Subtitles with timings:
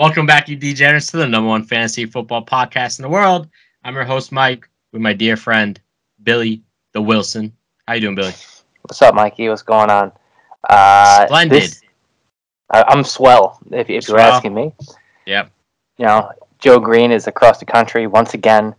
[0.00, 3.50] Welcome back, you degenerates, to the number one fantasy football podcast in the world.
[3.84, 5.78] I'm your host, Mike, with my dear friend
[6.22, 6.62] Billy
[6.94, 7.52] the Wilson.
[7.86, 8.32] How you doing, Billy?
[8.80, 9.50] What's up, Mikey?
[9.50, 10.10] What's going on?
[10.70, 11.60] Uh, Splendid.
[11.64, 11.82] this-
[12.70, 14.72] I, I'm swell, if, if you're asking me.
[15.26, 15.48] yeah.
[15.98, 18.74] You know, Joe Green is across the country once again.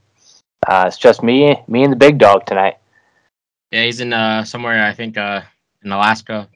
[0.67, 2.77] Uh, it's just me, me and the big dog tonight.
[3.69, 5.41] Yeah, he's in uh somewhere I think uh
[5.83, 6.49] in Alaska,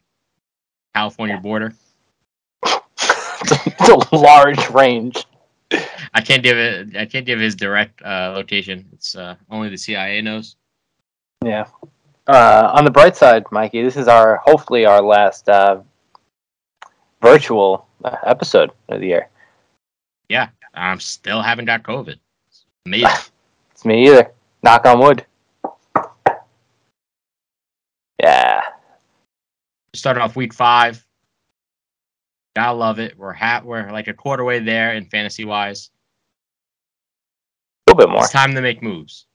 [0.96, 1.72] California border.
[3.66, 5.26] it's a large range.
[6.14, 6.96] I can't give it.
[6.96, 8.86] I can't give his direct uh, location.
[8.94, 10.56] It's uh, only the CIA knows.
[11.44, 11.66] Yeah.
[12.28, 15.82] Uh, on the bright side, Mikey, this is our hopefully our last uh,
[17.22, 19.30] virtual uh, episode of the year.
[20.30, 22.18] Yeah, I'm still haven't got COVID.
[22.48, 23.10] It's amazing.
[23.72, 24.32] It's me either.
[24.64, 25.26] Knock on wood.
[28.22, 28.62] Yeah.
[29.94, 31.06] Starting off week five.
[32.56, 33.18] Gotta love it.
[33.18, 35.90] We're ha- we're like a quarter way there in fantasy wise.
[37.88, 38.24] A little bit more.
[38.24, 39.28] It's time to make moves.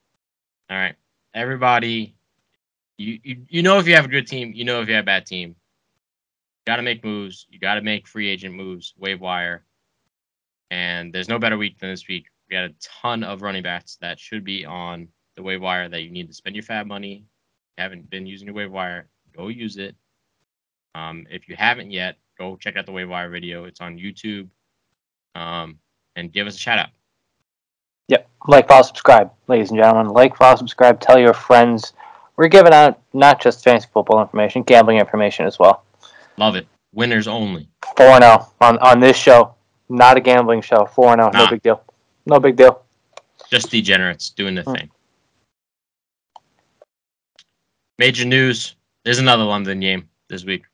[0.70, 0.94] All right,
[1.34, 2.16] everybody.
[2.96, 4.52] You, you you know if you have a good team.
[4.54, 5.50] You know if you have a bad team.
[5.50, 5.54] You
[6.66, 7.46] Got to make moves.
[7.50, 9.64] You got to make free agent moves, waiver wire.
[10.70, 12.26] And there's no better week than this week.
[12.48, 16.02] We got a ton of running backs that should be on the waiver wire that
[16.02, 17.12] you need to spend your FAAB money.
[17.14, 19.94] If you haven't been using your waiver wire, go use it.
[20.94, 23.64] Um, if you haven't yet, go check out the waiver wire video.
[23.64, 24.48] It's on YouTube.
[25.34, 25.78] Um,
[26.16, 26.88] and give us a shout out.
[28.08, 28.26] Yep.
[28.48, 30.12] Like, follow, subscribe, ladies and gentlemen.
[30.12, 31.00] Like, follow, subscribe.
[31.00, 31.92] Tell your friends.
[32.36, 35.84] We're giving out not just fantasy football information, gambling information as well.
[36.38, 36.66] Love it.
[36.94, 37.68] Winners only.
[37.98, 39.54] 4 0 on, on this show.
[39.90, 40.86] Not a gambling show.
[40.86, 41.30] 4 0.
[41.34, 41.84] No big deal.
[42.26, 42.82] No big deal.
[43.50, 44.72] Just degenerates doing the Hmm.
[44.72, 44.90] thing.
[47.98, 48.76] Major news.
[49.04, 50.64] There's another London game this week.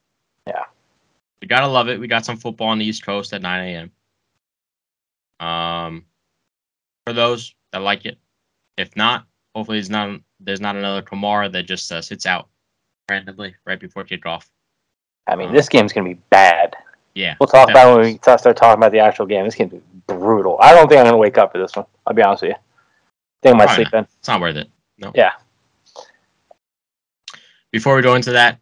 [1.42, 2.00] We gotta love it.
[2.00, 3.90] We got some football on the East Coast at 9
[5.40, 5.46] a.m.
[5.46, 6.04] Um,
[7.06, 8.18] for those that like it.
[8.76, 12.48] If not, hopefully there's not there's not another Kamara that just uh, sits out
[13.10, 14.46] randomly right before kickoff.
[15.26, 15.52] I mean, Uh.
[15.52, 16.74] this game's going to be bad.
[17.14, 17.34] Yeah.
[17.40, 19.44] We'll talk about when we start talking about the actual game.
[19.44, 20.58] This game's gonna be brutal.
[20.60, 21.86] I don't think I'm going to wake up for this one.
[22.06, 22.54] I'll be honest with you.
[22.56, 22.58] I
[23.42, 24.04] think I might Probably sleep in.
[24.18, 24.68] It's not worth it.
[24.98, 25.12] No.
[25.14, 25.32] Yeah.
[27.72, 28.58] Before we go into that,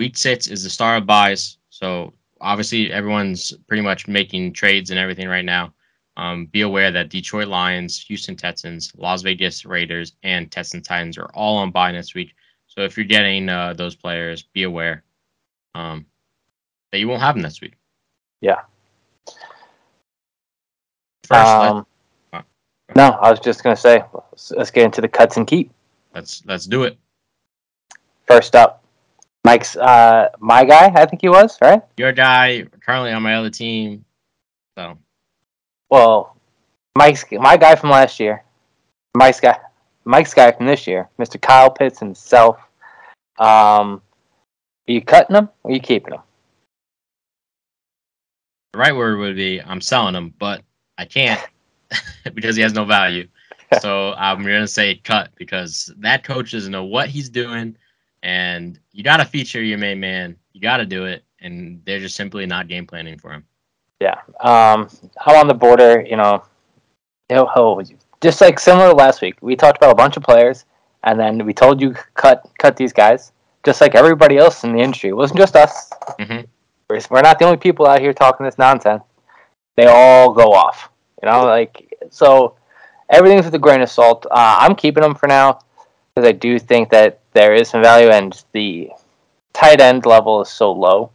[0.00, 1.57] week six is the star of byes.
[1.78, 5.72] So obviously everyone's pretty much making trades and everything right now.
[6.16, 11.30] Um, be aware that Detroit Lions, Houston Texans, Las Vegas Raiders, and Texans Titans are
[11.34, 12.34] all on bye next week.
[12.66, 15.04] So if you're getting uh, those players, be aware
[15.76, 16.04] um,
[16.90, 17.74] that you won't have them next week.
[18.40, 18.62] Yeah.
[21.28, 21.86] First, Um,
[22.96, 25.70] no, I was just going to say, let's, let's get into the cuts and keep.
[26.12, 26.98] let's let's do it.
[28.26, 28.77] First up,
[29.48, 30.92] Mike's uh, my guy.
[30.94, 31.80] I think he was right.
[31.96, 34.04] Your guy currently on my other team.
[34.76, 34.98] So
[35.88, 36.36] Well,
[36.94, 38.44] Mike's my guy from last year.
[39.16, 39.58] Mike's guy,
[40.04, 41.40] Mike's guy from this year, Mr.
[41.40, 42.58] Kyle Pitts himself.
[43.38, 44.02] Um,
[44.86, 45.48] are you cutting him?
[45.62, 46.20] Or are you keeping him?
[48.74, 50.60] the right word would be I'm selling him, but
[50.98, 51.40] I can't
[52.34, 53.26] because he has no value.
[53.80, 57.78] so I'm gonna say cut because that coach doesn't know what he's doing,
[58.22, 60.36] and you got to feature your main man.
[60.52, 63.44] You got to do it, and they're just simply not game planning for him.
[64.00, 64.20] Yeah.
[64.40, 64.88] Um,
[65.24, 66.04] I'm on the border.
[66.08, 66.44] You know,
[67.28, 67.82] he'll, he'll,
[68.20, 69.36] just like similar to last week.
[69.40, 70.64] We talked about a bunch of players,
[71.04, 73.32] and then we told you cut cut these guys,
[73.64, 75.10] just like everybody else in the industry.
[75.10, 75.90] It wasn't just us.
[76.18, 76.46] Mhm.
[76.90, 79.02] We're, we're not the only people out here talking this nonsense.
[79.76, 80.90] They all go off.
[81.22, 82.54] You know, like so.
[83.10, 84.26] Everything's with a grain of salt.
[84.26, 85.60] Uh, I'm keeping them for now
[86.18, 88.90] because I do think that there is some value, and the
[89.52, 91.10] tight end level is so low.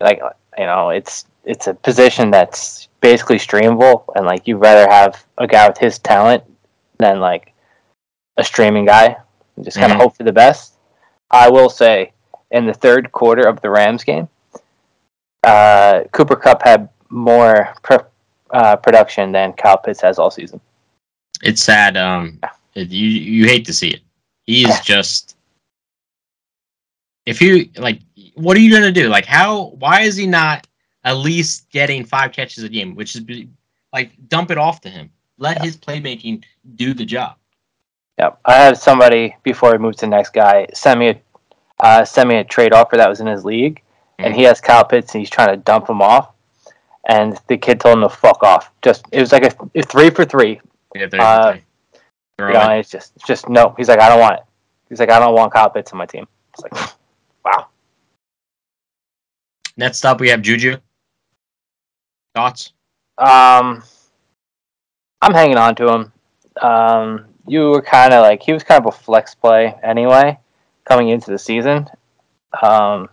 [0.00, 0.20] Like
[0.56, 5.46] you know, it's it's a position that's basically streamable, and like you'd rather have a
[5.48, 6.44] guy with his talent
[6.98, 7.52] than like
[8.36, 9.16] a streaming guy.
[9.56, 10.02] And just kind of Mhm.
[10.02, 10.74] hope for the best.
[11.32, 12.12] I will say,
[12.52, 14.28] in the third quarter of the Rams game,
[15.42, 18.06] uh, Cooper Kupp had more pr-
[18.52, 20.60] uh, production than Kyle Pitts has all season.
[21.42, 21.96] It's sad.
[21.96, 22.38] Um,
[22.76, 24.00] it, you you hate to see it.
[24.42, 25.36] He is just.
[27.24, 28.00] If you like,
[28.34, 29.08] what are you gonna do?
[29.08, 29.70] Like, how?
[29.78, 30.66] Why is he not
[31.04, 32.94] at least getting five catches a game?
[32.94, 33.22] Which is
[33.92, 35.10] like dump it off to him.
[35.38, 35.64] Let Yeah.
[35.64, 36.44] his playmaking
[36.76, 37.36] do the job.
[38.18, 38.38] Yep.
[38.44, 41.20] I had somebody before we moved to the next guy send me a
[41.80, 43.82] uh, send me a trade offer that was in his league,
[44.18, 46.30] and he has Kyle Pitts and he's trying to dump him off.
[47.08, 48.70] And the kid told him to fuck off.
[48.82, 50.60] Just it was like a, a three for three.
[50.94, 51.58] Yeah, there Uh, go.
[52.38, 53.74] You know, it's just it's just no.
[53.76, 54.44] He's like I don't want it.
[54.88, 56.26] He's like I don't want Kyle Pitts on my team.
[56.52, 56.72] It's like
[57.44, 57.68] wow.
[59.76, 60.76] Next up, we have Juju.
[62.34, 62.72] Thoughts?
[63.18, 63.82] Um,
[65.22, 66.12] I'm hanging on to him.
[66.60, 70.38] Um, you were kind of like he was kind of a flex play anyway,
[70.84, 71.88] coming into the season.
[72.62, 73.08] Um,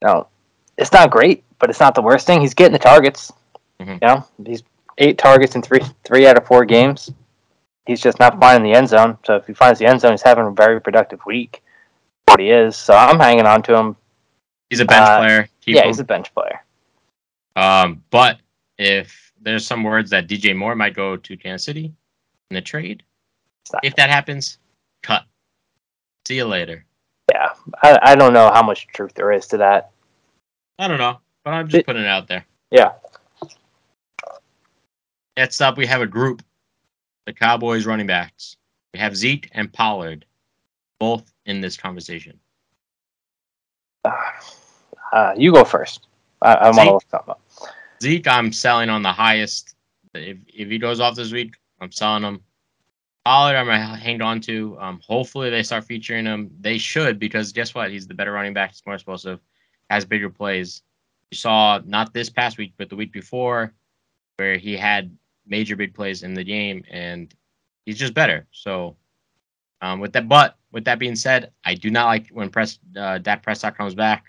[0.00, 0.28] you know,
[0.76, 2.40] it's not great, but it's not the worst thing.
[2.40, 3.32] He's getting the targets.
[3.80, 3.94] Mhm.
[3.94, 4.62] You know, he's
[4.98, 7.12] eight targets in three three out of four games.
[7.86, 9.18] He's just not finding the end zone.
[9.24, 11.62] So if he finds the end zone, he's having a very productive week.
[12.26, 12.76] What he is.
[12.76, 13.96] So I'm hanging on to him.
[14.70, 15.48] He's a bench Uh, player.
[15.60, 15.86] Keep yeah, him.
[15.88, 16.64] he's a bench player.
[17.56, 18.38] Um, but
[18.78, 21.92] if there's some words that DJ Moore might go to Kansas City
[22.50, 23.02] in the trade,
[23.82, 24.58] if that happens,
[25.02, 25.24] cut.
[26.26, 26.84] See you later.
[27.30, 27.50] Yeah,
[27.82, 29.90] I, I don't know how much truth there is to that.
[30.78, 32.44] I don't know, but I'm just It- putting it out there.
[32.70, 32.92] Yeah.
[35.36, 36.42] Next up, we have a group,
[37.26, 38.56] the Cowboys running backs.
[38.92, 40.24] We have Zeke and Pollard,
[40.98, 42.38] both in this conversation.
[44.04, 46.06] Uh, you go first.
[46.42, 47.10] I, I want Zeke?
[47.10, 47.40] something up.
[48.02, 49.74] Zeke, I'm selling on the highest.
[50.14, 52.40] If if he goes off this week, I'm selling him.
[53.24, 54.76] Pollard, I'm gonna hang on to.
[54.78, 56.50] Um, hopefully they start featuring him.
[56.60, 57.90] They should because guess what?
[57.90, 58.72] He's the better running back.
[58.72, 59.40] He's more explosive,
[59.88, 60.82] has bigger plays.
[61.30, 63.72] You saw not this past week, but the week before,
[64.36, 65.16] where he had
[65.46, 67.34] major big plays in the game, and
[67.86, 68.46] he's just better.
[68.52, 68.96] So,
[69.80, 73.18] um, with that, but with that being said, I do not like when press uh,
[73.18, 74.24] Dak Prescott comes back.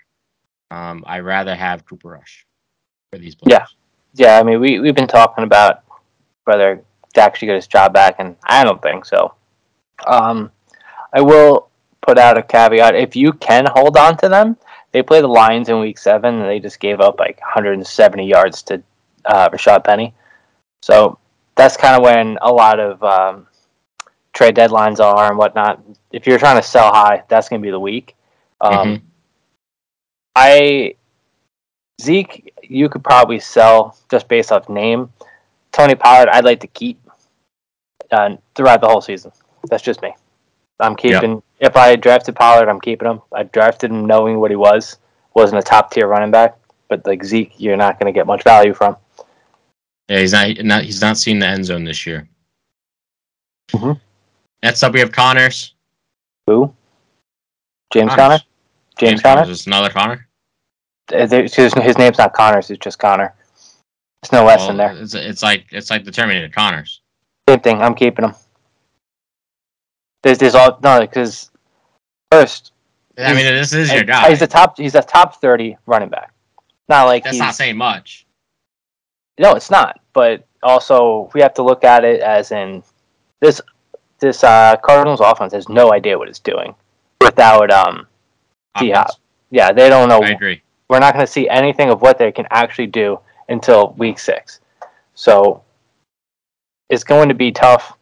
[0.70, 2.46] Um, I rather have Cooper Rush
[3.12, 3.58] for these players.
[3.58, 3.66] Yeah.
[4.14, 5.82] Yeah, I mean, we, we've been talking about
[6.44, 6.82] whether
[7.12, 9.34] Dak should get his job back, and I don't think so.
[10.06, 10.50] Um,
[11.12, 11.68] I will
[12.00, 12.94] put out a caveat.
[12.94, 14.56] If you can hold on to them,
[14.92, 18.62] they play the Lions in week seven, and they just gave up like 170 yards
[18.64, 18.82] to
[19.26, 20.14] uh, Rashad Penny.
[20.82, 21.18] So
[21.56, 23.46] that's kind of when a lot of um,
[24.32, 25.82] trade deadlines are and whatnot.
[26.12, 28.14] If you're trying to sell high, that's going to be the week.
[28.60, 29.02] Um, Mhm.
[30.36, 30.94] I
[32.00, 35.10] Zeke, you could probably sell just based off name.
[35.72, 36.98] Tony Pollard, I'd like to keep
[38.10, 39.32] uh, throughout the whole season.
[39.68, 40.14] That's just me.
[40.78, 41.42] I'm keeping.
[41.58, 43.22] If I drafted Pollard, I'm keeping him.
[43.32, 44.98] I drafted him knowing what he was.
[45.34, 46.56] Wasn't a top tier running back,
[46.88, 48.96] but like Zeke, you're not going to get much value from.
[50.08, 52.28] Yeah, he's not, not he's not seen the end zone this year.
[53.72, 54.00] Mhm.
[54.62, 55.74] Next up, we have Connors.
[56.46, 56.72] Who?
[57.92, 58.16] James Connors.
[58.16, 58.42] Conner.
[58.98, 59.50] James, Conner.
[59.50, 60.26] Is another Connor.
[61.12, 62.70] Uh, there- His, name's not Connors.
[62.70, 63.34] It's just Connor.
[64.22, 64.96] It's no S in there.
[64.96, 67.00] It's, it's like it's like the Terminator Connors.
[67.48, 67.80] Same thing.
[67.80, 68.34] I'm keeping him.
[70.22, 71.50] There's, there's all no because
[72.32, 72.72] first
[73.18, 74.30] I mean, this is your guy.
[74.30, 74.76] He's a top.
[74.76, 76.32] He's a top thirty running back.
[76.88, 78.25] Not like That's he's, not saying much.
[79.38, 80.00] No, it's not.
[80.12, 82.82] But also, we have to look at it as in
[83.40, 83.60] this.
[84.18, 86.74] This uh, Cardinals offense has no idea what it's doing
[87.20, 88.06] without um.
[88.78, 89.10] D-Hop.
[89.50, 90.22] Yeah, they don't know.
[90.22, 90.62] I agree.
[90.88, 93.18] We're not going to see anything of what they can actually do
[93.48, 94.60] until week six.
[95.14, 95.62] So
[96.88, 97.96] it's going to be tough.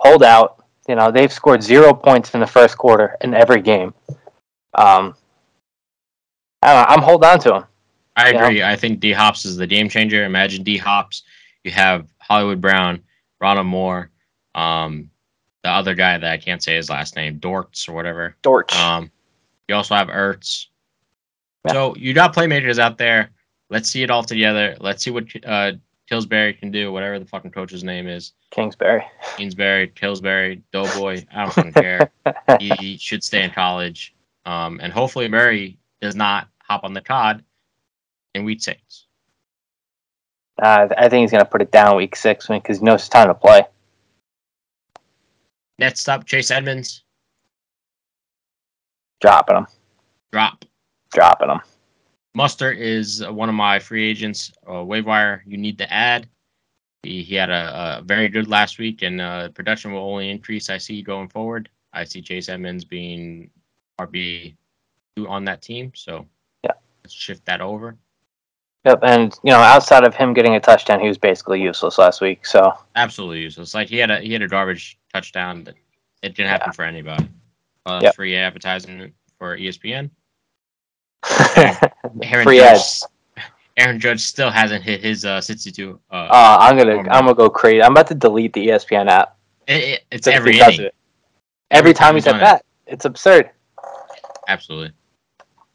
[0.00, 0.64] Hold out.
[0.88, 3.94] You know they've scored zero points in the first quarter in every game.
[4.74, 5.16] Um,
[6.60, 7.64] I don't know, I'm holding on to him.
[8.16, 8.44] I Yeah.
[8.44, 8.62] agree.
[8.62, 10.24] I think D Hops is the game changer.
[10.24, 11.22] Imagine D Hops.
[11.64, 13.02] You have Hollywood Brown,
[13.42, 14.10] Rondale Moore,
[14.54, 15.10] um,
[15.62, 18.36] the other guy that I can't say his last name, Dortz or whatever.
[18.42, 18.74] Dortch.
[18.76, 19.10] Um,
[19.68, 20.66] you also have Ertz.
[21.66, 21.72] Yeah.
[21.72, 23.30] So you got playmakers out there.
[23.70, 24.76] Let's see it all together.
[24.78, 25.72] Let's see what uh,
[26.06, 28.32] Tillsbury can do, whatever the fucking coach's name is.
[28.50, 29.02] Kingsbury.
[29.36, 31.24] Kingsbury, Tillsbury, Doughboy.
[31.34, 32.10] I don't fucking care.
[32.60, 34.14] he should stay in college.
[34.44, 37.42] Um, and hopefully Murray does not hop on the cod
[38.34, 39.06] in week six.
[40.62, 43.08] Uh, I think he's going to put it down week six because he knows it's
[43.08, 43.62] time to play.
[45.78, 47.02] Next up, Chase Edmonds.
[49.20, 49.66] Dropping him.
[50.32, 50.64] Drop.
[51.12, 51.60] Dropping him.
[52.36, 56.28] Mustard is uh, one of my free agents, uh, waiver wire you need to add.
[57.02, 60.68] He, he had a, a very good last week, and uh, production will only increase.
[60.70, 61.68] I see going forward.
[61.92, 63.50] I see Chase Edmonds being
[64.00, 64.56] RB
[65.16, 66.26] two on that team, so
[66.64, 66.72] Yeah.
[67.04, 67.96] let's shift that over.
[68.84, 72.20] Yep, and you know, outside of him getting a touchdown, he was basically useless last
[72.20, 72.44] week.
[72.46, 73.74] So Absolutely useless.
[73.74, 75.74] Like he had a he had a garbage touchdown that
[76.22, 77.28] it didn't happen for anybody.
[77.86, 78.14] Uh, Yep.
[78.14, 80.10] Free advertising for ESPN.
[81.24, 81.80] free
[82.22, 83.06] Aaron Judge, ads.
[83.78, 85.98] Aaron Judge still hasn't hit his uh, 62.
[86.10, 87.82] Uh, Uh, I'm gonna I'm gonna go crazy.
[87.82, 89.36] I'm about to delete the ESPN app.
[89.66, 90.82] it, it- it's every inning.
[90.82, 90.94] it.
[91.70, 93.50] Every time he's he's at bat, it's absurd.
[94.46, 94.92] Absolutely.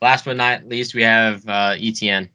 [0.02, 2.30] Last but not least, we have uh, Etienne.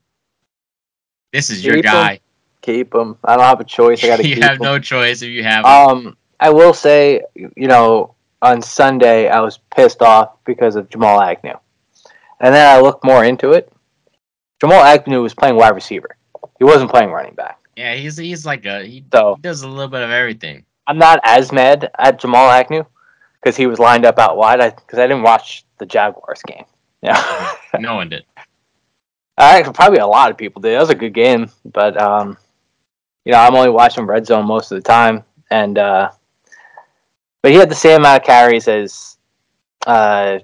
[1.34, 1.92] This is your Keep him.
[1.92, 2.20] guy.
[2.62, 3.18] Keep him.
[3.24, 4.02] I don't have a choice.
[4.04, 4.62] I gotta you keep have him.
[4.62, 5.64] no choice if you have.
[5.64, 6.06] him.
[6.06, 11.20] Um, I will say, you know, on Sunday I was pissed off because of Jamal
[11.20, 11.58] Agnew,
[12.40, 13.72] and then I looked more into it.
[14.60, 16.16] Jamal Agnew was playing wide receiver.
[16.58, 17.58] He wasn't playing running back.
[17.76, 20.64] Yeah, he's he's like a he, So he does a little bit of everything.
[20.86, 22.84] I'm not as mad at Jamal Agnew
[23.42, 24.60] because he was lined up out wide.
[24.76, 26.64] Because I, didn't watch the Jaguars game.
[27.02, 28.24] Yeah, No one did.
[29.36, 30.74] I probably a lot of people did.
[30.74, 32.36] That was a good game, but um,
[33.24, 36.10] you know, I'm only watching red zone most of the time, and uh,
[37.42, 39.18] but he had the same amount of carries as
[39.86, 40.38] uh,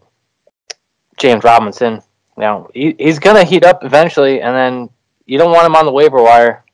[1.18, 2.02] James Robinson.
[2.36, 4.90] You know, he, he's gonna heat up eventually, and then
[5.26, 6.64] you don't want him on the waiver wire.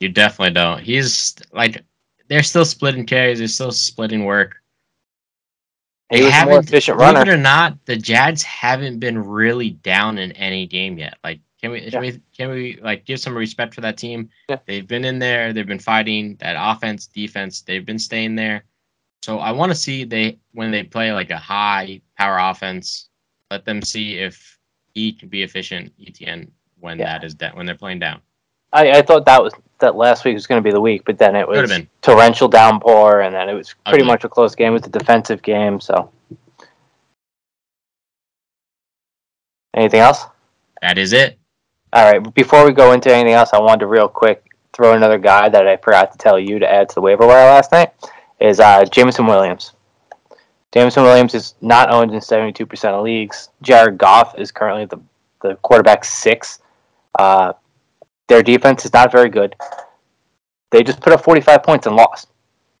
[0.00, 0.80] You definitely don't.
[0.80, 1.82] He's like
[2.28, 3.38] they're still splitting carries.
[3.38, 4.61] They're still splitting work.
[6.12, 7.30] He They was more haven't, efficient believe runner.
[7.30, 11.16] it or not, the Jags haven't been really down in any game yet.
[11.24, 11.90] Like, can we, Yeah.
[11.90, 14.28] can we, can we like give some respect for that team?
[14.48, 14.58] Yeah.
[14.66, 15.52] They've been in there.
[15.52, 17.62] They've been fighting that offense, defense.
[17.62, 18.64] They've been staying there.
[19.22, 23.08] So I want to see they when they play like a high power offense,
[23.50, 24.58] let them see if
[24.94, 25.92] he can be efficient.
[26.04, 26.50] Etienne
[26.80, 27.04] when Yeah.
[27.18, 28.20] that is that when they're playing down.
[28.72, 31.18] I, I thought that was that last week was going to be the week, but
[31.18, 34.12] then it was torrential downpour, and then it was pretty Ugly.
[34.12, 34.68] much a close game.
[34.68, 35.80] It was a defensive game.
[35.80, 36.10] So,
[39.74, 40.24] anything else?
[40.80, 41.38] That is it.
[41.92, 42.34] All right.
[42.34, 45.66] Before we go into anything else, I wanted to real quick throw another guy that
[45.68, 47.92] I forgot to tell you to add to the waiver wire last night
[48.40, 49.72] is uh, Jameson Williams.
[50.72, 53.50] Jameson Williams is not owned in 72% of leagues.
[53.60, 54.98] Jared Goff is currently the,
[55.42, 56.60] the quarterback six.
[57.18, 57.52] Uh,
[58.28, 59.54] their defense is not very good.
[60.70, 62.28] They just put up 45 points and lost.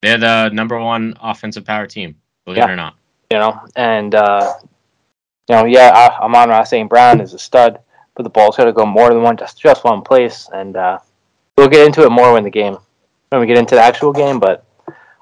[0.00, 2.16] They're the number one offensive power team.
[2.44, 2.68] Believe Yeah.
[2.68, 2.96] it or not.
[3.30, 4.54] you know, and uh,
[5.48, 6.88] you know, yeah, Amon-Ra St.
[6.88, 7.78] Brown is a stud,
[8.14, 10.98] but the ball's got to go more than one, just just one place, and uh,
[11.56, 12.76] we'll get into it more when the game,
[13.30, 14.38] when we get into the actual game.
[14.38, 14.64] But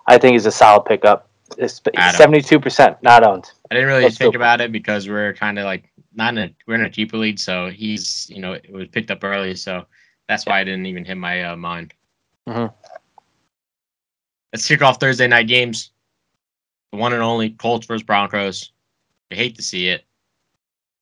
[0.06, 1.28] I think he's a solid pickup.
[1.58, 1.80] It's
[2.16, 3.50] seventy-two percent not owned.
[3.70, 6.50] I didn't really That's think about it because we're kind of like not in a
[6.66, 9.84] we're in a cheaper lead, so he's you know it was picked up early, so
[10.30, 11.92] that's why I didn't even hit my uh, mind.
[12.48, 12.72] Mhm.
[14.52, 15.90] Let's kick off Thursday night games.
[16.92, 18.70] The one and only Colts versus Broncos.
[19.32, 20.04] I hate to see it.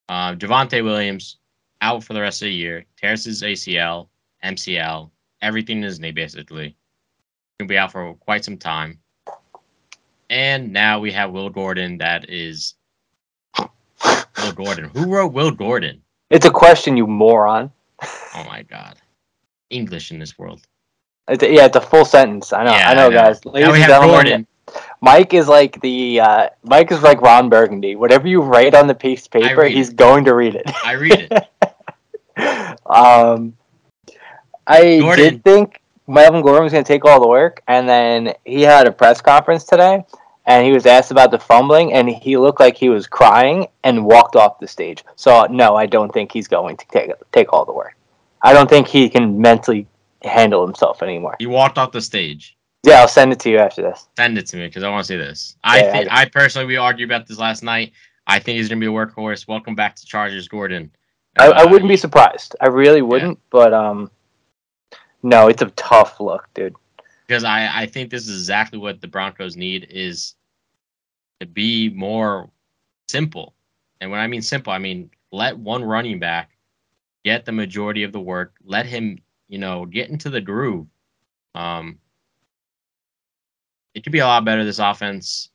[0.08, 1.37] Uh, Javonte Williams
[1.82, 2.87] out for the rest of the year.
[2.97, 4.08] Tears his ACL,
[4.42, 5.11] MCL,
[5.42, 6.75] everything in his knee basically.
[7.58, 8.99] He'll be out for quite some time.
[10.30, 11.99] And now we have Will Gordon.
[11.99, 12.75] That is
[13.58, 14.90] Will Gordon.
[14.94, 16.00] Who wrote Will Gordon?
[16.30, 17.70] It's a question, you moron.
[18.35, 18.99] Oh my God.
[19.70, 20.60] English in this world.
[21.28, 22.52] It's a, yeah, it's a full sentence.
[22.52, 23.14] I know, Yeah, I know, I know.
[23.16, 23.44] guys.
[23.44, 24.46] Ladies and gentlemen, Gordon.
[25.00, 27.96] Mike is like the uh, Mike is like Ron Burgundy.
[27.96, 29.96] Whatever you write on the piece of paper, he's it.
[29.96, 30.64] going to read it.
[30.84, 31.32] I read it.
[32.87, 33.56] um,
[34.66, 35.25] I Gordon.
[35.25, 38.87] did think Melvin Gordon was going to take all the work, and then he had
[38.87, 40.04] a press conference today,
[40.46, 44.04] and he was asked about the fumbling, and he looked like he was crying and
[44.04, 45.04] walked off the stage.
[45.16, 47.94] So no, I don't think he's going to take take all the work.
[48.42, 49.87] I don't think he can mentally
[50.23, 51.37] handle himself anymore.
[51.38, 52.57] He walked off the stage.
[52.85, 54.09] Yeah, I'll send it to you after this.
[54.16, 55.57] Send it to me because I want to see this.
[55.64, 57.92] I Yeah, think I personally we argued about this last night.
[58.26, 59.49] I think he's gonna be a workhorse.
[59.49, 60.90] Welcome back to Chargers, Gordon.
[61.38, 62.54] I, I Uh, wouldn't be surprised.
[62.61, 63.38] I really wouldn't.
[63.50, 64.11] But um,
[65.23, 66.75] no, it's a tough look, dude.
[67.26, 70.35] because I, I think this is exactly what the Broncos need is
[71.40, 72.49] to be more
[73.09, 73.54] simple.
[74.00, 76.50] And when I mean simple, I mean let one running back
[77.28, 78.54] get the majority of the work.
[78.64, 79.18] Let him,
[79.49, 80.87] you know, get into the groove.
[81.54, 81.99] Um,
[83.94, 85.50] it could be a lot better this offense.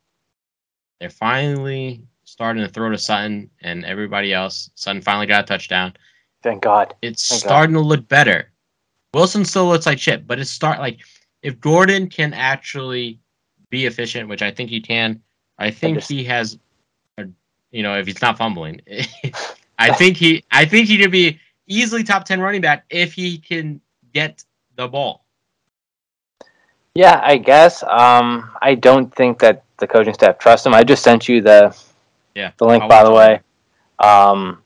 [1.00, 4.70] They're finally starting to throw to Sutton and everybody else.
[4.76, 5.94] Sutton finally got a touchdown
[6.44, 6.94] Thank God.
[7.02, 7.48] it's Thank God.
[7.48, 8.52] starting to look better.
[9.16, 11.00] Wilson still looks like shit, but it's start like
[11.42, 13.20] if Gordon can actually
[13.70, 15.22] be efficient, which I think he can.
[15.58, 16.58] I think just- he has,
[17.18, 17.26] a,
[17.72, 18.80] you know, if he's not fumbling,
[19.80, 23.38] I think he, I think he could be easily top ten running back if he
[23.38, 23.82] can
[24.14, 24.44] get
[24.76, 25.24] the ball.
[26.96, 27.82] Yeah, I guess.
[27.84, 30.74] Um, I don't think that the coaching staff trusts him.
[30.74, 31.76] I just sent you the
[32.36, 33.16] Yeah, the link, I'll by the it.
[33.16, 33.40] way.
[34.00, 34.62] Um,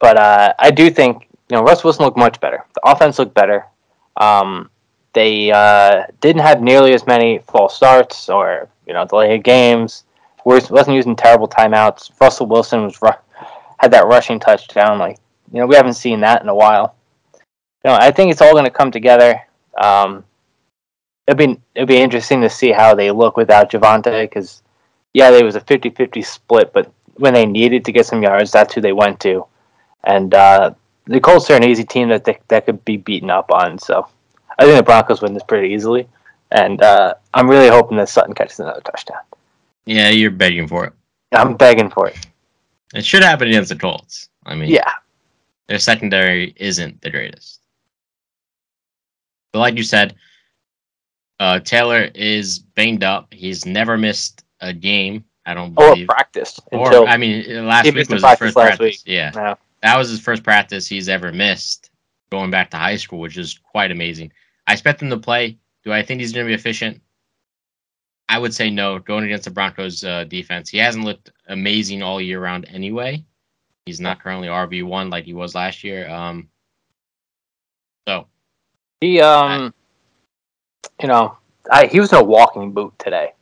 [0.00, 2.64] but uh, I do think you know Russ Wilson looked much better.
[2.74, 3.66] The offense looked better.
[4.16, 4.70] Um,
[5.12, 10.04] they uh, didn't have nearly as many false starts or you know delayed games.
[10.44, 12.10] Was wasn't using terrible timeouts.
[12.20, 13.00] Russell Wilson was
[13.84, 14.98] had that rushing touchdown.
[14.98, 15.18] Like
[15.52, 16.96] you know we haven't seen that in a while.
[17.34, 19.40] You know I think it's all going to come together.
[19.80, 20.24] Um,
[21.26, 24.62] it'd be it'd be interesting to see how they look without Javonte because
[25.12, 28.74] yeah, there was a 50-50 split, but when they needed to get some yards, that's
[28.74, 29.46] who they went to.
[30.02, 30.74] And uh,
[31.06, 33.78] the Colts are an easy team that they, that could be beaten up on.
[33.78, 34.08] So
[34.58, 36.08] I think the Broncos win this pretty easily,
[36.50, 39.20] and uh, I'm really hoping that Sutton catches another touchdown.
[39.86, 40.92] Yeah, you're begging for it.
[41.32, 42.16] I'm begging for it.
[42.94, 44.28] It should happen against the Colts.
[44.46, 44.92] I mean, Yeah,
[45.66, 47.60] Their secondary isn't the greatest.
[49.52, 50.14] But like you said,
[51.40, 53.32] uh, Taylor is banged up.
[53.32, 55.24] He's never missed a game.
[55.46, 56.04] I don't believe.
[56.08, 58.78] Or practiced Or, I mean, last week was his first last practice.
[58.80, 59.00] week.
[59.04, 59.54] Yeah, Yeah.
[59.82, 61.90] that was his first practice he's ever missed
[62.30, 64.32] going back to high school, which is quite amazing.
[64.66, 65.58] I expect him to play.
[65.84, 67.00] Do I think he's going to be efficient?
[68.28, 68.98] I would say no.
[68.98, 73.24] Going against the Broncos uh, defense, he hasn't looked amazing all year round anyway.
[73.86, 76.08] He's not currently RB one like he was last year.
[76.08, 76.48] Um,
[78.08, 78.26] so
[79.00, 79.74] he um,
[81.00, 81.36] you know,
[81.70, 83.32] I he was in a walking boot today,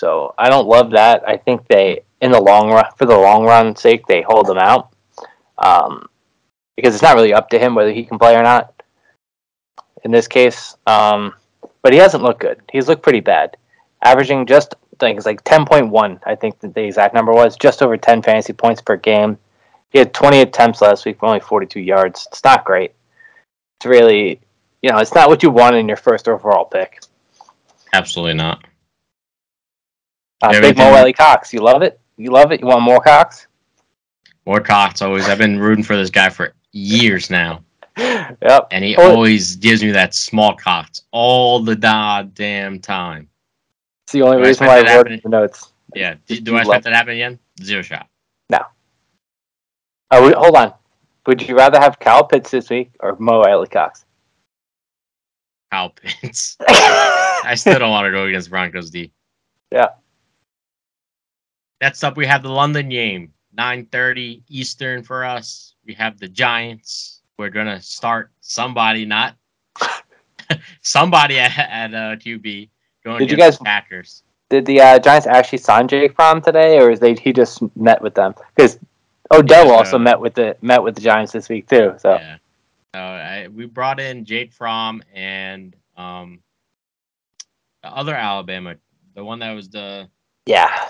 [0.00, 1.28] so I don't love that.
[1.28, 4.58] I think they in the long run, for the long run sake, they hold him
[4.58, 4.92] out,
[5.58, 6.08] um,
[6.76, 8.72] because it's not really up to him whether he can play or not.
[10.04, 11.34] In this case, um,
[11.82, 12.60] but he hasn't looked good.
[12.72, 13.56] He's looked pretty bad,
[14.02, 16.18] averaging just it's like ten point one.
[16.24, 19.38] I think the exact number was just over ten fantasy points per game.
[19.90, 22.26] He had twenty attempts last week for only forty two yards.
[22.30, 22.92] It's not great.
[23.78, 24.40] It's really,
[24.82, 27.00] you know, it's not what you want in your first overall pick.
[27.92, 28.64] absolutely not.
[30.42, 32.00] Uh, Big Mo Wiley Cox, you love it.
[32.16, 32.60] You love it.
[32.60, 33.46] You want more Cox?
[34.46, 35.28] More Cox always.
[35.28, 37.62] I've been rooting for this guy for years now,
[37.98, 38.68] Yep.
[38.70, 43.28] and he always gives me that small Cox all the goddamn time.
[44.06, 45.20] It's the only Do reason expect why I wrote happening?
[45.24, 45.72] the notes.
[45.92, 46.14] Yeah.
[46.26, 47.40] Do, do I expect that to happen again?
[47.60, 48.08] Zero shot.
[48.48, 48.60] No.
[50.12, 50.74] Oh, hold on.
[51.26, 54.04] Would you rather have Kyle Pitts this week or Mo Alie-Cox?
[55.72, 56.56] Kyle Pitts.
[56.68, 59.10] I still don't want to go against Broncos D.
[59.72, 59.88] Yeah.
[61.80, 65.74] Next up, we have the London game, 9:30 Eastern for us.
[65.84, 67.22] We have the Giants.
[67.38, 69.34] We're gonna start somebody, not
[70.82, 72.70] somebody at, at uh, QB.
[73.06, 74.24] Going Did you guys- the Packers?
[74.48, 78.02] Did the uh, Giants actually sign Jake Fromm today, or is they he just met
[78.02, 78.34] with them?
[78.54, 78.80] Because
[79.32, 81.94] Odell Yeah, also met with the met with the Giants this week too.
[81.98, 82.36] So Yeah.
[82.94, 86.40] I, we brought in Jake Fromm and um,
[87.82, 88.74] the other Alabama,
[89.14, 90.08] the one that was the
[90.46, 90.88] yeah.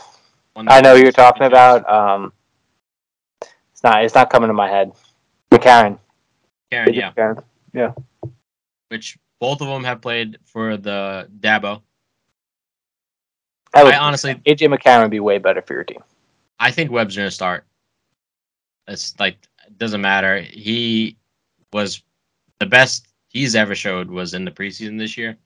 [0.56, 1.86] I know you're talking about.
[1.88, 2.32] Um,
[3.42, 4.92] it's not it's not coming to my head.
[5.50, 5.98] McCarron.
[6.70, 7.12] Karen, yeah.
[7.12, 7.94] McCarron.
[8.88, 11.82] which both of them have played for the Dabo.
[13.76, 16.02] I, would, I honestly, AJ McCarron would be way better for your team.
[16.58, 17.64] I think Webb's gonna start.
[18.88, 19.36] It's like
[19.66, 20.40] it doesn't matter.
[20.40, 21.16] He
[21.72, 22.02] was
[22.58, 25.36] the best he's ever showed was in the preseason this year.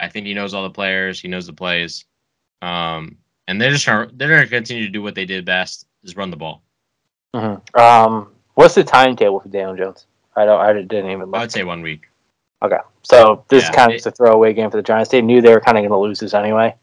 [0.00, 1.20] I think he knows all the players.
[1.20, 2.04] He knows the plays,
[2.62, 3.16] um,
[3.48, 6.30] and they're just gonna, they're gonna continue to do what they did best: is run
[6.30, 6.62] the ball.
[7.34, 7.78] Mm-hmm.
[7.80, 10.06] Um, what's the timetable for Daniel Jones?
[10.36, 10.60] I don't.
[10.60, 12.08] I didn't even I would say one week.
[12.62, 15.10] Okay, so this Yeah, is kind of it- just a throwaway game for the Giants.
[15.10, 16.74] They knew they were kind of going to lose this anyway.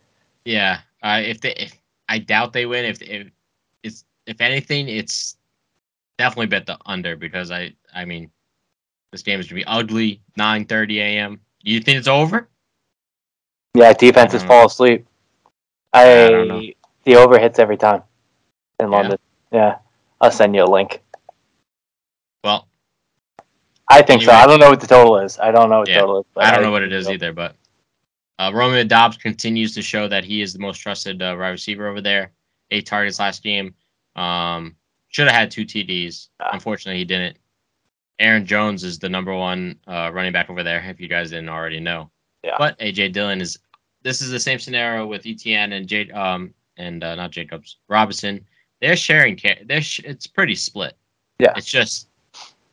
[0.46, 1.74] Yeah, uh, if they, if
[2.10, 2.86] I doubt they win.
[2.86, 3.32] If if
[3.84, 5.38] it's if anything, it's
[6.18, 8.32] definitely bet the under because I I mean,
[9.12, 10.22] this game is gonna be ugly.
[10.38, 11.40] 9:30 a.m.
[11.62, 12.50] You think it's over?
[13.74, 14.48] Yeah, defenses Mm.
[14.48, 15.08] fall asleep.
[15.94, 18.04] I, I the over hits every time
[18.80, 18.96] in Yeah.
[18.98, 19.20] London.
[19.52, 19.78] Yeah,
[20.20, 21.02] I'll send you a link.
[22.44, 22.68] Well,
[23.88, 24.32] I think so.
[24.32, 25.40] I don't know what the total is.
[25.40, 26.26] I don't know what the Yeah, total is.
[26.34, 27.56] But I don't know what it is either, but
[28.40, 31.88] uh, Romeo Doubs continues to show that he is the most trusted uh, wide receiver
[31.88, 32.32] over there.
[32.72, 33.76] Eight targets last game.
[34.16, 34.76] Um,
[35.10, 36.30] should have had two TDs.
[36.40, 36.50] Ah.
[36.54, 37.38] Unfortunately, he didn't.
[38.20, 40.84] Aaron Jones is the number one uh, running back over there.
[40.88, 42.10] If you guys didn't already know.
[42.44, 42.56] Yeah.
[42.58, 43.58] But AJ Dillon is.
[44.02, 48.46] This is the same scenario with Etienne and J um and uh, not Jacobs Robinson.
[48.82, 49.40] They're sharing.
[49.66, 50.98] They're sh- it's pretty split.
[51.40, 51.54] Yeah.
[51.56, 52.10] It's just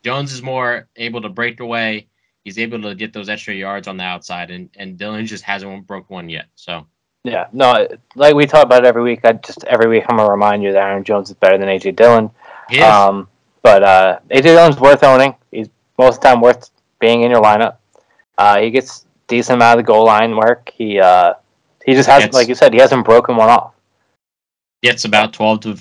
[0.02, 2.08] Jones is more able to break away.
[2.50, 5.86] He's able to get those extra yards on the outside, and and Dillon just hasn't
[5.86, 6.46] broke one yet.
[6.56, 6.84] So
[7.22, 7.86] Yeah, no,
[8.16, 9.20] like we talk about every week.
[9.24, 11.94] I just every week I'm gonna remind you that Aaron Jones is better than AJ
[11.94, 12.28] Dillon.
[12.68, 12.82] he is.
[12.82, 13.28] Um,
[13.62, 15.36] but uh, AJ Dillon's worth owning.
[15.52, 17.76] He's most of the time worth being in your lineup.
[18.36, 20.72] Uh, he gets decent amount of the goal line work.
[20.74, 21.34] He uh,
[21.86, 23.74] he just hasn't, Gets- like you said, he hasn't broken one off.
[24.82, 25.78] gets about 12 to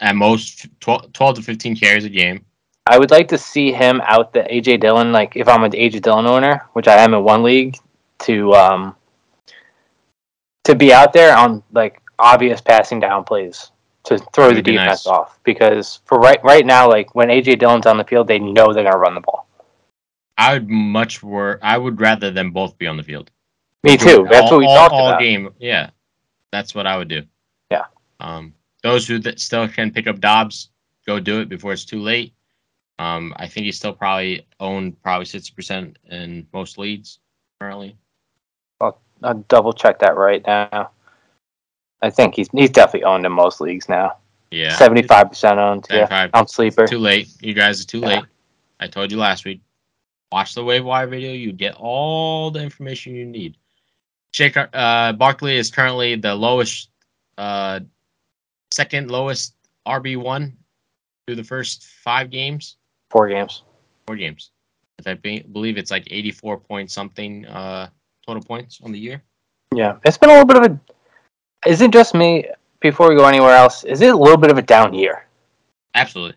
[0.00, 2.46] at most 12, 12 to 15 carries a game.
[2.86, 5.12] I would like to see him out the AJ Dillon.
[5.12, 7.76] Like if I'm an AJ Dillon owner, which I am in one league,
[8.20, 8.96] to um,
[10.64, 13.70] to be out there on like obvious passing down plays
[14.04, 15.06] to throw Would the defense nice.
[15.06, 15.38] off.
[15.44, 18.84] Because for right right now, like when AJ Dillon's on the field, they know they're
[18.84, 19.46] gonna run the ball.
[20.38, 23.30] I would much wor I would rather them both be on the field.
[23.84, 24.26] Me too.
[24.30, 25.20] That's all, what we all, talked all about.
[25.20, 25.50] game.
[25.58, 25.90] Yeah,
[26.50, 27.22] that's what I would do.
[27.70, 27.84] Yeah.
[28.20, 30.70] Um, those who that still can pick up Doubs,
[31.06, 32.32] go do it before it's too late.
[32.98, 37.18] Um, I think he's still probably owned probably sixty percent in most leads
[37.60, 37.96] currently.
[39.24, 40.90] I'll double check that right now.
[42.02, 44.16] I think he's he's definitely owned in most leagues now.
[44.50, 45.86] Yeah, Seventy five percent owned.
[45.90, 46.86] Yeah, I'm sleeper.
[46.86, 47.28] Too late.
[47.40, 48.06] You guys are too Yeah.
[48.06, 48.24] late.
[48.80, 49.60] I told you last week.
[50.32, 51.32] Watch the waiver wire video.
[51.32, 53.56] You get all the information you need.
[54.32, 56.88] Jake uh, Barkley is currently the lowest,
[57.38, 57.80] uh,
[58.70, 59.54] second lowest
[59.86, 60.56] RB one
[61.26, 62.76] through the first five games.
[63.12, 63.62] Four games.
[64.06, 64.50] Four games.
[65.06, 67.90] I believe it's like eighty four point something uh,
[68.26, 69.22] total points on the year.
[69.74, 71.68] Yeah, it's been a little bit of a.
[71.68, 72.46] Is it just me?
[72.80, 75.26] Before we go anywhere else, is it a little bit of a down year?
[75.94, 76.36] Absolutely.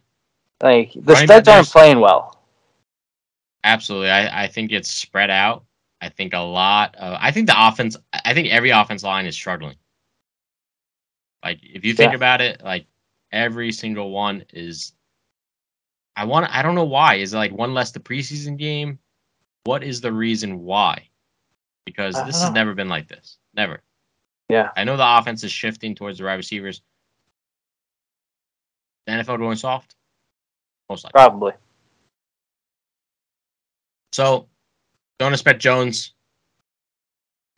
[0.61, 2.41] Like the studs aren't playing well.
[3.63, 5.63] Absolutely, I, I think it's spread out.
[6.01, 7.17] I think a lot of.
[7.21, 7.95] I think the offense.
[8.25, 9.77] I think every offense line is struggling.
[11.43, 12.17] Like if you think yeah.
[12.17, 12.85] about it, like
[13.31, 14.91] every single one is.
[16.15, 16.53] I want.
[16.55, 17.15] I don't know why.
[17.15, 18.99] Is it like one less the preseason game?
[19.65, 21.09] What is the reason why?
[21.85, 23.37] Because this has never been like this.
[23.55, 23.81] Never.
[24.49, 24.69] Yeah.
[24.75, 26.81] I know the offense is shifting towards the wide receivers.
[29.05, 29.95] The NFL going soft?
[30.89, 31.13] Most likely.
[31.13, 31.53] Probably.
[34.13, 34.47] So,
[35.19, 36.13] don't expect Jones.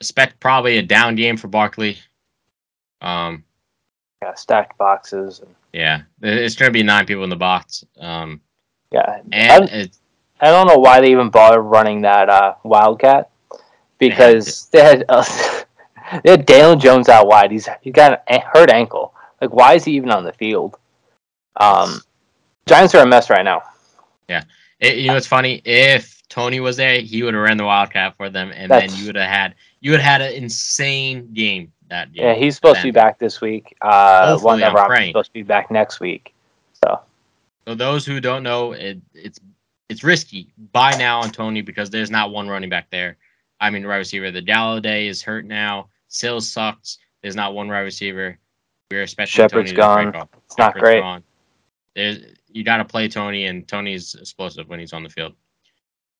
[0.01, 1.97] Expect probably a down game for Barkley.
[3.01, 3.43] Um,
[4.21, 5.39] yeah, stacked boxes.
[5.39, 5.53] And...
[5.73, 7.85] Yeah, it's going to be nine people in the box.
[7.99, 8.41] Um,
[8.91, 9.89] yeah, and I,
[10.39, 13.29] I don't know why they even bother running that uh, Wildcat
[13.97, 15.63] because they had, they had uh,
[16.23, 17.51] They had Daniel Jones out wide.
[17.51, 19.13] He's he got a hurt ankle.
[19.41, 20.77] Like, why is he even on the field?
[21.57, 22.01] Um,
[22.65, 23.63] Giants are a mess right now.
[24.29, 24.43] Yeah,
[24.79, 25.61] it, you know it's funny.
[25.65, 28.99] If Toney was there, he would have ran the Wildcat for them, and That's, then
[28.99, 32.25] you would have had you would have had an insane game that game.
[32.25, 32.83] Yeah, he's supposed then.
[32.83, 33.75] to be back this week.
[33.81, 36.33] Uh, one that Robert's supposed to be back next week.
[36.83, 37.01] So,
[37.67, 39.41] so those who don't know, it, it's
[39.89, 40.53] it's risky.
[40.71, 43.17] Buy now on Toney because there's not one running back there.
[43.59, 44.31] I mean, right receiver.
[44.31, 45.89] The Golladay is hurt now.
[46.07, 46.97] Sills sucks.
[47.21, 48.37] There's not one wide receiver.
[48.89, 50.15] We're especially Shepard's gone.
[50.45, 51.01] It's not great.
[51.01, 51.23] Gone.
[51.93, 55.33] There's you got to play Toney, and Toney's explosive when he's on the field.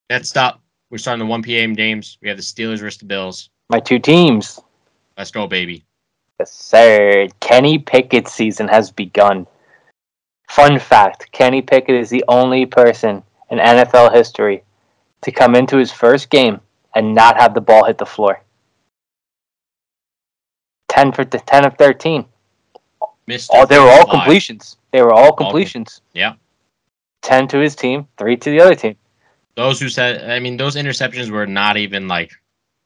[0.09, 1.73] Next up, we're starting the 1 p.m.
[1.73, 2.17] games.
[2.21, 3.49] We have the Steelers versus the Bills.
[3.69, 4.59] My two teams.
[5.17, 5.85] Let's go, baby.
[6.39, 7.27] Yes, sir.
[7.39, 9.47] Kenny Pickett's season has begun.
[10.47, 14.63] Fun fact Kenny Pickett is the only person in NFL history
[15.21, 16.59] to come into his first game
[16.95, 18.41] and not have the ball hit the floor.
[20.89, 22.25] 10 for the 10 of 13.
[23.27, 24.77] Missed oh, they were all completions.
[24.91, 26.01] They were all completions.
[26.15, 26.33] All, yeah.
[27.23, 28.95] 10 to his team, 3 to the other team.
[29.55, 32.31] Those who said I mean those interceptions were not even like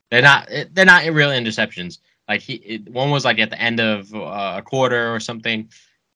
[0.10, 2.00] they're not they're not real interceptions.
[2.30, 5.69] Like he it, one was like at the end of uh, a quarter or something.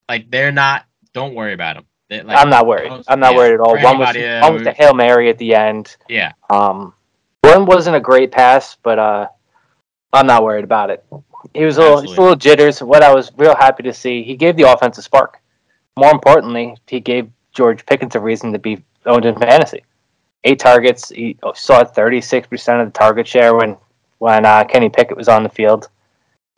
[0.07, 2.27] Like they're not don't worry about them.
[2.27, 2.91] Like, I'm not worried.
[3.07, 3.81] I'm not yeah, worried at all.
[3.81, 5.97] One was, uh, one was the Hail Mary at the end.
[6.07, 6.33] Yeah.
[6.51, 6.93] Um
[7.41, 9.27] one wasn't a great pass, but uh
[10.13, 11.03] I'm not worried about it.
[11.53, 12.83] He was a little, a little jitters.
[12.83, 15.39] What I was real happy to see, he gave the offense a spark.
[15.97, 19.83] More importantly, he gave George Pickens a reason to be owned in fantasy.
[20.43, 21.09] Eight targets.
[21.09, 23.77] He saw 36% of the target share when
[24.19, 25.89] when uh, Kenny Pickett was on the field.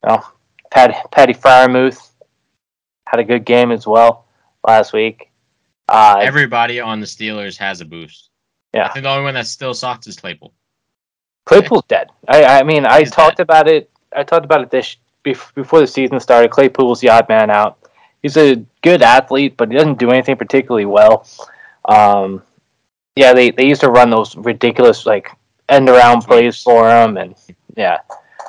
[0.04, 0.34] Well,
[0.72, 2.12] Patty, Patty Freiermuth
[3.08, 4.27] had a good game as well
[4.68, 5.32] last week.
[5.90, 8.30] Uh, Everybody on the Steelers has a boost.
[8.74, 8.88] Yeah.
[8.88, 10.54] I think the only one that still sucks is Claypool.
[11.46, 12.10] Claypool's dead.
[12.28, 13.44] I, I mean, I talked dead.
[13.44, 16.52] about it I talked about it this before the season started.
[16.52, 17.78] Claypool's the odd man out.
[18.22, 21.28] He's a good athlete, but he doesn't do anything particularly well.
[21.86, 22.42] Um,
[23.16, 25.30] yeah, they, they used to run those ridiculous like
[25.70, 27.36] end around plays for him, and
[27.76, 28.00] yeah,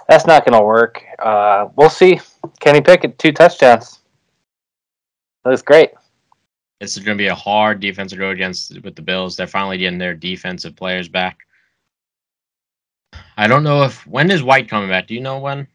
[0.08, 1.02] that's not going to work.
[1.18, 2.20] Uh, we'll see.
[2.60, 4.00] Kenny Pickett two touchdowns.
[5.44, 5.90] That's great.
[6.80, 9.36] This is going to be a hard defense to go against with the Bills.
[9.36, 11.38] They're finally getting their defensive players back.
[13.36, 15.06] I don't know if when is White coming back.
[15.08, 15.66] Do you know when?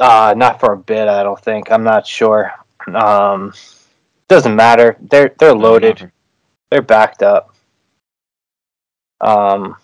[0.00, 1.08] Uh, not for a bit.
[1.08, 1.70] I don't think.
[1.70, 2.52] I'm not sure.
[2.86, 3.52] Um,
[4.28, 4.96] doesn't matter.
[5.00, 6.10] They're they're loaded.
[6.70, 7.54] They're backed up.
[9.20, 9.76] Um.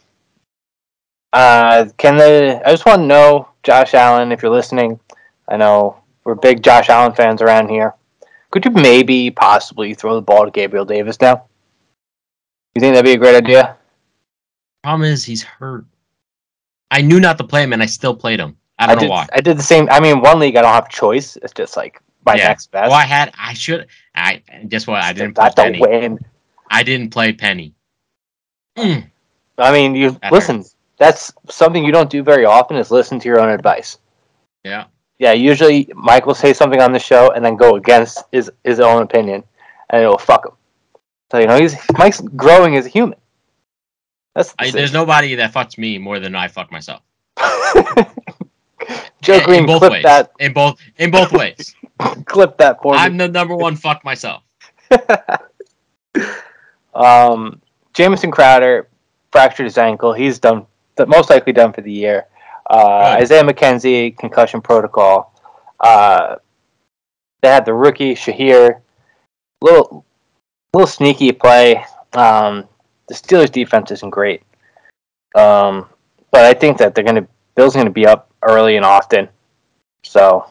[1.32, 2.60] Uh, can they?
[2.62, 5.00] I just want to know, Josh Allen, if you're listening.
[5.48, 7.94] I know we're big Josh Allen fans around here.
[8.54, 11.46] Could you maybe possibly throw the ball to Gabriel Davis now?
[12.76, 13.76] You think that'd be a great idea?
[14.84, 15.84] Problem is, he's hurt.
[16.92, 18.56] I knew not to play him, and I still played him.
[18.78, 19.26] I don't I know why.
[19.32, 19.88] I did the same.
[19.90, 21.34] I mean, one league I don't have a choice.
[21.42, 22.46] It's just like my yeah.
[22.46, 22.90] next best.
[22.90, 23.34] Well, I had.
[23.36, 23.88] I should.
[24.14, 25.02] I guess what?
[25.02, 25.80] I didn't play Penny.
[25.80, 26.20] Win.
[26.70, 27.74] I didn't play Penny.
[28.78, 29.10] Mm.
[29.58, 30.58] I mean, you that listen.
[30.58, 30.76] Hurts.
[30.98, 32.76] That's something you don't do very often.
[32.76, 33.98] Is listen to your own advice.
[34.62, 34.84] Yeah.
[35.24, 35.32] Yeah.
[35.32, 39.00] Usually, Mike will say something on the show and then go against his his own
[39.00, 39.42] opinion,
[39.88, 40.52] and it will fuck him.
[41.32, 43.18] So you know, he's Mike's growing as a human.
[44.34, 47.00] That's the I, there's nobody that fucks me more than I fuck myself.
[49.22, 50.02] Joe Green, in both clip ways.
[50.02, 50.32] that.
[50.40, 51.74] In both in both ways.
[52.26, 53.18] clip that for I'm me.
[53.18, 54.42] the number one fuck myself.
[56.94, 57.62] um,
[57.94, 58.88] Jamison Crowder
[59.32, 60.12] fractured his ankle.
[60.12, 62.26] He's done, the most likely done for the year.
[62.68, 65.32] Uh, Isaiah McKenzie concussion protocol.
[65.80, 66.36] Uh,
[67.42, 68.80] they had the rookie Shakir,
[69.60, 70.04] little
[70.72, 71.84] little sneaky play.
[72.14, 72.68] Um,
[73.08, 74.42] the Steelers defense isn't great,
[75.34, 75.86] um,
[76.30, 79.28] but I think that they're going to Bill's going to be up early and often,
[80.02, 80.46] so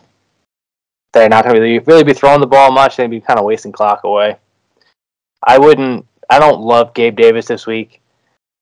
[1.13, 2.95] they're not going to really really be throwing the ball much.
[2.95, 4.37] They'd be kind of wasting clock away.
[5.41, 6.05] I wouldn't.
[6.29, 8.01] I don't love Gabe Davis this week.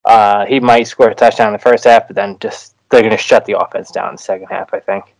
[0.04, 3.16] Uh, he might score a touchdown in the first half, but then just they're going
[3.16, 4.72] to shut the offense down in the second half.
[4.72, 5.14] I think.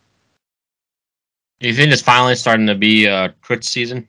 [1.59, 4.07] Do you think it's finally starting to be a twitch season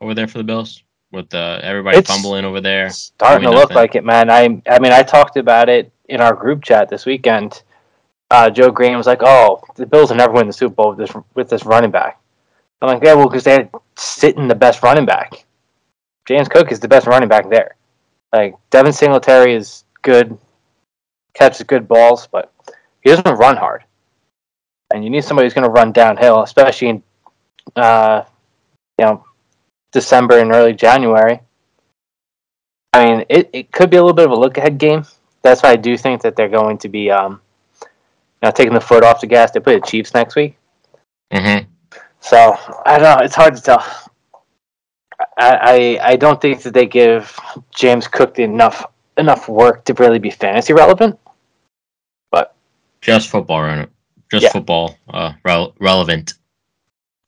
[0.00, 2.90] over there for the Bills with uh, everybody it's fumbling over there?
[2.90, 4.30] Starting to look like it, man.
[4.30, 7.62] I I mean, I talked about it in our group chat this weekend.
[8.30, 10.98] Uh, Joe Green was like, "Oh, the Bills will never win the Super Bowl with
[10.98, 12.20] this with this running back."
[12.80, 15.44] I'm like, "Yeah, well, because they're sitting the best running back.
[16.26, 17.76] James Cook is the best running back there.
[18.32, 20.36] Like Devin Singletary is good,
[21.34, 22.51] catches good balls, but
[23.02, 23.84] he doesn't run hard.
[24.92, 27.02] And you need somebody who's going to run downhill, especially in,
[27.76, 28.24] uh,
[28.98, 29.24] you know,
[29.92, 31.40] December and early January.
[32.92, 35.04] I mean, it, it could be a little bit of a look ahead game.
[35.42, 37.40] That's why I do think that they're going to be, um,
[37.80, 37.88] you
[38.42, 39.50] know, taking the foot off the gas.
[39.50, 40.56] They play the Chiefs next week.
[41.32, 41.68] Mm-hmm.
[42.20, 43.24] So I don't know.
[43.24, 43.84] It's hard to tell.
[45.38, 47.38] I, I I don't think that they give
[47.74, 48.84] James Cook enough
[49.16, 51.18] enough work to really be fantasy relevant.
[53.02, 53.86] Just football?
[54.30, 54.52] Just yeah.
[54.52, 56.34] football uh, re- relevant.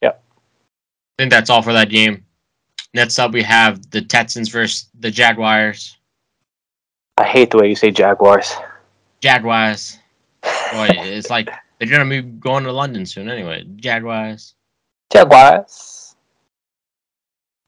[0.01, 0.23] Yep.
[0.27, 2.25] I think that's all for that game.
[2.95, 5.99] Next up, we have the Texans versus the Jaguars.
[7.19, 8.55] I hate the way you say Jaguars.
[9.21, 9.99] Jaguars.
[10.73, 13.65] Boy, it's like they're gonna be going to London soon anyway.
[13.77, 14.55] Jaguars.
[15.13, 16.17] Jaguars.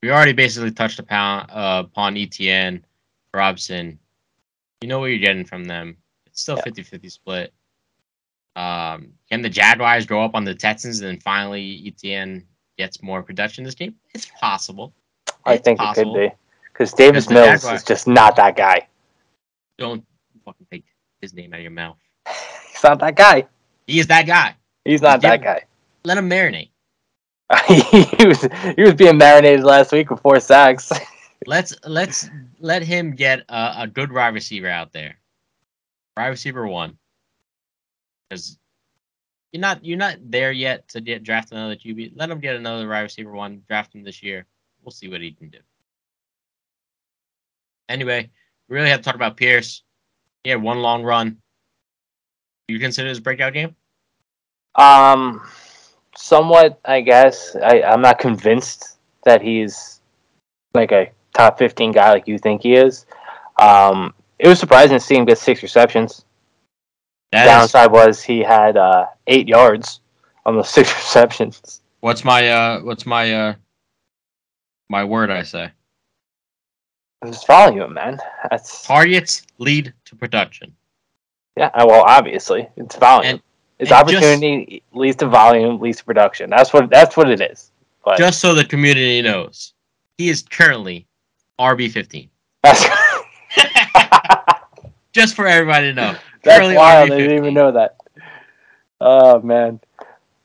[0.03, 2.85] We already basically touched upon uh, upon Etienne,
[3.35, 3.99] Robson,
[4.81, 5.97] you know what you're getting from them.
[6.27, 6.89] It's still 50 yeah.
[6.89, 7.53] 50 split.
[8.57, 12.45] Um, can the Jaguars go up on the Texans and then finally Etienne
[12.79, 13.95] gets more production this game?
[14.15, 14.95] It's possible.
[15.27, 16.17] It's I think possible.
[16.17, 16.37] it could be.
[16.73, 18.89] Because Davis Mills Jaguars, is just not that guy.
[19.79, 20.05] Don't
[20.45, 20.85] fucking take
[21.21, 21.97] his name out of your mouth.
[22.73, 23.47] He's not that guy.
[23.87, 24.57] He is that guy.
[24.85, 25.65] He's not that guy.
[26.05, 26.71] Let him marinate.
[27.69, 28.43] he was
[28.75, 30.91] he was being marinated last week with four sacks.
[31.47, 35.17] let's let's let him get a, a good wide receiver out there.
[36.17, 36.99] Wide receiver one,
[38.29, 38.59] because
[39.53, 42.13] you're not you're not there yet to get draft another QB.
[42.15, 43.63] Let him get another wide receiver one.
[43.69, 44.47] Draft him this year.
[44.83, 45.59] We'll see what he can do.
[47.89, 48.31] Anyway,
[48.69, 49.83] we really have to talk about Pierce.
[50.45, 51.39] He had one long run.
[52.69, 53.75] Do you consider his breakout game?
[54.75, 55.43] Um,
[56.17, 57.57] somewhat, I guess.
[57.57, 60.01] I, I'm not convinced that he's
[60.75, 63.07] like a top 15 guy like you think he is.
[63.59, 66.26] Um, it was surprising to see him get six receptions.
[67.33, 67.93] That Downside is...
[67.93, 70.01] was he had uh, eight yards
[70.45, 71.83] on the six receptions.
[72.01, 72.81] What's my uh?
[72.81, 73.55] What's my uh?
[74.89, 75.71] My word, I say.
[77.23, 78.19] It's volume, man.
[78.51, 80.73] That's targets lead to production.
[81.57, 83.35] Yeah, well, obviously, it's volume.
[83.35, 83.43] And,
[83.79, 86.51] it's and opportunity just, leads to volume, leads to production.
[86.51, 87.73] That's what that's what it is.
[88.05, 89.75] But, just so the community knows,
[90.19, 91.07] he is currently
[91.59, 92.31] RB fifteen.
[95.13, 96.15] Just for everybody to know.
[96.47, 97.11] That's Currently wild.
[97.11, 97.97] I didn't even know that.
[99.01, 99.81] Oh man,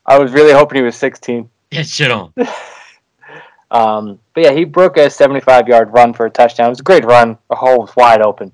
[0.04, 1.48] I was really hoping he was sixteen.
[1.70, 2.34] Get shit on.
[3.70, 6.66] um, but yeah, he broke a seventy-five yard run for a touchdown.
[6.66, 7.38] It was a great run.
[7.48, 8.52] The hole was wide open.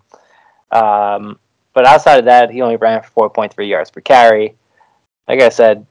[0.70, 1.38] Um,
[1.72, 4.54] but outside of that, he only ran for four point three yards per carry.
[5.26, 5.86] Like I said,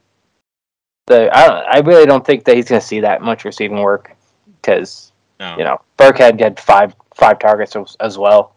[1.07, 3.79] the I don't, I really don't think that he's going to see that much receiving
[3.79, 4.15] work
[4.61, 5.57] because no.
[5.57, 8.53] You know, Burkhead had five five targets as well.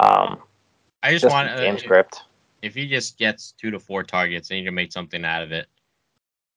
[0.00, 0.40] Um,
[1.02, 2.22] I just, just want uh, game script.
[2.62, 5.50] If he just gets two to four targets and he can make something out of
[5.50, 5.66] it,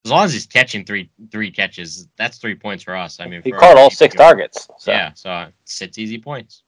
[0.05, 3.19] as long as he's catching three three catches, that's three points for us.
[3.19, 4.67] I mean, he caught all six targets.
[4.77, 4.91] So.
[4.91, 6.61] Yeah, so six easy points.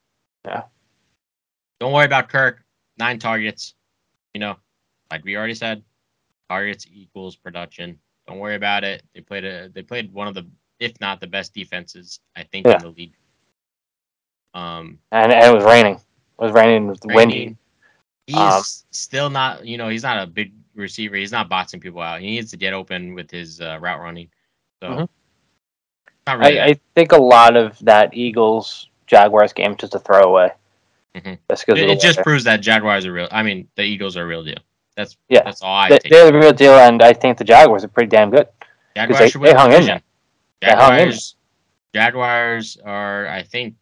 [0.44, 0.62] Yeah.
[1.78, 2.64] Don't worry about Kirk.
[2.98, 3.74] Nine targets.
[4.34, 4.56] You know,
[5.10, 5.84] like we already said,
[6.50, 7.98] targets equals production.
[8.26, 9.04] Don't worry about it.
[9.14, 10.46] They played a they played one of the
[10.80, 12.74] if not the best defenses I think yeah.
[12.74, 13.14] in the league.
[14.54, 15.94] Um, and, and it was raining.
[15.94, 16.86] It was raining.
[16.86, 17.56] It was windy.
[18.28, 21.16] He's um, still not, you know, he's not a big receiver.
[21.16, 22.20] He's not boxing people out.
[22.20, 24.28] He needs to get open with his uh, route running.
[24.82, 26.40] So, mm-hmm.
[26.40, 30.52] really I, I, think a lot of that Eagles Jaguars game just a throwaway.
[31.14, 31.34] Mm-hmm.
[31.48, 33.28] That's it, it just proves that Jaguars are real.
[33.30, 34.58] I mean, the Eagles are a real deal.
[34.94, 35.42] That's yeah.
[35.42, 35.88] That's all I.
[35.88, 38.46] They, they're the real deal, and I think the Jaguars are pretty damn good.
[38.94, 40.02] Jaguars they, they hung in.
[40.62, 41.36] Jaguars,
[41.94, 43.76] Jaguars are, I think,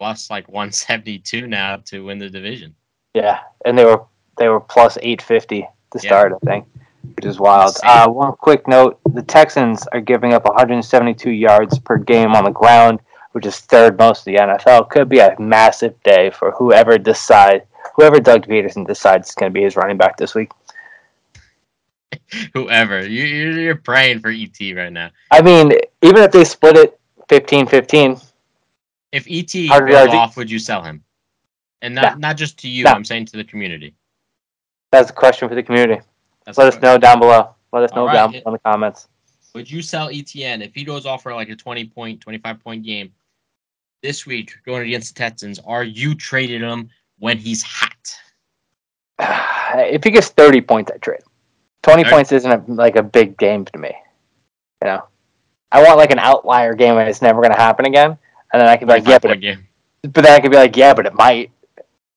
[0.00, 2.74] plus like 172 now to win the division.
[3.16, 4.02] Yeah, and they were
[4.36, 6.00] they were plus 850 to Yeah.
[6.00, 6.66] start, I think,
[7.14, 7.74] which is wild.
[7.82, 12.50] Uh, one quick note: the Texans are giving up 172 yards per game on the
[12.50, 13.00] ground,
[13.32, 14.90] which is third most in the NFL.
[14.90, 17.62] Could be a massive day for whoever decide,
[17.94, 20.50] whoever Doug Pederson decides is going to be his running back this week.
[22.52, 25.10] Whoever you you're, praying for ET right now.
[25.30, 28.22] I mean, even if they split it 15-15,
[29.12, 29.70] If ET
[30.14, 31.02] off, would you sell him?
[31.82, 32.84] And not not just to you.
[32.84, 32.92] No.
[32.92, 33.94] I'm saying to the community.
[34.90, 36.00] that's a question for the community.
[36.44, 36.82] That's Let us question.
[36.82, 37.54] know down below.
[37.72, 38.14] Let us know All right.
[38.14, 39.08] down below in the comments.
[39.54, 42.84] Would you sell Etienne if he goes off for like a 20 point, 25 point
[42.84, 43.12] game
[44.02, 45.58] this week going against the Texans?
[45.66, 47.90] Are you trading him when he's hot?
[49.78, 51.20] if he gets 30 points, I trade.
[51.20, 51.28] him.
[51.82, 52.14] 20 Thirty?
[52.14, 53.92] points isn't a, like a big game to me.
[54.82, 55.04] You know,
[55.72, 58.18] I want like an outlier game and it's never going to happen again.
[58.52, 59.58] And then I could be like, yeah, but, it,
[60.02, 61.50] but then I could be like, yeah, but it might.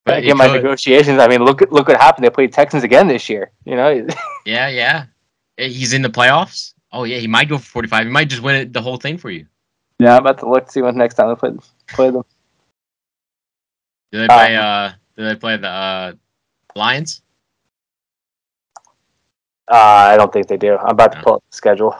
[0.10, 0.56] But I get my could.
[0.64, 1.20] negotiations.
[1.20, 2.26] I mean, look look what happened.
[2.26, 3.52] They played Texans again this year.
[3.66, 4.08] You know,
[4.46, 5.06] Yeah, yeah.
[5.58, 6.74] Eh, He's in the playoffs.
[6.92, 8.06] Oh yeah, he might go for 45.
[8.06, 9.46] He might just win it, the whole thing for you.
[10.00, 10.14] yeah.
[10.16, 11.52] I'm about to look to see when next time they play
[11.88, 12.24] play them.
[14.12, 14.56] Do they play?
[14.56, 16.14] Uh, do they play the uh,
[16.76, 17.22] Lions?
[19.72, 20.76] Uh, I don't think they do.
[20.78, 21.24] I'm about to No.
[21.24, 21.96] pull up the schedule.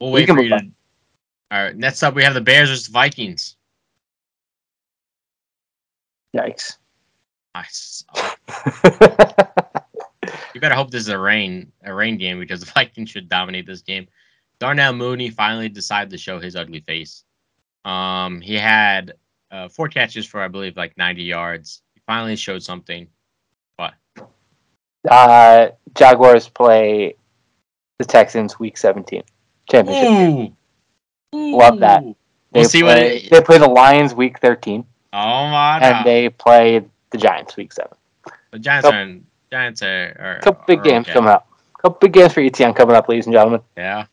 [0.00, 0.66] We'll We wait can for you to.
[1.50, 1.76] All right.
[1.76, 3.53] Next up, we have the Bears versus Vikings.
[6.34, 6.76] Yikes.
[7.54, 8.04] Nice.
[10.54, 13.66] You better hope this is a rain a rain game because the Vikings should dominate
[13.66, 14.06] this game.
[14.60, 17.24] Darnell Mooney finally decided to show his ugly face.
[17.84, 19.14] Um, he had
[19.50, 21.82] uh, four catches for I believe like 90 yards.
[21.94, 23.08] He finally showed something.
[25.10, 27.14] uh, Jaguars play
[27.98, 29.22] the Texans week 17
[29.68, 30.08] championship.
[30.08, 30.56] game.
[31.34, 31.56] Ooh.
[31.58, 32.02] Love that.
[32.52, 33.30] They We'll see play, what it.
[33.30, 34.86] they play the Lions week 13,
[35.16, 36.04] Oh my and god!
[36.04, 37.88] they play the Giants week 7.
[38.50, 40.16] The Giants Couple- are in, Giants are.
[40.18, 41.12] are couple big are games okay.
[41.12, 41.48] coming up.
[41.80, 43.60] couple big games for Etienne coming up, ladies and gentlemen.
[43.76, 44.06] Yeah.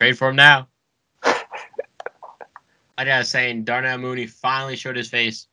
[0.00, 0.68] Trade for him now.
[1.24, 5.48] I gotta saying Darnell Mooney finally showed his face.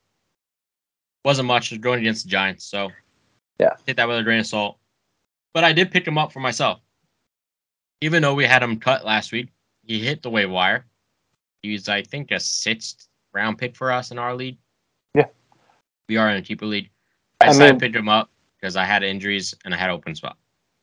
[1.24, 2.92] Wasn't much going against the Giants, so
[3.60, 3.72] Yeah.
[3.88, 4.78] Take that with a grain of salt.
[5.56, 6.80] But I did pick him up for myself.
[8.02, 9.50] Even though we had him cut last week,
[9.82, 10.86] he hit the waiver wire.
[11.64, 14.58] He was, I think, a sixth round pick for us in our league.
[16.08, 16.90] We are in a keeper league.
[17.42, 19.90] I I decided mean- to pick him up because I had injuries and I had
[19.90, 20.38] open spot.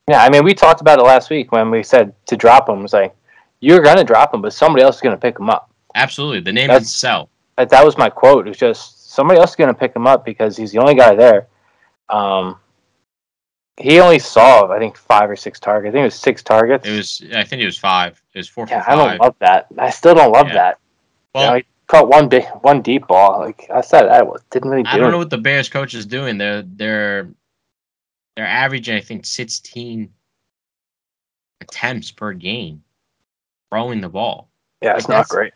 [0.08, 2.80] Yeah, I mean, we talked about it last week when we said to drop him.
[2.80, 3.14] It was like,
[3.61, 5.70] you're going to drop him, but somebody else is going to pick him up.
[5.94, 6.40] Absolutely.
[6.40, 7.28] The name That's- is sell.
[7.56, 8.46] That, that was my quote.
[8.46, 10.94] It was just somebody else is going to pick him up because he's the only
[10.94, 11.46] guy there.
[12.08, 12.56] Um,
[13.76, 15.90] he only saw, I think, five or six targets.
[15.90, 16.88] I think it was six targets.
[16.88, 18.20] It was I think it was five.
[18.35, 19.66] It was four yeah, for I don't love that.
[19.78, 20.54] I still don't love Yeah.
[20.54, 20.78] that.
[21.35, 23.40] well, you know, caught one big, one deep ball.
[23.40, 26.07] Like I said, I didn't really do I don't know what the Bears coach is
[26.07, 26.38] doing.
[26.38, 27.28] They're they're
[28.35, 30.11] they're averaging I think sixteen
[31.61, 32.83] attempts per game
[33.70, 34.48] throwing the ball.
[34.81, 35.52] Yeah, it's Like, not great.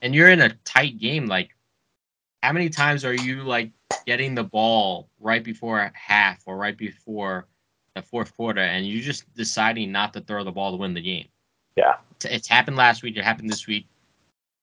[0.00, 1.26] And you're in a tight game.
[1.26, 1.54] Like
[2.42, 3.70] how many times are you like
[4.06, 7.48] getting the ball right before half or right before
[7.94, 11.02] the fourth quarter and you're just deciding not to throw the ball to win the
[11.02, 11.26] game?
[11.76, 11.96] Yeah.
[12.12, 13.86] It's, it's happened last week, it happened this week.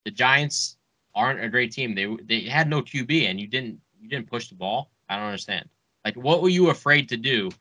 [0.06, 0.78] The Giants
[1.15, 1.95] aren't a great team.
[1.95, 4.91] They they had no QB and you didn't you didn't push the ball.
[5.10, 5.67] I don't understand.
[6.06, 7.52] Like what were you afraid to do?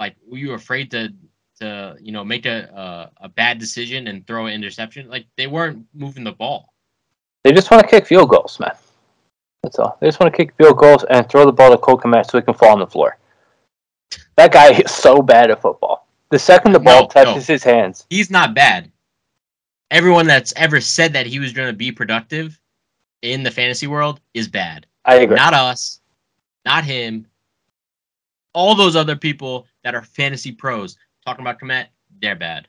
[0.00, 1.12] Like were you afraid to
[1.60, 5.08] to you know make a a, a bad decision and throw an interception?
[5.08, 6.72] Like they weren't moving the ball.
[7.44, 8.74] They just want to kick field goals, man.
[9.62, 9.96] That's all.
[10.00, 12.38] They just want to kick field goals and throw the ball to Cole Kmet so
[12.38, 13.18] he can fall on the floor.
[14.36, 16.06] That guy is so bad at football.
[16.30, 18.90] The second the ball No, touches his hands, He's not bad.
[19.90, 22.58] Everyone that's ever said that he was going to be productive
[23.22, 24.86] in the fantasy world is bad.
[25.04, 25.36] I agree.
[25.36, 26.00] Not us,
[26.64, 27.26] not him.
[28.52, 31.86] All those other people that are fantasy pros talking about Kmet,
[32.20, 32.66] they're bad.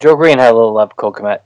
[0.00, 1.40] Joe Green had a little love for Cole Kmet.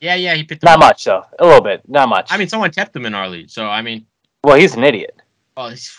[0.00, 0.80] Yeah, yeah, he picked Not up.
[0.80, 1.24] much though.
[1.38, 1.88] A little bit.
[1.88, 2.26] Not much.
[2.32, 4.04] I mean, someone kept him in our league, so I mean,
[4.42, 5.20] well, he's an idiot.
[5.56, 5.96] well, he's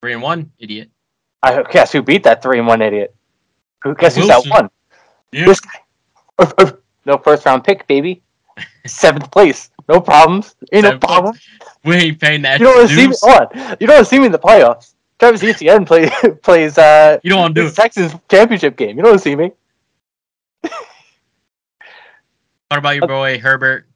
[0.00, 0.90] three and one idiot.
[1.42, 3.14] I guess who beat that three and one idiot?
[3.82, 4.70] Who guess who's that one?
[5.32, 5.46] Yeah.
[5.46, 6.72] This guy.
[7.08, 8.22] No first round pick, baby.
[8.86, 9.70] Seventh place.
[9.88, 10.54] No problems.
[10.72, 11.00] Ain't no place.
[11.00, 11.38] problem.
[11.84, 12.60] We ain't paying that.
[12.60, 13.14] You don't want to see me.
[13.20, 13.76] Hold on.
[13.80, 14.94] You don't want to see me in the playoffs.
[15.18, 16.08] Travis Etienne play,
[16.42, 17.74] plays uh, You don't want to do it.
[17.74, 18.96] Texans championship game.
[18.96, 19.52] You don't want to see me.
[22.68, 23.86] What about your boy Herbert?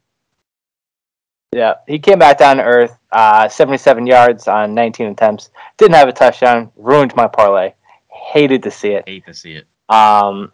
[1.52, 2.96] Yeah, he came back down to earth.
[3.12, 5.50] Uh, 77 yards on 19 attempts.
[5.76, 6.72] Didn't have a touchdown.
[6.76, 7.74] Ruined my parlay.
[8.08, 9.06] Hated to see it.
[9.06, 9.66] Hate to see it.
[9.94, 10.52] Um,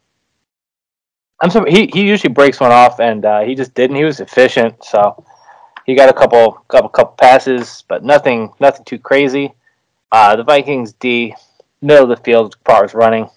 [1.40, 3.96] I'm sorry, he he usually breaks one off, and uh, he just didn't.
[3.96, 5.24] He was efficient, so
[5.86, 9.52] he got a couple couple couple passes, but nothing nothing too crazy.
[10.10, 11.34] Uh, the Vikings D
[11.80, 13.28] middle of the field as far as running.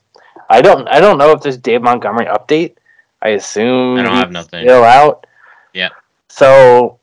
[0.49, 2.75] I don't I don't know if there's Dave Montgomery update.
[3.21, 4.65] I assume I don't have nothing.
[4.65, 5.27] still out.
[5.73, 5.89] Yeah.
[6.29, 6.99] So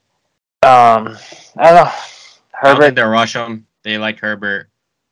[0.62, 1.16] um
[1.57, 1.92] I don't know.
[1.92, 1.94] I
[2.53, 3.66] Herbert they'll rush him.
[3.84, 4.68] They like Herbert,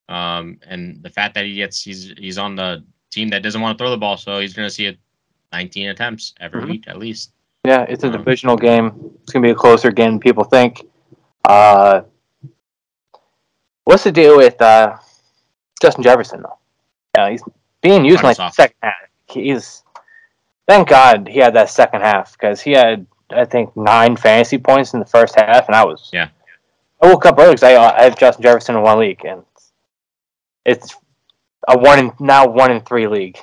[0.08, 3.78] um, and the fact that he gets he's he's on the team that doesn't want
[3.78, 4.98] to throw the ball, so he's going to see it
[5.56, 6.68] 19 attempts every Mhm.
[6.68, 7.32] week at least.
[7.64, 8.86] Yeah, it's a Um, divisional game.
[9.22, 10.84] It's gonna be a closer game than people think.
[11.44, 12.02] Uh,
[13.84, 14.96] what's the deal with uh,
[15.80, 16.58] Justin Jefferson though?
[17.16, 17.42] Yeah, he's
[17.80, 18.94] being used in like the second half.
[19.28, 19.82] He's
[20.68, 24.92] thank God he had that second half because he had I think nine fantasy points
[24.94, 26.28] in the first half, and I was Yeah.
[27.00, 29.42] I woke up early because I, I have Justin Jefferson in one league, and
[30.64, 30.94] it's
[31.66, 33.38] a one in now one in three league.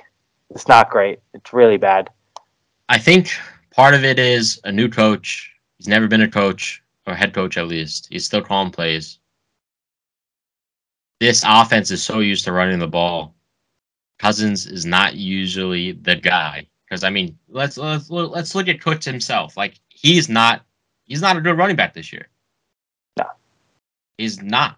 [0.54, 1.20] It's not great.
[1.34, 2.10] It's really bad.
[2.88, 3.32] I think
[3.72, 5.52] part of it is a new coach.
[5.78, 8.08] He's never been a coach or head coach at least.
[8.12, 9.20] He's still calling plays.
[11.20, 13.34] This offense is so used to running the ball.
[14.20, 19.06] Cousins is not usually the guy because I mean, let's let's let's look at Cooks
[19.06, 19.58] himself.
[19.58, 20.64] Like he's not
[21.06, 22.28] he's not a good running back this year.
[23.18, 23.26] No.
[24.18, 24.78] he's not.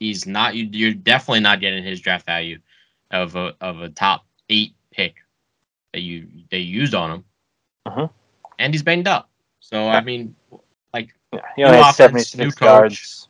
[0.00, 0.54] He's not.
[0.54, 2.58] You, you're definitely not getting his draft value
[3.10, 5.14] of a of a top eight pick
[5.92, 7.24] that you they used on him
[7.88, 8.10] Mhm.
[8.58, 9.28] and he's banged up.
[9.60, 10.34] So I mean,
[11.34, 12.60] Yeah, he only New had offense, 76 new coach.
[12.60, 13.28] yards.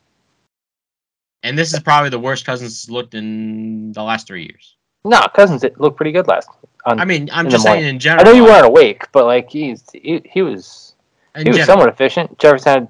[1.43, 4.75] and this is probably the worst Cousins has looked in the last three years.
[5.05, 6.49] No, Cousins it looked pretty good last.
[6.85, 8.27] On, I mean, I'm just saying in general.
[8.27, 10.95] I know you weren't awake, but like he's he, he was
[11.37, 11.65] he was general.
[11.65, 12.37] somewhat efficient.
[12.39, 12.89] Jefferson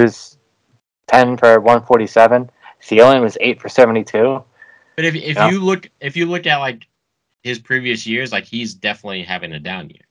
[0.00, 0.38] was
[1.08, 2.50] ten for one forty seven.
[2.82, 4.42] Thielen was eight for seventy two.
[4.96, 5.50] But if if Yeah.
[5.50, 6.86] you look if you look at like
[7.42, 10.02] his previous years, like he's definitely having a down year.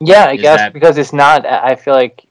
[0.00, 1.46] Yeah, I Is guess that- because it's not.
[1.46, 2.26] I feel like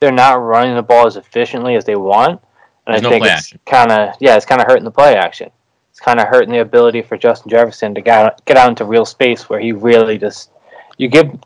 [0.00, 2.40] they're not running the ball as efficiently as they want,
[2.86, 5.50] and I no think it's kind of yeah, it's kind of hurting the play action.
[5.90, 8.84] It's kind of hurting the ability for Justin Jefferson to get out, get out into
[8.84, 10.50] real space where he really just
[10.96, 11.38] you give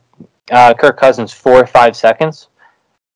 [0.53, 2.49] uh, Kirk Cousins four or five seconds.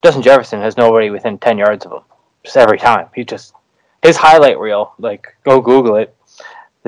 [0.03, 2.01] Justin Jefferson has nobody within ten yards of him
[2.43, 3.07] just every time.
[3.15, 3.53] He just
[4.01, 6.15] his highlight reel, like go Google it.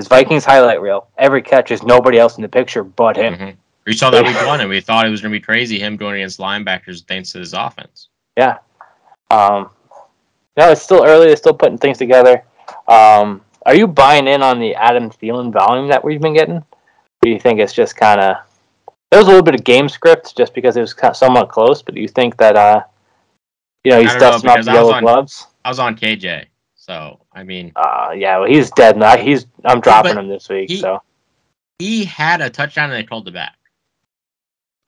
[0.01, 1.09] His Vikings highlight reel.
[1.19, 3.35] Every catch is nobody else in the picture but him.
[3.35, 3.55] Mhm.
[3.85, 5.95] We saw that week one, and we thought it was going to be crazy him
[5.95, 8.07] going against linebackers thanks to his offense.
[8.35, 8.57] Yeah.
[9.29, 9.69] Um,
[10.57, 11.27] no, it's still early.
[11.27, 12.43] They're still putting things together.
[12.87, 16.57] Um, are you buying in on the Adam Thielen volume that we've been getting?
[16.57, 16.65] Or
[17.21, 18.37] do you think it's just kind of
[19.11, 21.93] there was a little bit of game script just because it was somewhat close, but
[21.93, 22.81] do you think that uh,
[23.83, 25.45] you know he's I know, dusting off the yellow on- gloves?
[25.63, 26.45] I was on KJ,
[26.91, 29.15] so I mean, Uh, yeah, well, he's dead now.
[29.15, 30.69] He's I'm dropping him this week.
[30.69, 31.01] he- so
[31.79, 33.55] he had a touchdown and they called it back.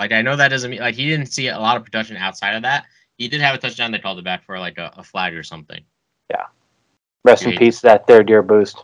[0.01, 2.55] Like I know that doesn't mean like he didn't see a lot of production outside
[2.55, 2.85] of that.
[3.17, 3.91] He did have a touchdown.
[3.91, 5.81] They called it back for like a, a flag or something.
[6.29, 6.47] Yeah.
[7.23, 7.79] Rest in peace.
[7.79, 8.83] That third year boost.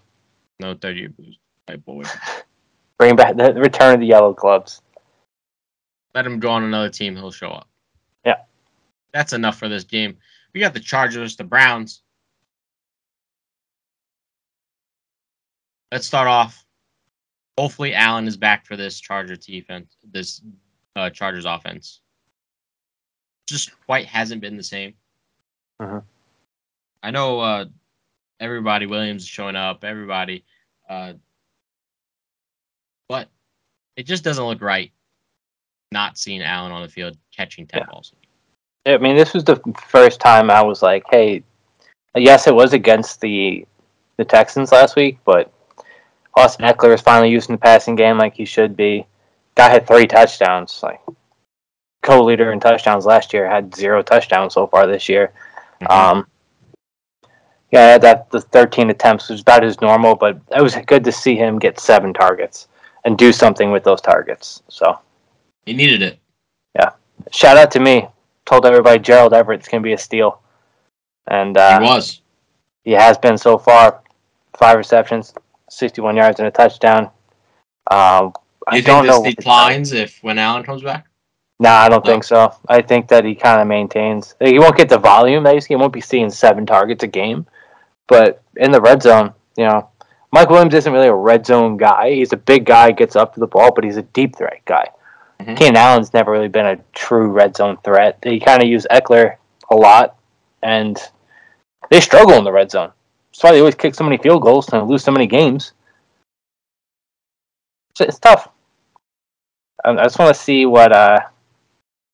[0.62, 1.40] No thirty year boost.
[1.68, 2.04] My boy.
[2.98, 4.82] Bring back the return of the yellow gloves.
[6.16, 7.16] Let him go on another team.
[7.18, 7.68] He'll show up.
[8.26, 8.38] Yeah.
[9.14, 10.18] That's enough for this game.
[10.54, 12.02] We got the Chargers, the Browns.
[15.92, 16.66] Let's start off.
[17.58, 19.96] Hopefully, Allen is back for this Charger defense.
[20.12, 20.42] This
[20.96, 22.02] uh, Chargers offense.
[23.48, 24.94] Just quite hasn't been the same.
[25.82, 26.04] Mhm.
[27.02, 27.66] I know uh,
[28.40, 29.84] everybody Williams is showing up.
[29.84, 30.46] Everybody,
[30.90, 31.14] uh,
[33.08, 33.30] but
[33.96, 34.92] it just doesn't look right.
[35.92, 37.88] Not seeing Allen on the field catching ten Yeah.
[37.92, 38.14] balls.
[38.86, 41.44] I mean, this was the first time I was like, "Hey,
[42.16, 43.66] yes, it was against the
[44.18, 45.52] the Texans last week, but
[46.36, 49.06] Austin Ekeler is finally using the passing game like he should be.
[49.56, 51.02] Guy had three touchdowns, like
[52.02, 53.50] co-leader in touchdowns last year.
[53.50, 55.34] Had zero touchdowns so far this year.
[55.82, 55.90] Mhm.
[55.92, 56.28] Um,
[57.72, 61.36] yeah, that the 13 attempts was about his normal, but it was good to see
[61.36, 62.68] him get seven targets
[63.06, 64.64] and do something with those targets.
[64.70, 64.98] So
[65.66, 66.20] he needed it.
[66.76, 66.92] Yeah.
[67.32, 68.08] Shout out to me.
[68.46, 70.42] Told everybody Gerald Everett's gonna be a steal,
[71.28, 72.22] and uh, he was.
[72.84, 74.02] he has been so far.
[74.58, 75.34] Five receptions,
[75.70, 77.10] 61 yards, and a touchdown.
[77.90, 78.34] Um,
[78.68, 79.24] I You don't think know.
[79.24, 81.06] declines if when Allen comes back?
[81.60, 82.12] Nah, I don't No.
[82.12, 82.54] think so.
[82.68, 84.36] I think that he kind of maintains.
[84.40, 85.66] He won't get the volume that he's.
[85.66, 87.46] He won't be seeing seven targets a game,
[88.08, 89.90] but in the red zone, you know,
[90.32, 92.12] Mike Williams isn't really a red zone guy.
[92.12, 94.88] He's a big guy, gets up to the ball, but he's a deep threat guy.
[95.56, 98.20] Keenan Allen's never really been a true red zone threat.
[98.24, 99.38] He kind of use Ekeler
[99.72, 100.18] a lot,
[100.62, 100.98] and
[101.90, 102.92] they struggle in the red zone.
[103.40, 105.72] That's why they always kick so many field goals and lose so many games.
[107.96, 108.50] So it's tough.
[109.86, 111.22] I I just want to see what uh,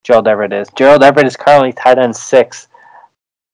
[0.03, 0.67] Gerald Everett is.
[0.75, 2.67] Gerald Everett is currently tight end six.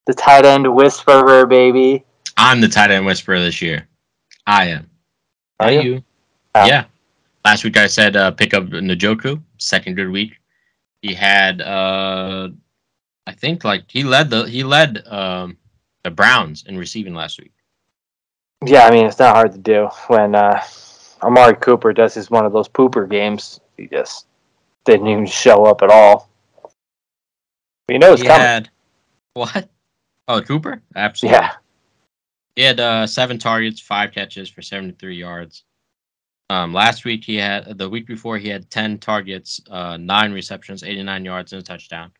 [0.06, 2.04] The tight end whisperer, baby.
[2.36, 3.88] I'm the tight end whisperer this year.
[4.46, 4.90] I am.
[5.62, 6.04] Are you?
[6.56, 6.66] Oh.
[6.66, 6.84] Yeah.
[7.46, 9.42] Last week I said uh, pick up Njoku.
[9.60, 10.34] Second good week.
[11.02, 12.50] He had, uh,
[13.26, 15.56] I think, like he led the he led um,
[16.04, 17.54] the Browns in receiving last week.
[18.66, 20.62] Yeah, I mean it's not hard to do when uh,
[21.24, 23.60] Amari Cooper does his one of those pooper games.
[23.78, 24.28] He just
[24.86, 26.30] didn't even show up at all.
[26.64, 28.42] But you know it's he coming.
[28.42, 28.70] had
[29.34, 29.70] what?
[30.28, 30.82] Oh, Cooper.
[30.96, 31.40] Absolutely.
[31.40, 31.52] Yeah,
[32.56, 35.64] He had uh, seven targets, five catches for 73 yards.
[36.50, 40.84] Um, last week he had the week before he had 10 targets, uh, nine receptions,
[40.84, 42.12] 89 yards, and a touchdown.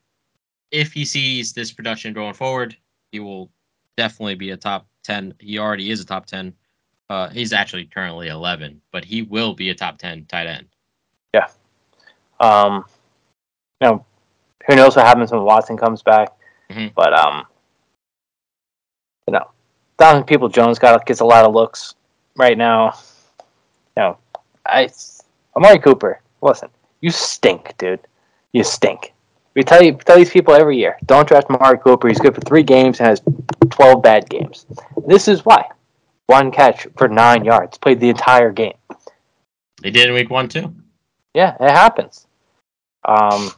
[0.72, 2.76] If he sees this production going forward,
[3.12, 3.52] he will
[3.98, 5.36] definitely be a top 10.
[5.40, 6.54] He already is a top 10.
[7.10, 10.68] Uh, he's actually currently 11, but he will be a top 10 tight end.
[11.34, 11.48] Yeah.
[12.40, 12.86] Um,
[13.80, 14.06] you know,
[14.68, 16.30] who knows what happens when Watson comes back?
[16.70, 16.94] Mhm.
[16.94, 17.46] But um,
[19.28, 19.50] you know,
[19.98, 21.96] Donovan Peoples-Jones got gets a lot of looks
[22.36, 22.94] right now.
[23.98, 24.18] You know,
[24.66, 24.90] I
[25.56, 26.22] Amari Cooper.
[26.42, 26.70] Listen,
[27.02, 28.00] you stink, dude.
[28.54, 29.14] You stink.
[29.56, 32.08] We tell you tell these people every year, don't draft Amari Cooper.
[32.08, 33.22] He's good for three games and has
[33.70, 34.66] twelve bad games.
[35.08, 35.68] This is why.
[36.28, 37.78] One catch for nine yards.
[37.78, 38.78] Played the entire game.
[39.82, 40.74] They did in week one too.
[41.34, 42.28] Yeah, it happens.
[43.04, 43.52] Um,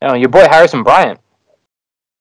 [0.00, 1.18] you know, your boy Harrison Bryant,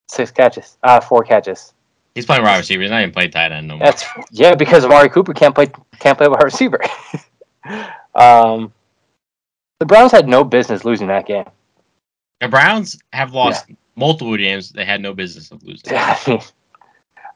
[0.07, 1.73] six catches, uh, four catches.
[2.15, 2.81] He's playing wide receiver.
[2.81, 3.85] He's not even playing tight end no more.
[3.85, 5.67] That's yeah, because Amari Cooper can't play
[5.99, 6.79] can't play wide receiver.
[8.15, 8.71] um,
[9.79, 11.45] the Browns had no business losing that game.
[12.43, 15.93] The Browns have lost multiple games they had no business of losing.
[15.95, 16.41] I mean,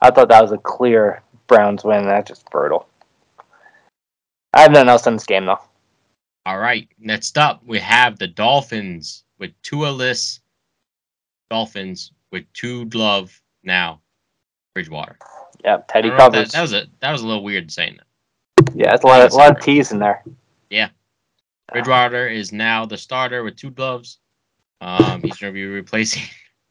[0.02, 2.04] I thought that was a clear Browns win.
[2.04, 2.90] That's just brutal.
[4.54, 5.62] I have nothing else in this game though.
[6.46, 6.90] All right.
[7.00, 10.42] Next up, we have the Dolphins with Tua list.
[11.50, 14.02] Dolphins with two glove now.
[14.74, 15.18] Bridgewater.
[15.64, 16.52] Yeah, Teddy don't know if covers.
[16.52, 18.76] That, that was a that was a little weird saying that.
[18.76, 20.22] yeah, it's a lot, of, a lot of T's in there.
[20.70, 20.90] Yeah,
[21.70, 21.72] ah.
[21.72, 24.20] Bridgewater is now the starter with two gloves.
[24.82, 26.24] Um, he's going to be replacing.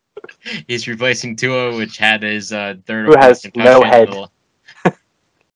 [0.68, 3.06] he's replacing Tua, which had his uh, third.
[3.06, 4.26] Who has no concussion.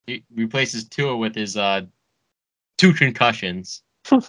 [0.07, 1.83] he replaces Tua with his uh,
[2.79, 3.83] two concussions.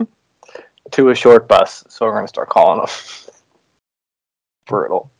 [0.91, 2.89] to a short bus, so we're gonna start calling them.
[4.65, 5.11] Brutal.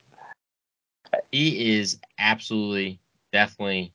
[1.32, 3.00] He is absolutely,
[3.32, 3.94] definitely.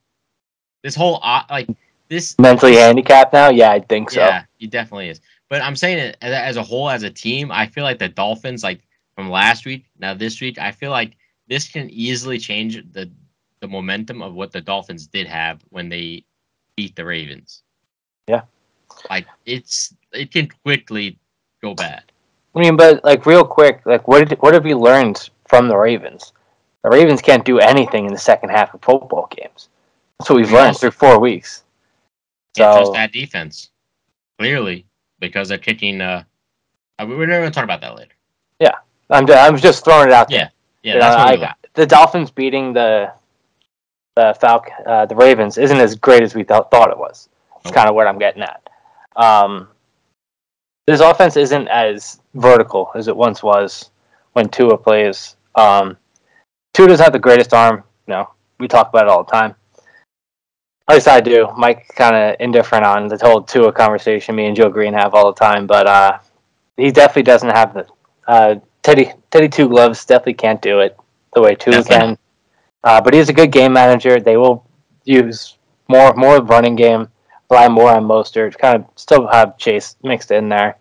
[0.82, 1.68] This whole uh, like
[2.08, 3.50] this Mentally handicapped now?
[3.50, 4.20] Yeah, I think so.
[4.20, 5.20] Yeah, he definitely is.
[5.48, 8.62] But I'm saying it as a whole, as a team, I feel like the Dolphins,
[8.62, 8.80] like
[9.16, 11.16] from last week, now this week, I feel like
[11.48, 13.10] this can easily change the
[13.60, 16.24] the momentum of what the Dolphins did have when they
[16.76, 17.62] beat the Ravens.
[18.28, 18.42] Yeah.
[19.08, 21.18] Like it's it can quickly
[21.62, 22.04] go bad.
[22.54, 25.76] I mean, but like real quick, like what did what have we learned from the
[25.76, 26.32] Ravens?
[26.82, 29.70] The Ravens can't do anything in the second half of football games.
[30.18, 31.64] That's what we've We learned through four weeks.
[32.56, 33.70] So trust that defense.
[34.38, 34.84] Clearly,
[35.18, 36.24] because they're kicking uh
[36.98, 38.15] uh, we're going to talk about that later.
[39.10, 40.38] I'm just, I'm just throwing it out there.
[40.38, 40.48] Yeah,
[40.82, 41.58] Yeah, You that's know, what I- got.
[41.74, 43.12] the Dolphins beating the
[44.16, 47.28] the Falc uh, the Ravens isn't as great as we th- thought it was.
[47.52, 47.74] That's Nope.
[47.74, 48.66] kind of what I'm getting at.
[49.14, 49.68] Um,
[50.86, 53.90] this offense isn't as vertical as it once was
[54.32, 55.36] when Tua plays.
[55.54, 55.96] Um,
[56.74, 57.82] Tua doesn't have the greatest arm.
[58.06, 59.54] No, we talk about it all the time.
[60.88, 61.48] At least I do.
[61.56, 64.34] Mike kind of indifferent on the whole Tua conversation.
[64.36, 66.18] Me and Joe Green have all the time, but uh,
[66.76, 67.86] he definitely doesn't have the
[68.28, 68.54] uh,
[68.86, 70.04] Teddy Teddy Two Gloves.
[70.04, 70.96] Definitely can't do it
[71.34, 72.16] the way Tua can.
[72.84, 74.20] Uh, but he's a good game manager.
[74.20, 74.64] They will
[75.04, 75.58] use
[75.88, 77.08] more more running game,
[77.50, 78.56] rely more on Mostert.
[78.56, 80.76] Kind of still have Chase mixed in there.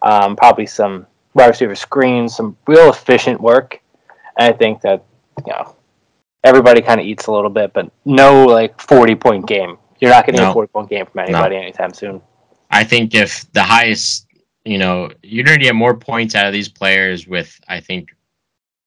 [0.00, 3.78] Um, probably some wide receiver screens, some real efficient work.
[4.38, 5.04] And I think that
[5.46, 5.76] you know
[6.44, 9.76] everybody kind of eats a little bit, but no like forty point game.
[10.00, 10.48] You're not getting No.
[10.48, 12.22] a forty point game from anybody anytime soon.
[12.70, 14.23] I think if the highest,
[14.64, 18.14] you know, you're going to get more points out of these players with, I think,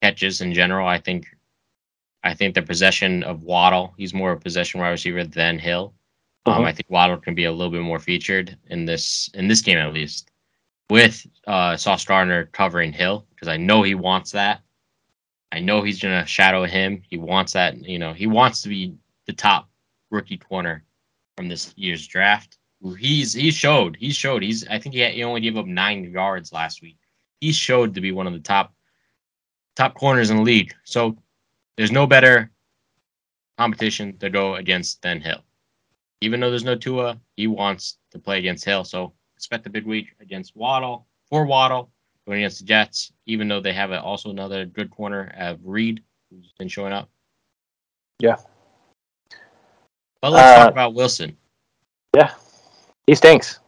[0.01, 0.87] catches in general.
[0.87, 1.27] I think,
[2.23, 5.93] I think the possession of Waddle, he's more a possession wide receiver than Hill.
[6.45, 6.65] Um, Mhm.
[6.65, 9.77] I think Waddle can be a little bit more featured in this in this game
[9.77, 10.31] at least,
[10.89, 14.61] with uh, Sauce Gardner covering Hill because I know he wants that.
[15.51, 17.03] I know he's gonna shadow him.
[17.09, 17.77] He wants that.
[17.77, 19.69] You know, he wants to be the top
[20.09, 20.83] rookie corner
[21.35, 22.57] from this year's draft.
[22.97, 26.11] He's he showed he showed he's I think he, had, he only gave up nine
[26.11, 26.97] yards last week.
[27.41, 28.73] He showed to be one of the top
[29.75, 30.73] top corners in the league.
[30.83, 31.17] So
[31.75, 32.51] there's no better
[33.57, 35.43] competition to go against than Hill.
[36.21, 38.83] Even though there's no Tua, he wants to play against Hill.
[38.83, 41.07] So expect a big week against Waddle.
[41.29, 41.91] for Waddle
[42.25, 46.03] going against the Jets, even though they have a, also another good corner of Reed
[46.29, 47.09] who's been showing up.
[48.19, 48.37] Yeah.
[50.21, 51.37] But let's Uh, talk about Wilson.
[53.07, 53.59] He stinks.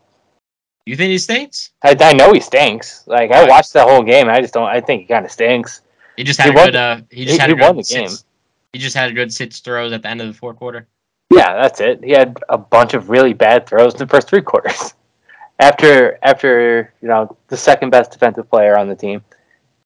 [0.86, 1.72] You think he stinks?
[1.84, 3.04] I, I know he stinks.
[3.08, 4.28] Like I watched the whole game.
[4.30, 4.68] I just don't.
[4.68, 5.82] I think he kind of stinks.
[6.18, 6.76] He just had He a won good.
[6.76, 8.26] Uh, he just he- had a good won the sits- game.
[8.74, 10.88] He just had a good six throws at the end of the fourth quarter.
[11.32, 12.04] Yeah, that's it.
[12.04, 14.94] He had a bunch of really bad throws in the first three quarters.
[15.62, 19.22] After after you know the second best defensive player on the team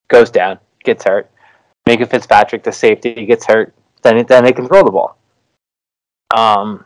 [0.08, 1.32] goes down, gets hurt.
[1.90, 3.74] Minkah Fitzpatrick, the safety, gets hurt.
[4.04, 5.18] Then then they can throw the ball.
[6.30, 6.86] Um,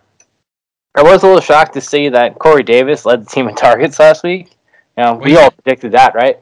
[0.98, 4.00] I was a little shocked to see that Corey Davis led the team in targets
[4.00, 4.58] last week.
[4.98, 6.40] You know, we Well, all predicted that, right?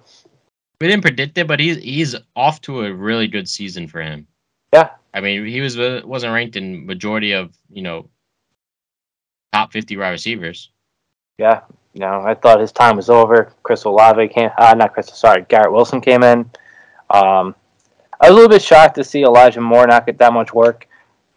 [0.79, 4.27] We didn't predict it, but he's he's off to a really good season for him.
[4.73, 4.91] Yeah.
[5.13, 8.09] I mean, he was wasn't ranked in majority of you know
[9.51, 10.69] top fifty wide receivers.
[11.37, 11.61] Yeah,
[11.93, 13.51] you know, I thought his time was over.
[13.63, 16.39] Chris Olave came, uh, not Chris, sorry, Garrett Wilson came in.
[17.09, 17.55] Um,
[18.21, 20.87] I was a little bit shocked to see Elijah Moore not get that much work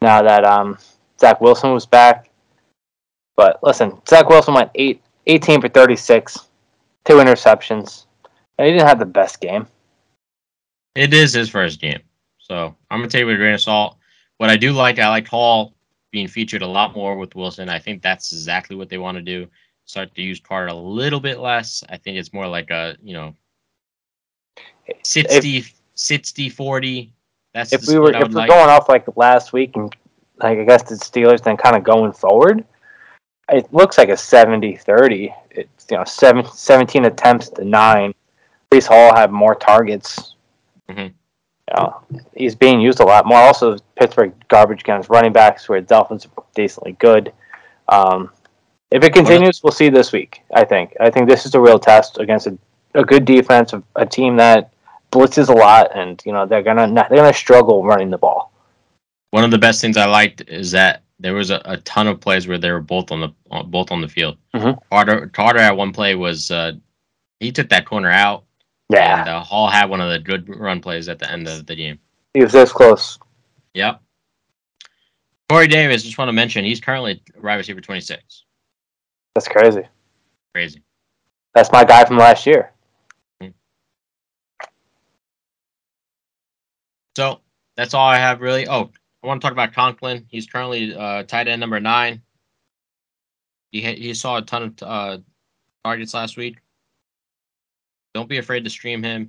[0.01, 0.79] now that um,
[1.21, 2.28] Zach Wilson was back.
[3.39, 6.49] But listen, Zach Wilson went eight, 18 for 36,
[7.05, 8.07] two interceptions.
[8.59, 9.69] And he didn't have the best game.
[10.97, 12.01] It is his first game,
[12.39, 13.97] so I'm gonna take it with a grain of salt.
[14.39, 15.73] What I do like, I like Hall
[16.11, 17.69] being featured a lot more with Wilson.
[17.69, 19.47] I think that's exactly what they want to do.
[19.85, 21.85] Start to use Carter a little bit less.
[21.89, 23.37] I think it's more like a you know
[25.05, 25.65] 60,
[25.95, 27.13] 60 40.
[27.55, 28.49] That's If we were if we're like.
[28.49, 29.95] going off like last week and
[30.39, 32.65] like I guess the Steelers then kind of going forward,
[33.51, 35.35] it looks like a 70-30.
[35.51, 38.15] It's you know seven, 17 attempts to nine.
[38.71, 40.35] Breece Hall had more targets.
[40.89, 41.13] Mhm.
[41.69, 42.01] You know,
[42.35, 43.39] he's being used a lot more.
[43.39, 47.33] Also, Pittsburgh garbage against running backs, where the Dolphins are decently good.
[47.89, 48.31] Um,
[48.91, 50.43] if it continues, we'll see this week.
[50.55, 50.97] I think.
[50.99, 52.57] I think this is a real test against a,
[52.95, 54.71] a good defense, a, a team that
[55.13, 58.53] blitzes a lot, and you know they're gonna they're gonna struggle running the ball.
[59.31, 62.21] One of the best things I liked is that there was a, a ton of
[62.21, 64.37] plays where they were both on the on, both on the field.
[64.55, 64.79] Mhm.
[64.91, 66.73] Carter Carter at one play was uh,
[67.41, 68.45] he took that corner out,
[68.89, 71.67] Yeah, and uh, Hall had one of the good run plays at the end of
[71.67, 71.99] the game.
[72.35, 73.19] he was this close.
[73.75, 74.01] Yep.
[75.51, 78.45] Corey Davis, just want to mention he's currently wide receiver twenty six.
[79.35, 79.83] That's crazy.
[80.55, 80.83] Crazy.
[81.55, 82.73] That's my guy from last year.
[87.17, 87.41] So
[87.77, 88.69] that's all I have really.
[88.69, 88.91] Oh,
[89.23, 90.27] I want to talk about Conklin.
[90.29, 92.23] He's currently uh, tight end number nine.
[93.73, 95.19] He ha- he saw a ton of uh,
[95.85, 96.59] targets last week.
[98.15, 99.29] Don't be afraid to stream him.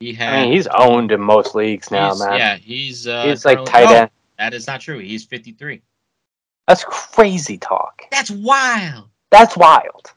[0.00, 0.34] He had.
[0.34, 2.38] I mean, he's owned in most leagues now, man.
[2.38, 3.06] Yeah, he's.
[3.06, 4.10] Uh, he's like tight No, end.
[4.38, 4.98] that is not true.
[4.98, 5.82] He's fifty three.
[6.66, 8.02] That's crazy talk.
[8.10, 9.08] That's wild.
[9.30, 10.12] That's wild.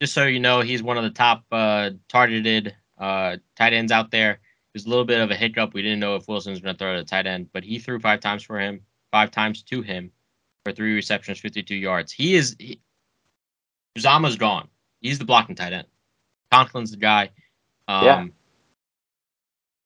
[0.00, 4.10] just so you know, he's one of the top uh, targeted uh, tight ends out
[4.10, 4.38] there.
[4.76, 5.72] It was a little bit of a hiccup.
[5.72, 7.78] We didn't know if Wilson was going to throw to the tight end, but he
[7.78, 10.10] threw five times for him, five times to him
[10.66, 12.12] for three receptions, 52 yards.
[12.12, 12.54] He is.
[12.58, 12.78] He,
[13.96, 14.68] Uzomah's gone.
[15.00, 15.86] He's the blocking tight end.
[16.52, 17.30] Conklin's the guy.
[17.88, 18.26] Um, Yeah.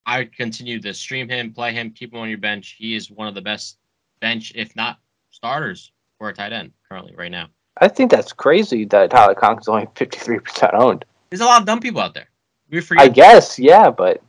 [0.07, 2.75] I would continue to stream him, play him, keep him on your bench.
[2.77, 3.79] He is one of the best
[4.21, 4.99] bench, if not
[5.31, 7.47] starters, for a tight end currently right now.
[7.81, 11.05] I think that's crazy that Tyler Conklin's only fifty three percent owned.
[11.31, 12.29] There's a lot of dumb people out there.
[12.71, 14.21] We forget I guess, yeah, but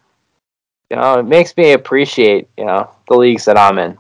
[0.92, 3.98] you know, it makes me appreciate you know the leagues that I'm in.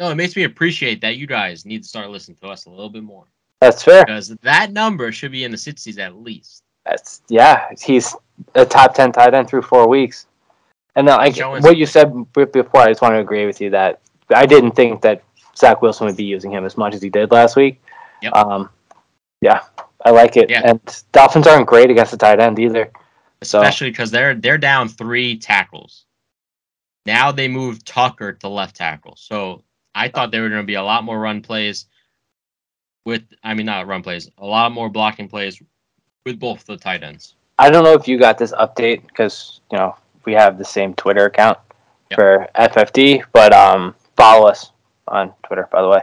[0.00, 2.70] No, it makes me appreciate that you guys need to start listening to us a
[2.70, 3.24] little bit more
[3.60, 4.04] That's fair.
[4.04, 6.64] because that number should be in the 60s at least.
[6.84, 7.68] That's yeah.
[7.80, 8.14] He's
[8.56, 10.26] a top ten tight end through four weeks.
[10.96, 14.00] And then, like what you said before, I just want to agree with you that
[14.34, 15.22] I didn't think that
[15.56, 17.80] Zach Wilson would be using him as much as he did last week.
[18.22, 18.34] Yep.
[18.34, 18.70] Um,
[19.40, 19.60] yeah,
[20.04, 20.50] I like it.
[20.50, 20.62] Yeah.
[20.64, 20.80] And
[21.12, 22.90] Dolphins aren't great against the tight end either.
[23.42, 26.05] Especially because they're they're down three tackles.
[27.06, 29.14] Now they moved Tucker to left tackle.
[29.16, 29.62] So
[29.94, 31.86] I thought there were going to be a lot more run plays
[33.04, 35.62] with, I mean, not run plays, a lot more blocking plays
[36.24, 37.34] with both the tight ends.
[37.58, 39.96] I don't know if you got this update because you know
[40.26, 41.58] we have the same Twitter account
[42.10, 42.18] Yep.
[42.18, 44.70] for FFD, but um, follow us
[45.08, 46.00] on Twitter, by the way.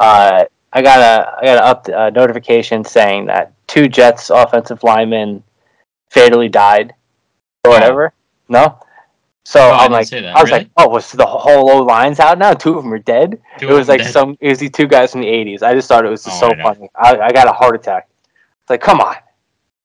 [0.00, 4.82] Uh, I got a I got a, up, a notification saying that two Jets offensive
[4.82, 5.44] linemen
[6.10, 6.92] fatally died
[7.64, 7.74] or Oh.
[7.74, 8.12] whatever.
[8.48, 8.78] No,
[9.44, 10.24] so Oh, I'm like, that.
[10.26, 10.64] I was Really?
[10.64, 12.52] like, oh, was the whole old line's out now?
[12.54, 13.40] Two of them are dead.
[13.58, 14.12] Two it was like dead.
[14.12, 14.36] some.
[14.40, 15.62] It was these two guys from the '80s.
[15.62, 16.88] I just thought it was just Oh, so I funny.
[16.94, 18.08] I, I got a heart attack.
[18.62, 19.16] It's like, come on.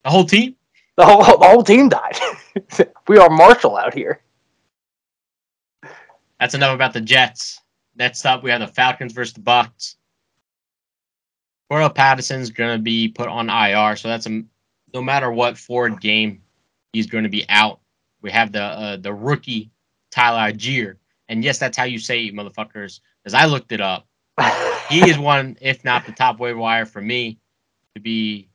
[0.03, 0.55] The whole team?
[0.95, 2.17] The whole, the whole team died.
[3.07, 4.21] we are Marshall out here.
[6.39, 7.61] That's enough about the Jets.
[7.95, 9.95] Next up, we have the Falcons versus the Bucs.
[11.71, 14.41] Cordarrelle Patterson's going to be put on IR, so that's a
[14.93, 16.41] no matter what Ford game
[16.93, 17.78] he's going to be out.
[18.21, 19.71] We have the uh, the rookie
[20.11, 20.95] Tyler Allgeier,
[21.27, 22.99] and yes, that's how you say it, motherfuckers.
[23.25, 24.07] As I looked it up,
[24.89, 27.39] he is one, if not the top waiver wire for me
[27.95, 28.49] to be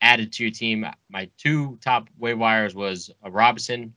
[0.00, 0.86] added to your team.
[1.08, 3.94] My two top waiver wires was a Robinson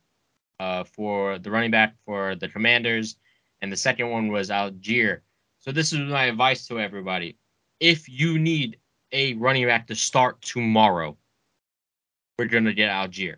[0.59, 3.17] uh, for the running back for the Commanders,
[3.61, 5.21] and the second one was Allgeier.
[5.59, 7.37] So this is my advice to everybody:
[7.79, 8.77] if you need
[9.11, 11.17] a running back to start tomorrow,
[12.37, 13.35] we're gonna get Allgeier.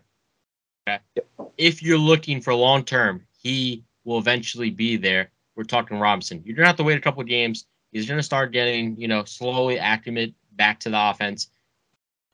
[0.88, 0.98] Okay.
[1.16, 1.28] Yep.
[1.62, 5.30] If you're looking for long term, he will eventually be there.
[5.54, 6.42] We're talking Robinson.
[6.44, 7.66] You're gonna have to wait a couple games.
[7.92, 11.50] He's gonna start getting, you know, slowly acclimate back to the offense.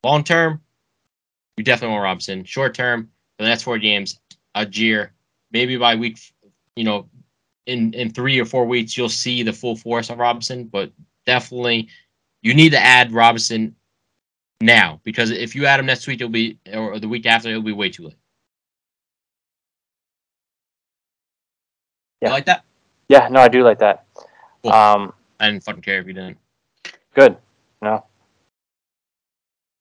[0.03, 0.61] Long term,
[1.57, 2.43] you definitely want Robinson.
[2.43, 4.19] Short term, for the next four games,
[4.55, 5.09] Allgeier.
[5.51, 6.19] Maybe by week,
[6.75, 7.07] you know,
[7.67, 10.65] in in three or four weeks, you'll see the full force of Robinson.
[10.65, 10.91] But
[11.27, 11.89] definitely,
[12.41, 13.75] you need to add Robinson
[14.59, 17.61] now because if you add him next week, it'll be or the week after, it'll
[17.61, 18.18] be way too late.
[22.21, 22.29] Yeah.
[22.29, 22.63] You like that?
[23.07, 24.05] yeah, no, I do like that.
[24.63, 24.71] Cool.
[24.73, 26.37] Um, I didn't fucking care if you didn't.
[27.15, 27.37] good.
[27.81, 28.03] No,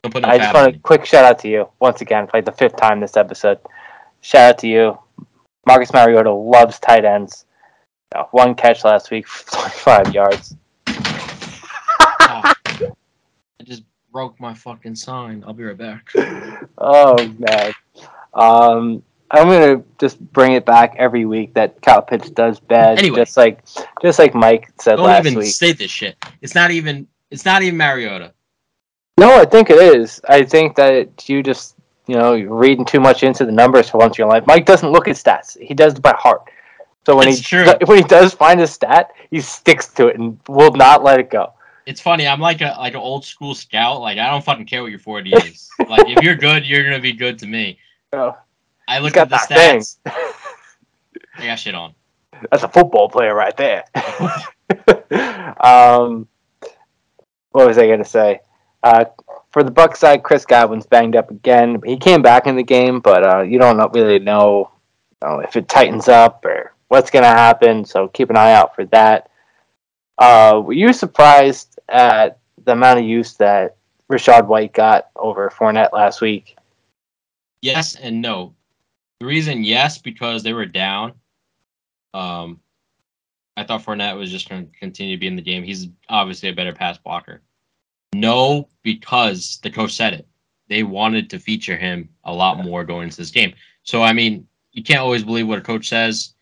[0.05, 2.45] Don't put no I just want a quick shout out to you once again, like
[2.45, 3.59] the fifth time this episode.
[4.21, 4.99] Shout out to you,
[5.67, 7.45] Marcus Mariota loves tight ends.
[8.15, 10.55] You know, one catch last week, twenty-five yards.
[10.87, 12.55] I
[13.65, 13.83] just
[14.13, 15.43] broke my fucking sign.
[15.47, 16.11] I'll be right back.
[16.81, 17.73] Oh man.
[18.35, 23.17] Um, I'm gonna just bring it back every week that Kyle Pitts does bad, Anyway.
[23.17, 23.63] just like
[24.01, 24.99] just like Mike said last week.
[24.99, 25.55] Don't last even week.
[25.55, 26.17] state this shit.
[26.41, 27.07] It's not even.
[27.31, 28.33] It's not even Mariota.
[29.19, 30.21] No, I think it is.
[30.29, 31.75] I think that you just
[32.07, 34.45] you know you're reading too much into the numbers for once in your life.
[34.47, 36.43] Mike doesn't look at stats; he does it by heart.
[37.05, 37.67] So when It's he true.
[37.87, 41.31] when he does find a stat, he sticks to it and will not let it
[41.31, 41.53] go.
[41.85, 42.27] It's funny.
[42.27, 44.01] I'm like a like an old school scout.
[44.01, 45.69] Like I don't fucking care what your 40 is.
[45.89, 47.79] like if you're good, you're gonna be good to me.
[48.15, 48.35] Oh,
[48.89, 49.81] I look at the that thing.
[49.81, 49.99] stats.
[51.37, 51.95] I got shit on.
[52.51, 53.85] that's a football player right there.
[55.61, 56.27] um,
[57.51, 58.41] what was I going to say?
[58.83, 59.05] Uh,
[59.51, 61.81] for the Buck side, Chris Godwin's banged up again.
[61.85, 64.71] He came back in the game, but uh, you don't really know,
[65.23, 67.85] you know if it tightens up or what's going to happen.
[67.85, 69.31] So keep an eye out for that.
[70.17, 73.77] Uh, were you surprised at the amount of use that
[74.11, 76.57] Rachaad White got over Fournette last week?
[77.61, 78.55] Yes and no.
[79.21, 81.15] The reason yes because they were down.
[82.15, 82.61] Um,
[83.57, 85.65] I thought Fournette was just going to continue to be in the game.
[85.65, 87.43] He's obviously a better pass blocker.
[88.15, 90.29] No, because the coach said it.
[90.69, 93.55] They wanted to feature him a lot more going into this game.
[93.83, 96.35] So I mean, you can't always believe what a coach says.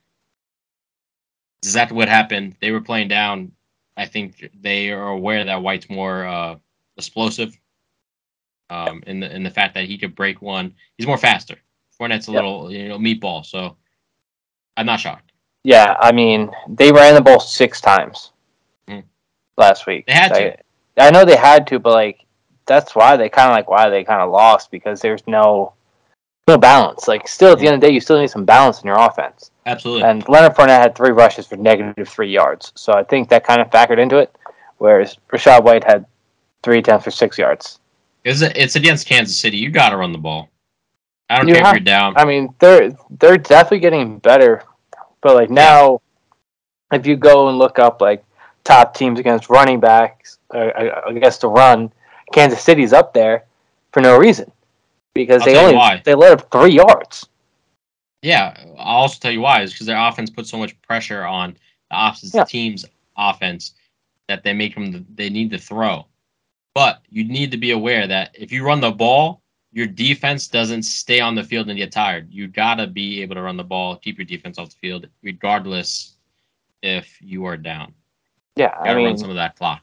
[1.63, 2.57] Is exactly what happened.
[2.61, 3.53] They were playing down.
[3.97, 6.57] I think they are aware that White's more uh,
[6.97, 7.59] explosive.
[8.69, 11.57] Um, in the in the fact that he could break one, he's more faster.
[11.99, 12.43] Fournette's a Yep.
[12.43, 13.77] little you know meatball, so
[14.77, 15.33] I'm not shocked.
[15.65, 18.31] Yeah, I mean, they ran the ball six times
[18.89, 19.01] Hmm.
[19.57, 20.07] last week.
[20.07, 20.53] They had to.
[21.03, 22.25] I, I know they had to, but like
[22.67, 25.73] that's why they kind of like why they kind of lost because there's no
[26.49, 27.09] no balance.
[27.09, 28.99] Like still at the end of the day, you still need some balance in your
[28.99, 29.51] offense.
[29.67, 30.09] Absolutely.
[30.09, 33.61] And Leonard Fournette had three rushes for negative three yards, so I think that kind
[33.61, 34.33] of factored into it.
[34.79, 36.07] Whereas Rachaad White had
[36.63, 37.81] three attempts for six yards.
[38.25, 39.57] It's, it's against Kansas City.
[39.57, 40.51] You got to run the ball.
[41.29, 42.15] I don't You care have- if you're down.
[42.17, 44.63] I mean, they're they're definitely getting better,
[45.21, 46.01] but like now,
[46.93, 48.25] if you go and look up like
[48.65, 50.71] top teams against running backs, uh,
[51.07, 51.93] against the run,
[52.33, 53.45] Kansas City's up there
[53.93, 54.51] for no reason
[55.15, 56.03] because I'll they only why.
[56.05, 57.27] they let up three yards.
[58.23, 59.63] Yeah, I'll also tell you why.
[59.63, 61.57] Is because their offense puts so much pressure on
[61.91, 62.45] the opposite Yeah.
[62.45, 62.85] team's
[63.17, 63.75] offense
[64.29, 66.07] that they make them they need to throw.
[66.75, 69.41] But you need to be aware that if you run the ball,
[69.77, 72.33] your defense doesn't stay on the field and get tired.
[72.33, 76.17] You gotta be able to run the ball, keep your defense off the field, regardless
[76.83, 77.93] if you are down.
[78.57, 79.83] Yeah, I mean run some of that clock.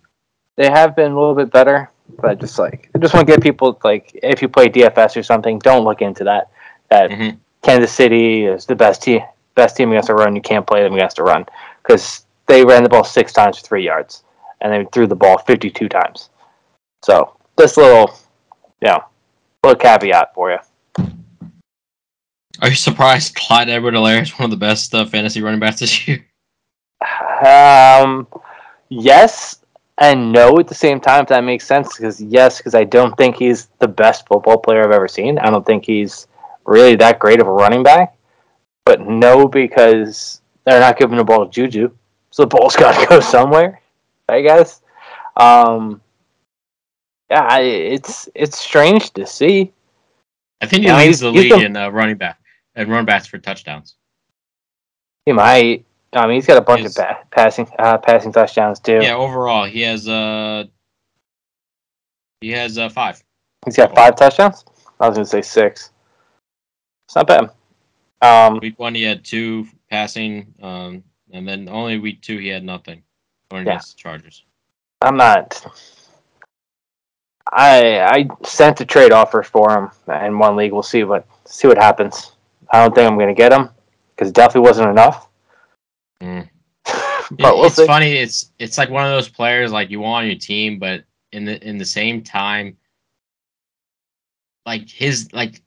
[0.55, 3.43] they have been a little bit better, but just like I just want to get
[3.43, 6.49] people like if you play DFS or something, don't look into that.
[6.89, 7.37] That Mhm.
[7.61, 9.21] Kansas City is the best team,
[9.53, 10.35] best team against the run.
[10.35, 11.45] You can't play them against the run
[11.83, 14.23] because they ran the ball six times for three yards,
[14.59, 16.31] and they threw the ball fifty-two times.
[17.03, 18.11] So this little,
[18.81, 19.03] you know,
[19.63, 20.57] little caveat for you.
[22.61, 26.07] Are you surprised Clyde Edwards-Helaire is one of the best uh, fantasy running backs this
[26.07, 26.25] year?
[27.45, 28.25] Um,
[28.87, 29.63] yes
[29.97, 31.23] and no at the same time.
[31.23, 34.83] If that makes sense, because yes, because I don't think he's the best football player
[34.83, 35.37] I've ever seen.
[35.39, 36.27] I don't think he's
[36.65, 38.15] really that great of a running back.
[38.85, 41.91] But no, because they're not giving the ball to Juju,
[42.31, 43.81] so the ball's got to go somewhere.
[44.29, 44.81] I guess.
[45.35, 46.01] Um,
[47.29, 49.71] I, it's it's strange to see
[50.61, 52.39] I think he Yeah, leads the league been- in uh, running back
[52.75, 53.95] and run backs for touchdowns.
[55.25, 55.85] He might.
[56.13, 58.99] I mean, he's got a bunch of ba- passing uh, passing touchdowns too.
[59.01, 60.65] Yeah, overall he has uh
[62.41, 63.21] he has uh five.
[63.65, 64.63] He's got five touchdowns.
[64.99, 65.91] I was gonna say six.
[67.07, 67.49] It's not bad.
[68.21, 72.63] Um, Week one he had two passing, um, and then only week two he had
[72.63, 73.03] nothing.
[73.51, 73.73] Going Yeah.
[73.73, 74.43] against the Chargers.
[75.01, 75.65] I'm not.
[77.51, 79.91] I I sent a trade offer for him
[80.25, 80.71] in one league.
[80.71, 82.31] We'll see what see what happens.
[82.71, 83.69] I don't think I'm gonna get him
[84.15, 85.27] because it definitely wasn't enough.
[86.21, 86.49] Mm.
[86.85, 87.85] but we'll it's see.
[87.85, 88.13] funny.
[88.13, 91.45] It's it's like one of those players like you want on your team, but in
[91.45, 92.77] the in the same time,
[94.65, 95.61] like his like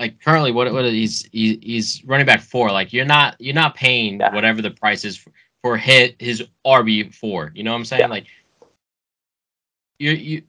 [0.00, 2.70] like currently what what he's he, he's running back four.
[2.70, 4.34] Like you're not you're not paying Yeah.
[4.34, 5.32] whatever the price is for,
[5.62, 7.52] for hit his RB four.
[7.54, 8.00] You know what I'm saying?
[8.00, 8.06] Yeah.
[8.08, 8.26] Like
[10.02, 10.42] you you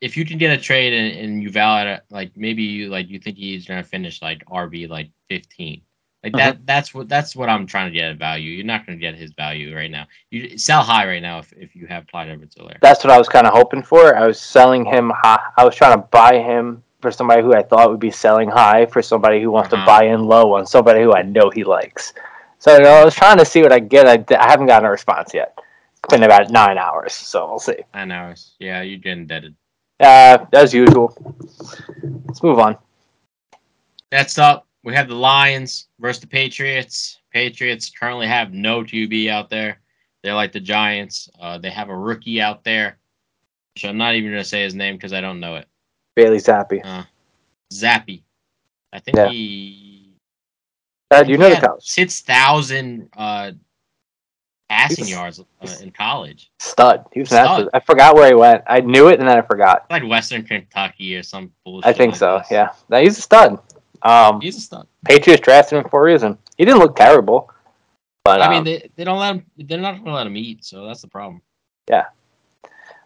[0.00, 3.08] if you can get a trade and, and you value it like maybe you like
[3.08, 5.80] you think he's gonna finish like RB like 15.
[6.24, 8.50] Like that that's what that's what I'm trying to get at value.
[8.50, 10.06] You're not gonna get his value right now.
[10.30, 12.80] You sell high right now if, if you have Clyde Edwards-Helaire.
[12.82, 14.16] That's what I was kind of hoping for.
[14.16, 15.40] I was selling him high.
[15.56, 18.86] I was trying to buy him for somebody who I thought would be selling high
[18.86, 19.82] for somebody who wants Uh-huh.
[19.82, 22.12] to buy in low on somebody who I know he likes.
[22.58, 24.08] So you know, I was trying to see what I get.
[24.08, 25.56] I, I haven't gotten a response yet.
[26.08, 27.78] Been about nine hours, so we'll see.
[27.92, 28.54] Nine hours.
[28.60, 29.56] Yeah, you're getting indebted.
[29.98, 31.16] Uh, as usual.
[32.26, 32.76] Let's move on.
[34.12, 37.18] Next up, we have the Lions versus the Patriots.
[37.32, 39.80] Patriots currently have no QB out there.
[40.22, 41.28] They're like the Giants.
[41.40, 42.98] Uh, they have a rookie out there,
[43.74, 45.66] which I'm not even gonna say his name because I don't know it.
[46.14, 46.82] Bailey Zappe.
[47.72, 48.22] Zappe.
[48.92, 49.28] I think Yeah.
[49.28, 50.14] he.
[51.10, 51.76] Dad, you know the.
[51.80, 53.52] Six thousand uh,
[54.68, 56.50] passing yards uh, in college.
[56.58, 57.04] Stud.
[57.12, 57.68] He was an Stud.
[57.72, 58.62] I forgot where he went.
[58.66, 59.86] I knew it and then I forgot.
[59.90, 61.88] Like Western Kentucky or some bullshit.
[61.88, 62.38] I think like so.
[62.38, 62.50] this.
[62.50, 62.70] Yeah.
[62.88, 63.58] No, he's a stud.
[64.02, 64.86] Um, He's a stud.
[65.04, 66.38] Patriots drafted him for a reason.
[66.56, 67.50] He didn't look terrible,
[68.24, 69.46] but I mean, um, they, they don't let him.
[69.56, 71.42] They're not gonna let him eat, so that's the problem.
[71.88, 72.06] Yeah.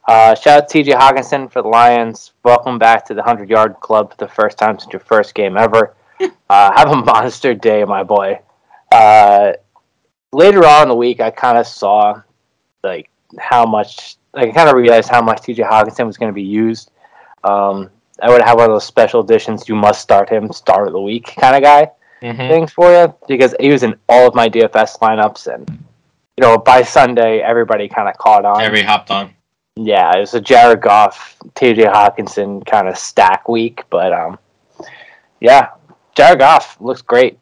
[0.07, 2.33] Uh, shout out to TJ Hockenson for the Lions.
[2.43, 5.57] Welcome back to the 100 yard club for the first time since your first game
[5.57, 5.95] ever.
[6.51, 8.41] uh, have a monster day, my boy.
[8.91, 9.53] Uh,
[10.33, 12.23] later on in the week, I kind of saw
[12.83, 16.35] like how much, like, I kind of realized how much TJ Hockenson was going to
[16.35, 16.91] be used.
[17.45, 17.91] Um,
[18.23, 21.01] I would have one of those special editions, you must start him, start of the
[21.01, 21.91] week kind of guy
[22.23, 22.49] Mm-hmm.
[22.49, 25.71] things for you because he was in all of my DFS lineups and
[26.37, 28.61] you know by Sunday everybody kind of caught on.
[28.61, 29.33] Every hopped on.
[29.77, 31.85] Yeah, it was a Jared Goff, T.J.
[31.85, 34.39] Hockenson kind of stack week, but um,
[35.41, 35.71] yeah,
[36.15, 37.39] Jared Goff looks great.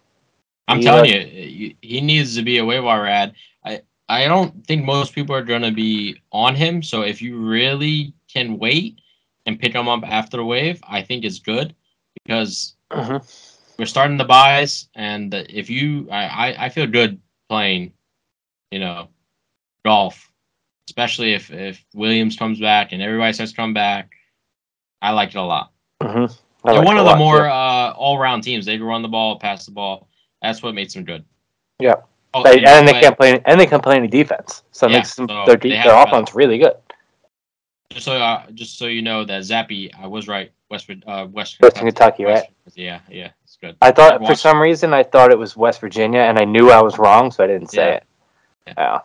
[0.69, 3.35] I'm He telling looked- you, you, he needs to be a waiver wire add.
[3.65, 6.83] I I don't think most people are gonna be on him.
[6.83, 9.01] So if you really can wait
[9.47, 11.75] and pick him up after the wave, I think it's good
[12.15, 13.21] because Mhm.
[13.79, 17.93] we're starting the byes, and if you, I, I, I feel good playing,
[18.71, 19.09] you know,
[19.85, 20.31] Goff,
[20.89, 24.11] especially if if Williams comes back and everybody starts to come back.
[25.01, 25.71] I like it a lot.
[26.03, 26.33] Mm-hmm.
[26.69, 28.67] They're one of the more uh, all-round teams.
[28.67, 30.08] They can run the ball, pass the ball.
[30.43, 31.25] That's what makes them good.
[31.79, 31.95] Yeah.
[32.35, 34.99] Oh, They, and they can't play and they can play any defense, so it Yeah,
[34.99, 36.75] makes them, so their de- their offense really good.
[37.91, 40.53] Just so uh, just so you know that Zappe, I was right.
[40.71, 42.45] West uh, Western, Western Kentucky, right?
[42.75, 43.77] Yeah, yeah, it's good.
[43.81, 46.83] I thought for some reason I thought it was West Virginia, and I knew I
[46.83, 47.95] was wrong, so I didn't say Yeah.
[47.95, 48.05] it.
[48.77, 49.01] Yeah.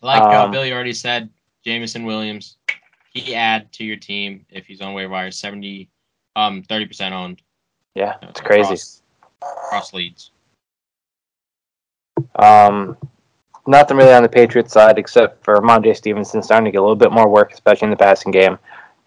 [0.00, 1.28] Like uh, Um, Billy already said,
[1.62, 2.56] Jameson Williams,
[3.12, 5.90] he add to your team if he's on waiver wire, 70,
[6.36, 7.42] um, 30% owned.
[7.94, 8.62] Yeah, uh, it's crazy.
[8.62, 8.99] Across,
[9.42, 10.30] across leads.
[12.36, 12.96] Um,
[13.66, 16.96] nothing really on the Patriots side except for Rhamondre Stevenson starting to get a little
[16.96, 18.58] bit more work, especially in the passing game.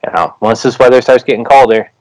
[0.05, 1.91] You know, once this weather starts getting colder,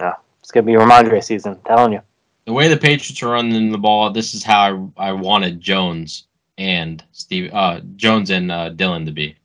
[0.00, 1.58] you know, it's gonna be Rhamondre season.
[1.66, 2.00] telling you.
[2.46, 6.26] The way the Patriots are running the ball, this is how I, I wanted Jones
[6.58, 9.36] and Steve, uh, Jones and uh, Dillon to be.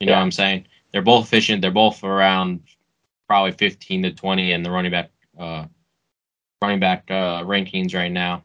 [0.00, 0.18] You know Yeah.
[0.18, 0.66] what I'm saying?
[0.92, 1.62] They're both efficient.
[1.62, 2.60] They're both around
[3.28, 5.66] probably 15 to 20 in the running back, uh,
[6.62, 8.42] running back uh, rankings right now.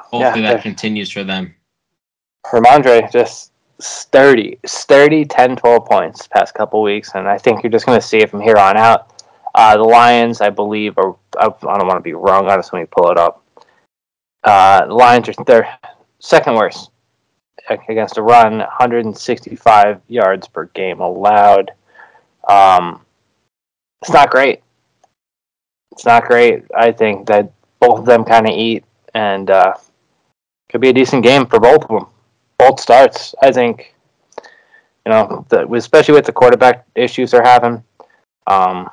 [0.00, 1.54] Hopefully they're- that continues for them.
[2.46, 7.84] Rhamondre just sturdy, sturdy 10, 12 points past couple weeks, and I think you're just
[7.86, 9.10] gonna see it from here on out.
[9.54, 11.48] Uh, the Lions, I believe, are I, I
[11.78, 12.48] don't want to be wrong.
[12.48, 13.42] I just let me pull it up.
[14.42, 15.78] Uh, the Lions are they're
[16.18, 16.90] second worst
[17.88, 21.70] against a run, 165 yards per game allowed.
[22.48, 23.00] Um,
[24.02, 24.60] it's not great.
[25.94, 26.64] It's not great.
[26.76, 28.84] I think that both of them kind of eat,
[29.14, 29.74] and uh,
[30.68, 32.06] could be a decent game for both of them.
[32.58, 33.94] Both starts, I think.
[35.06, 37.82] You know, the, especially with the quarterback issues they're having.
[38.46, 38.90] Um,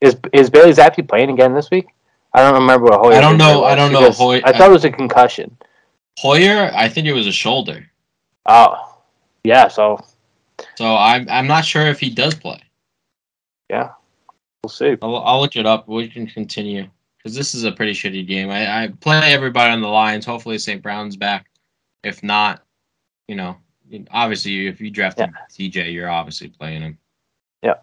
[0.00, 1.88] is is Bailey Zappe playing again this week?
[2.32, 3.14] I don't remember what Hoyer.
[3.14, 5.56] I don't know- I don't know because Hoy- I thought it was a concussion.
[6.18, 7.86] Hoyer, I think it was a shoulder.
[8.46, 8.98] Oh,
[9.42, 9.68] yeah.
[9.68, 10.04] So
[10.76, 12.60] So I'm I'm not sure if he does play.
[13.70, 13.90] yeah,
[14.66, 14.96] we'll see.
[15.00, 15.86] I'll, I'll look it up.
[15.86, 16.88] We can continue
[17.18, 18.50] because this is a pretty shitty game.
[18.50, 20.26] I, I play everybody on the Lions.
[20.26, 20.82] Hopefully, St.
[20.82, 21.46] Brown's back.
[22.02, 22.62] If not,
[23.28, 23.56] you know,
[24.10, 26.98] obviously, if you drafted TJ, you're obviously playing him.
[27.62, 27.74] Yeah.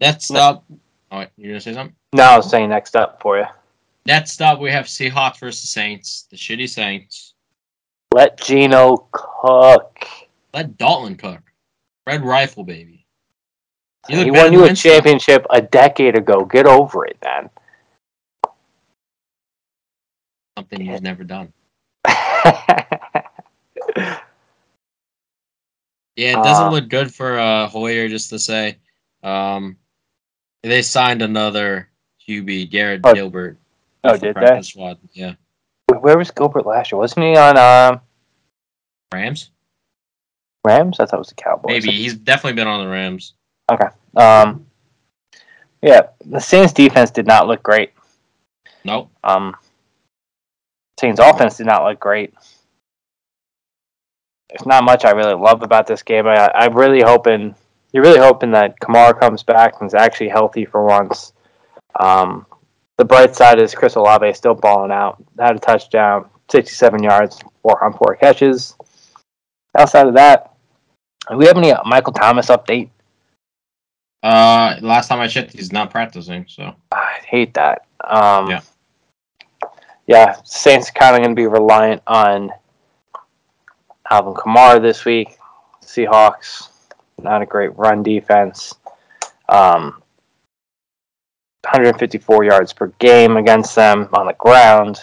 [0.00, 0.64] Next up,
[1.10, 1.96] oh, wait, you gonna say something?
[2.12, 3.46] No, I was saying next up for you.
[4.04, 6.26] Next up, we have Seahawks versus Saints.
[6.30, 7.34] The shitty Saints.
[8.12, 10.04] Let Gino cook.
[10.52, 11.40] Let Dalton cook.
[12.06, 12.99] Red rifle, baby.
[14.10, 16.44] You He won you a championship a decade ago.
[16.44, 17.48] Get over it, man.
[20.58, 21.52] Something he's never done.
[26.16, 28.08] Yeah, it doesn't Uh, look good for uh, Hoyer.
[28.08, 28.76] Just to say,
[29.22, 29.76] um,
[30.62, 31.88] they signed another
[32.28, 33.56] QB, Garrett Oh, Gilbert.
[34.04, 34.60] oh, did they?
[34.60, 34.98] Squad.
[35.12, 35.34] Yeah,
[36.00, 36.98] Where was Gilbert last year?
[36.98, 38.00] Wasn't he on um,
[39.14, 39.50] Rams.
[40.62, 41.00] Rams?
[41.00, 41.68] I thought it was the Cowboys.
[41.84, 43.32] Maybe he's definitely been on the Rams.
[44.16, 44.66] Um,
[45.82, 47.92] yeah, the Saints defense did not look great.
[48.84, 49.10] Nope.
[49.24, 49.56] Um,
[50.98, 52.34] Saints offense did not look great.
[54.48, 56.26] There's not much I really love about this game.
[56.26, 57.54] I, I'm really hoping,
[57.92, 61.32] you're really hoping that Kamara comes back and is actually healthy for once.
[61.98, 62.46] Um,
[62.98, 65.22] the bright side is Chris Olave still balling out.
[65.38, 68.76] Had a touchdown, 67 yards, four on four catches.
[69.78, 70.52] Outside of that,
[71.30, 72.90] do we have any Michael Thomas update?
[74.22, 76.44] Uh, last time I checked, he's not practicing.
[76.48, 77.86] So I hate that.
[78.04, 78.60] Um, Yeah.
[80.06, 82.50] Yeah, Saints kind of going to be reliant on
[84.10, 85.36] Alvin Kamara this week.
[85.82, 86.68] Seahawks,
[87.22, 88.74] not a great run defense.
[89.48, 90.02] Um,
[91.62, 94.98] 154 yards per game against them on the ground.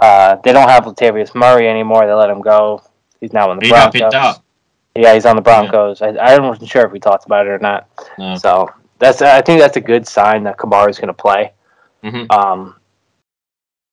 [0.00, 2.06] Uh, they don't have Latavius Murray anymore.
[2.06, 2.82] They let him go.
[3.20, 4.42] He's now in the he got picked up.
[5.00, 6.02] Yeah, he's on the Broncos.
[6.02, 7.88] I, I wasn't sure if we talked about it or not.
[8.18, 8.36] No.
[8.36, 11.52] So that's I think that's a good sign that Kamara is going to play.
[12.04, 12.76] hmm Um,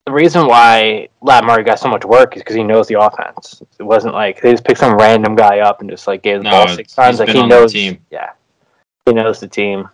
[0.06, 3.62] the reason why Lat Murray got so much work is because he knows the offense.
[3.80, 6.44] It wasn't like they just picked some random guy up and just like gave the
[6.44, 7.20] No, ball six times.
[7.20, 8.06] Like he on the knows, team.
[8.12, 8.32] yeah,
[9.06, 9.88] he knows the team.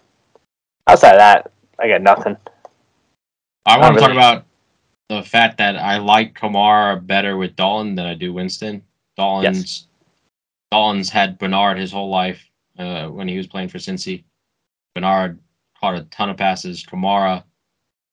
[0.88, 2.38] Outside of that, I got nothing.
[3.68, 4.46] I want to talk about
[5.10, 8.82] the fact that I like Kamara better with Dalton than I do Winston.
[9.16, 9.88] Dalton's
[10.74, 12.50] Dalton's had Bernard his whole life
[12.80, 14.24] uh, when he was playing for Cincy.
[14.96, 15.38] Bernard
[15.80, 16.84] caught a ton of passes.
[16.84, 17.44] Kamara,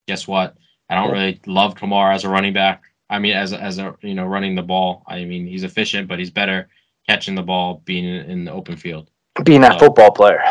[0.07, 0.59] guess what?
[0.91, 2.83] I don't really love Kamara as a running back.
[3.09, 5.05] I mean, as a, as a you know running the ball.
[5.07, 6.69] I mean, he's efficient, but he's better
[7.09, 9.09] catching the ball, being in, the open field.
[9.43, 9.79] Being that Oh.
[9.79, 10.43] football player.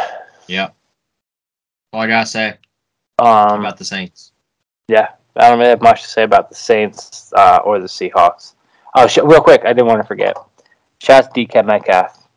[0.48, 0.70] Yeah.
[1.94, 2.58] All I gotta say
[3.20, 4.32] Um, about the Saints.
[4.88, 8.56] yeah, I don't really have much to say about the Saints uh, or the Seahawks.
[8.96, 10.36] Oh, sh- real quick, I didn't want to forget.
[11.02, 12.28] Shout out to DK Metcalf.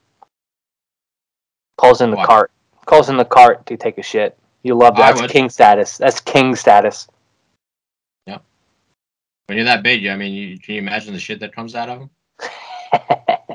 [1.79, 2.27] Calls in the What?
[2.29, 2.51] cart.
[2.87, 4.39] Calls in the cart to take a shit.
[4.63, 5.03] You love that.
[5.03, 5.31] I That's would.
[5.31, 5.99] king status.
[5.99, 7.09] That's king status.
[8.27, 8.39] Yeah.
[9.47, 11.89] When you're that big, I mean, you, can you imagine the shit that comes out
[11.89, 12.11] of him,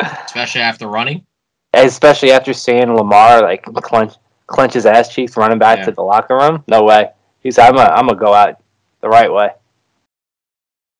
[0.00, 1.26] especially after running?
[1.74, 4.14] Especially after seeing Lamar like clench
[4.46, 5.84] clench his ass cheeks running back Yeah.
[5.86, 6.64] to the locker room.
[6.66, 7.10] No way.
[7.42, 8.60] He's I'm gonna I'm gonna go out
[9.02, 9.50] the right way.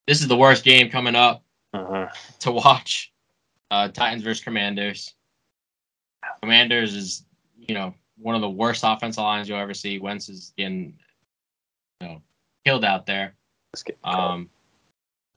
[0.07, 1.43] This is the worst game coming up
[1.75, 2.05] hmm
[2.39, 3.10] to watch.
[3.71, 5.15] Uh, Titans versus Commanders.
[6.41, 7.25] Commanders is,
[7.57, 9.97] you know, one of the worst offensive lines you'll ever see.
[9.97, 10.93] Wentz is getting,
[12.01, 12.21] you know,
[12.65, 13.33] killed out there.
[13.73, 14.49] Let's get Um,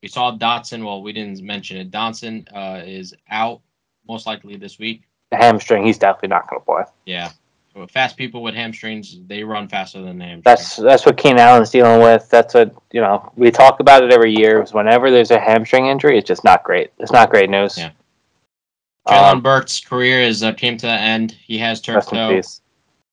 [0.03, 0.85] we saw Dotson.
[0.85, 1.91] Well, we didn't mention it.
[1.91, 3.61] Dotson uh, is out
[4.07, 5.05] most likely this week.
[5.30, 5.87] the hamstring.
[5.87, 6.82] He's definitely not gonna play.
[7.07, 7.30] Yeah.
[7.74, 10.45] Well, Fast people with hamstrings, they run faster than the hamstrings.
[10.45, 12.28] That's that's what Keenan Allen's dealing with.
[12.28, 13.32] That's what you know.
[13.37, 14.64] We talk about it every year.
[14.72, 16.93] Whenever there's a hamstring injury, it's just not great.
[16.99, 17.78] It's not great news.
[17.78, 17.91] Yeah.
[19.09, 21.32] Jalen Um, Burt's career is uh, came to an end.
[21.32, 22.34] He has turf rest in toe.
[22.36, 22.61] peace.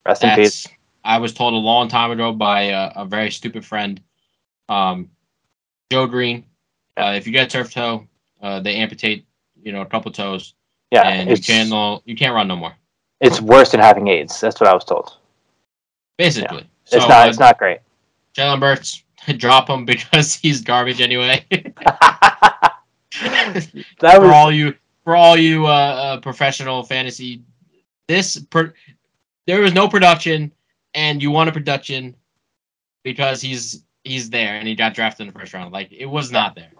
[0.05, 0.67] Rest in peace.
[1.03, 3.99] I was told a long time ago by a, a very stupid friend,
[4.69, 5.09] um,
[5.91, 6.45] Joe Green.
[6.95, 8.07] Uh, if you get turf toe,
[8.41, 9.25] uh, they amputate,
[9.61, 10.53] you know, a couple toes,
[10.91, 12.73] Yeah, and you can't you can't run no more.
[13.19, 14.39] it's worse than having AIDS.
[14.39, 15.17] That's what I was told.
[16.17, 17.25] Basically, It's so not.
[17.25, 17.79] uh, It's not great.
[18.35, 19.03] Jalen Burt's
[19.37, 21.43] drop him because he's garbage anyway.
[21.51, 22.75] that
[23.99, 24.73] for was all you
[25.03, 27.41] for all you uh, uh, professional fantasy,
[28.07, 28.73] this per,
[29.47, 30.51] there was no production,
[30.93, 32.15] and you want a production
[33.03, 35.71] because he's he's there and he got drafted in the first round.
[35.71, 36.71] Like it was not there.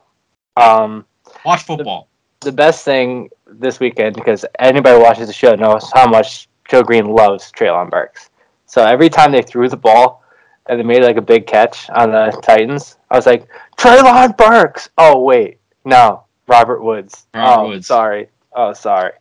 [0.58, 1.06] um
[1.46, 2.08] Watch football.
[2.42, 6.84] the best thing this weekend because anybody who watches the show knows how much Joe
[6.84, 8.30] Green loves Treylon Burks.
[8.66, 10.24] So every time they threw the ball
[10.68, 13.48] and they made like a big catch on the Titans, I was like,
[13.78, 14.90] Treylon Burks.
[14.98, 17.26] Oh wait, no, Robert Woods.
[17.34, 17.88] Robert oh, Woods.
[17.88, 18.30] sorry.
[18.54, 19.14] Oh, sorry.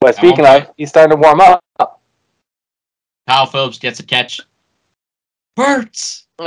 [0.00, 2.00] But speaking of, he's starting to warm up.
[3.26, 4.40] Kyle Phillips gets a catch.
[5.56, 6.26] Burts.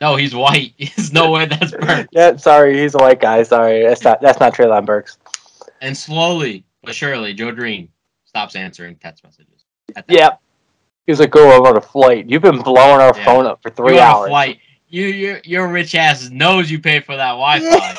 [0.00, 0.74] No, he's white.
[0.78, 2.08] There's no way that's Burts.
[2.12, 3.42] yeah, sorry, he's a white guy.
[3.42, 5.18] Sorry, that's not that's not Treylon Burks.
[5.80, 7.88] And slowly but surely, Joe Green
[8.24, 9.64] stops answering text messages.
[9.96, 10.04] Yep.
[10.08, 10.30] Yeah.
[11.06, 12.28] He was like, "Go on a flight.
[12.28, 13.24] You've been blowing our Yeah.
[13.24, 14.58] phone up for three You're on a hours." flight.
[14.90, 17.96] You, your, your rich ass knows you paid for that Wi-Fi.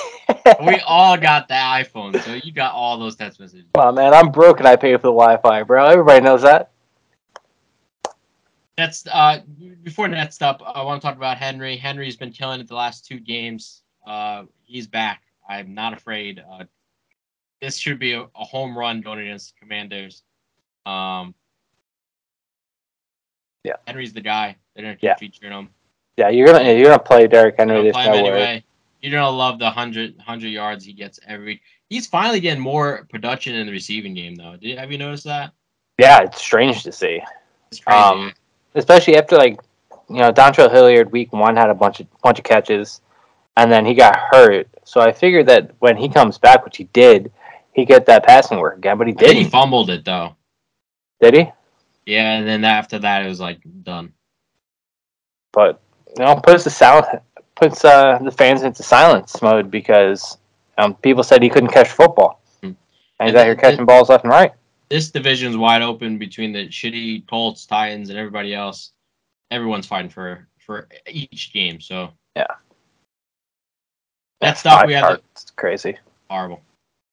[0.65, 3.65] we all got the iPhone, so you got all those text messages.
[3.75, 4.13] Come man.
[4.13, 5.85] I'm broke and I pay for the Wi-Fi, bro.
[5.85, 6.71] Everybody knows that.
[8.75, 9.41] That's uh
[9.83, 11.75] before next up, I want to talk about Henry.
[11.75, 13.81] Henry's been killing it the last two games.
[14.07, 15.23] Uh, he's back.
[15.49, 16.41] I'm not afraid.
[16.49, 16.63] Uh,
[17.61, 20.23] this should be a, a home run going against the Commanders.
[20.85, 21.35] Um,
[23.65, 23.73] Yeah.
[23.85, 24.55] Henry's the guy.
[24.75, 25.15] They're gonna keep Yeah.
[25.15, 25.69] featuring him.
[26.19, 28.61] Yeah, you're gonna you're gonna play Derrick Henry this no anyway.
[29.01, 31.61] You're gonna love the 100, 100 yards he gets every.
[31.89, 34.57] He's finally getting more production in the receiving game, though.
[34.57, 35.53] Did, have you noticed that?
[35.97, 37.21] Yeah, it's strange to see,
[37.71, 37.97] It's crazy.
[37.97, 38.33] Um,
[38.75, 39.61] especially after like
[40.09, 42.99] you know Dontrell Hilliard week one had a bunch of bunch of catches,
[43.55, 44.67] and then he got hurt.
[44.83, 47.31] So I figured that when he comes back, which he did,
[47.71, 48.97] he get that passing work again.
[48.97, 50.35] But he think he fumbled it though.
[51.21, 51.51] Did he?
[52.05, 54.11] Yeah, and then after that, it was like done.
[55.53, 55.81] But
[56.17, 57.05] you know, puts the sound
[57.55, 60.37] puts uh, the fans into silence mode because
[60.77, 62.71] um, people said he couldn't catch football, Hmm.
[63.19, 64.51] and he's out here catching balls left and right.
[64.89, 68.91] this division's wide open between the shitty Colts, Titans, and everybody else.
[69.51, 71.81] Everyone's fighting for for each game.
[71.81, 72.45] So Yeah.
[74.41, 75.19] Up, Five we have.
[75.33, 75.97] It's crazy.
[76.29, 76.61] horrible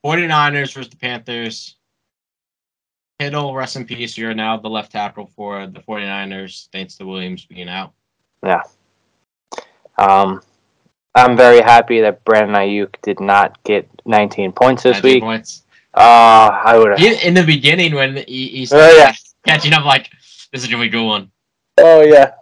[0.04, 1.74] 49ers versus the Panthers.
[3.18, 4.16] Kittle, rest in peace.
[4.16, 7.92] You're now the left tackle for the 49ers, thanks to Williams being out.
[9.98, 10.42] Um,
[11.14, 15.22] I'm very happy that Brandon Aiyuk did not get 19 points this 19 week.
[15.22, 15.62] Points.
[15.94, 17.22] Uh, I would have.
[17.22, 19.12] In, the beginning, when he, he Oh started yeah.
[19.46, 20.10] catching up, like
[20.52, 21.30] this is gonna be a good one.
[21.78, 22.32] Oh yeah.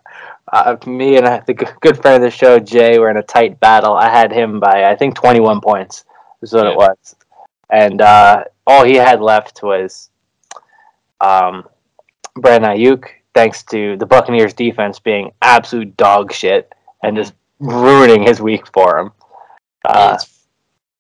[0.53, 3.59] Uh, me and uh, the good friend of the show, Jay, were in a tight
[3.61, 3.95] battle.
[3.95, 6.05] I had him by I think 21 points.
[6.43, 6.73] Is what Yeah.
[6.73, 7.17] it was,
[7.71, 10.11] and uh, all he had left was
[11.21, 11.65] um,
[12.35, 13.07] Brandon Aiyuk.
[13.35, 17.33] Thanks to the Buccaneers defense being absolute dog shit and just
[17.65, 19.13] ruining his week for him.
[19.85, 20.19] Uh,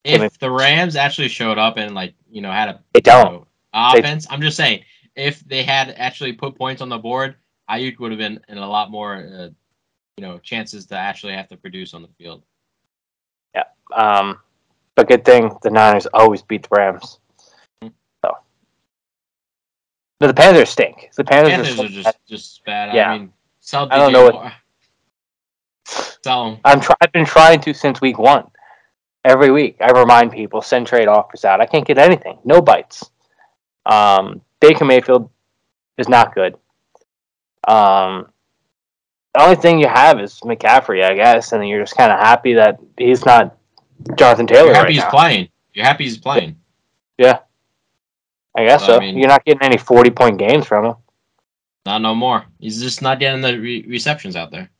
[0.05, 3.33] if the Rams actually showed up and like you know had a they don't.
[3.33, 4.27] know, offense.
[4.31, 4.85] I'm just saying,
[5.17, 7.37] if they had actually put points on the board,
[7.71, 9.49] Aiyuk would have been in a lot more, uh,
[10.17, 12.43] you know, chances to actually have to produce on the field.
[13.55, 14.41] Yeah, um,
[14.95, 17.19] but good thing the Niners always beat the Rams.
[17.83, 18.37] So,
[20.21, 21.11] but the Panthers stink.
[21.17, 22.95] The Panthers, Panthers are, are just just bad.
[22.95, 23.11] Yeah.
[23.13, 24.53] I mean, sell I don't know what-
[26.65, 28.45] I'm try- I've been trying to since week one.
[29.25, 31.61] Every week, I remind people send trade offers out.
[31.61, 32.39] I can't get anything.
[32.45, 33.11] No bites.
[33.87, 35.31] Um, Baker Mayfield
[35.99, 36.55] is not good.
[37.67, 38.29] Um,
[39.35, 42.55] the only thing you have is McCaffrey, I guess, and you're just kind of happy
[42.55, 43.57] that he's not
[44.17, 45.11] Jonathan Taylor You're happy right he's now.
[45.11, 45.49] playing.
[45.73, 46.57] You're happy he's playing.
[47.19, 47.39] Yeah,
[48.57, 49.01] I guess Well, I so.
[49.01, 50.95] mean- you're not getting any 40 point games from him.
[51.87, 52.45] Not no more.
[52.59, 54.71] He's just not getting the re- receptions out there.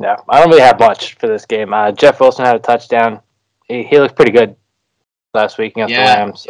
[0.00, 1.72] Yeah, I don't really have much for this game.
[1.72, 3.20] Uh, Jeff Wilson had a touchdown.
[3.66, 4.54] He, he looked pretty good
[5.34, 6.14] last week against Yeah.
[6.14, 6.46] the Rams.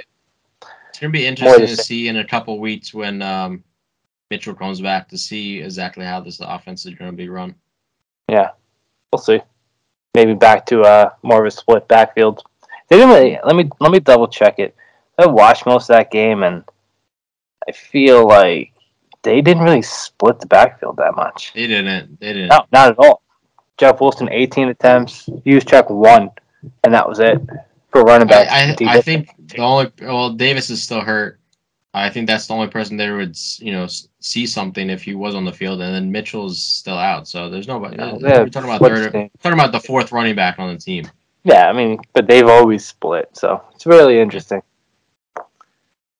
[0.90, 3.62] It's gonna be interesting to see in a couple weeks when um,
[4.30, 7.54] Mitchell comes back to see exactly how this offense is gonna be run.
[8.28, 8.50] Yeah,
[9.12, 9.40] we'll see.
[10.14, 12.42] Maybe back to uh, more of a split backfield.
[12.88, 13.38] They didn't really.
[13.44, 14.74] Let me let me double check it.
[15.18, 16.64] I watched most of that game, and
[17.68, 18.72] I feel like
[19.22, 21.52] they didn't really split the backfield that much.
[21.54, 22.18] They didn't.
[22.20, 22.48] They didn't.
[22.48, 23.22] No, not at all.
[23.78, 25.28] Jeff Wilson, 18 attempts.
[25.44, 26.30] Used check one,
[26.84, 27.40] and that was it
[27.90, 28.48] for running back.
[28.48, 31.38] I, I, I think the only well Davis is still hurt.
[31.94, 33.86] I think that's the only person there would you know
[34.20, 37.26] see something if he was on the field, and then Mitchell's still out.
[37.26, 37.96] So there's nobody.
[37.96, 39.12] No, uh, yeah, we're talking about third.
[39.12, 39.30] team.
[39.42, 41.08] Talking about the fourth running back on the team.
[41.44, 44.62] Yeah, I mean, but they've always split, so it's really interesting.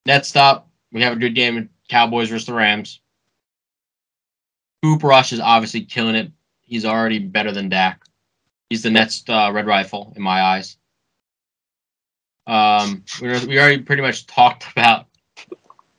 [0.06, 3.01] Next up, we have a good game: Cowboys versus the Rams.
[4.82, 6.30] Cooper Rush is obviously killing it.
[6.69, 8.03] He's already better than Dak.
[8.70, 10.77] He's the next uh, red rifle in my eyes.
[12.47, 15.07] Um, we, we already pretty much talked about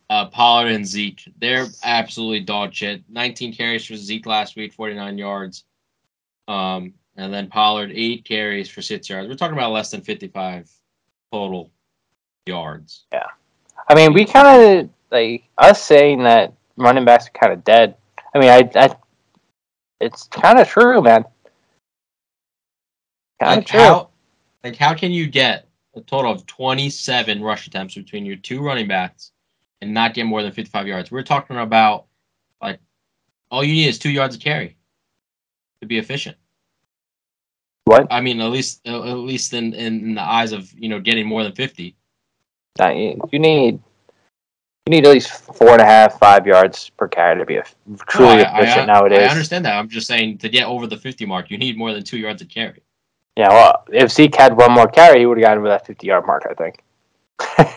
[0.09, 1.21] uh, Pollard and Zeke.
[1.39, 3.03] They're absolutely dog shit.
[3.09, 5.63] 19 carries for Zeke last week, 49 yards.
[6.47, 9.27] Um, and then Pollard eight carries for six yards.
[9.27, 10.69] We're talking about less than 55
[11.31, 11.69] total
[12.45, 13.05] yards.
[13.11, 13.27] Yeah.
[13.87, 17.95] I mean, we kind of like us saying that running backs are kind of dead.
[18.33, 18.95] I mean, I, I
[19.99, 21.25] it's kind of true, man.
[23.41, 23.79] Kind of Like true.
[23.79, 24.09] how,
[24.63, 28.87] like how can you get a total of 27 rush attempts between your two running
[28.87, 29.31] backs
[29.81, 31.11] and not get more than 55 yards?
[31.11, 32.05] We're talking about
[32.61, 32.79] like
[33.51, 34.77] all you need is two yards of carry
[35.81, 36.37] to be efficient.
[37.85, 38.07] What?
[38.11, 41.43] I mean, at least at least in, in the eyes of you know getting more
[41.43, 41.95] than 50.
[42.79, 43.79] Uh, you, you need
[44.85, 47.63] you need at least four and a half, five yards per carry to be a,
[48.07, 49.27] truly No, I- efficient I, nowadays.
[49.27, 49.77] I understand that.
[49.77, 52.41] I'm just saying to get over the 50 mark, you need more than two yards
[52.41, 52.81] of carry.
[53.35, 56.25] Yeah, well, if Zeke had one more carry, he would have gotten over that fifty-yard
[56.25, 56.45] mark.
[56.49, 56.83] I think.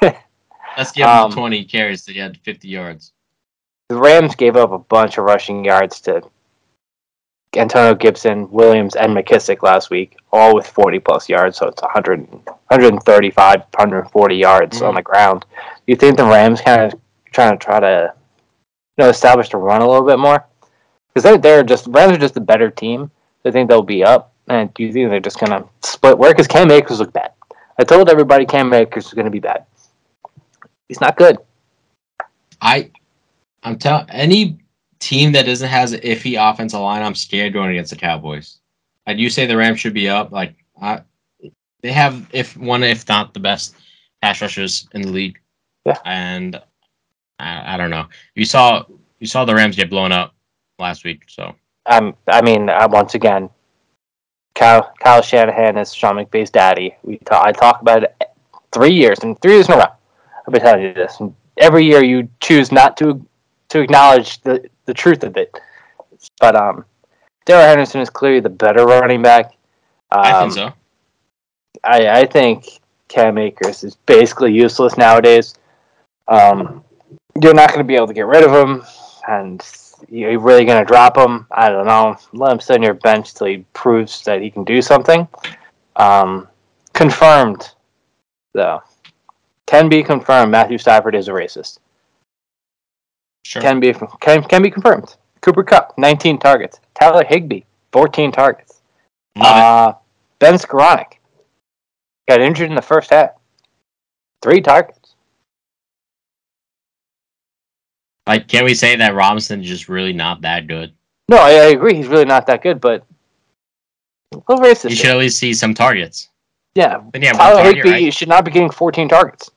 [0.76, 3.12] Let's give him Um, 20 carries to get 50 yards.
[3.88, 6.22] the Rams gave up a bunch of rushing yards to
[7.54, 11.58] Antonio Gibson, Williams, and McKissic last week, all with 40 plus yards.
[11.58, 14.88] So it's 100, 135, 140 yards Mhm.
[14.88, 15.44] on the ground.
[15.86, 17.00] You think the Rams kind of
[17.32, 18.14] trying to try to
[18.98, 20.46] you know establish the run a little bit more?
[21.08, 23.10] Because they're, they're just Rams are just a better team.
[23.44, 26.36] I think they'll be up, and do you think they're just gonna split work?
[26.36, 27.32] Because Cam Akers look bad.
[27.78, 29.66] I told everybody Cam Akers is gonna be bad.
[30.88, 31.38] He's not good.
[32.60, 32.90] I,
[33.62, 34.58] I'm telling any
[35.00, 38.58] team that doesn't has an iffy offensive line, I'm scared going against the Cowboys.
[39.06, 40.30] I do say the Rams should be up.
[40.30, 41.00] Like I,
[41.80, 43.74] they have if one if not the best
[44.22, 45.40] pass rushers in the league.
[45.84, 45.98] Yeah.
[46.04, 46.60] And
[47.38, 48.06] I, I don't know.
[48.34, 48.84] You saw
[49.18, 50.34] you saw the Rams get blown up
[50.78, 51.24] last week.
[51.28, 51.54] So
[51.86, 53.50] Um, I mean, uh, once again,
[54.54, 56.96] Kyle, Kyle Shanahan is Sean McVay's daddy.
[57.02, 58.14] We ta- I talk about it
[58.72, 59.84] three years and three years in a row.
[60.46, 61.20] I've been telling you this.
[61.20, 63.24] And every year you choose not to
[63.70, 65.58] to acknowledge the, the truth of it.
[66.40, 66.84] But um,
[67.46, 69.54] Darrell Henderson is clearly the better running back.
[70.10, 70.72] Um, I think so.
[71.84, 75.54] I, I think Cam Akers is basically useless nowadays.
[76.28, 76.84] Um,
[77.40, 78.82] you're not going to be able to get rid of him,
[79.28, 79.64] and
[80.08, 81.46] you're really going to drop him.
[81.50, 82.16] I don't know.
[82.32, 85.26] Let him sit on your bench till he proves that he can do something.
[85.96, 86.48] Um,
[86.92, 87.74] confirmed,
[88.54, 88.82] though.
[89.66, 90.50] Can be confirmed.
[90.50, 91.78] Matthew Stafford is a racist.
[93.44, 93.62] Sure.
[93.62, 95.16] Can be can, can be confirmed.
[95.40, 96.80] Cooper Kupp, 19 targets.
[96.94, 97.62] Tyler Higbee,
[97.92, 98.80] 14 targets.
[99.40, 99.92] Uh,
[100.38, 101.14] ben Skowronek
[102.28, 103.30] got injured in the first half.
[104.42, 105.01] Three targets.
[108.26, 110.92] Like, can we say that Robinson is just really not that good?
[111.28, 111.94] No, I, I agree.
[111.94, 113.04] He's really not that good, but
[114.32, 114.90] a racist.
[114.90, 116.28] He should at least see some targets.
[116.74, 118.14] yeah, yeah, Tyler target, Higbee right?
[118.14, 119.50] should not be getting 14 targets.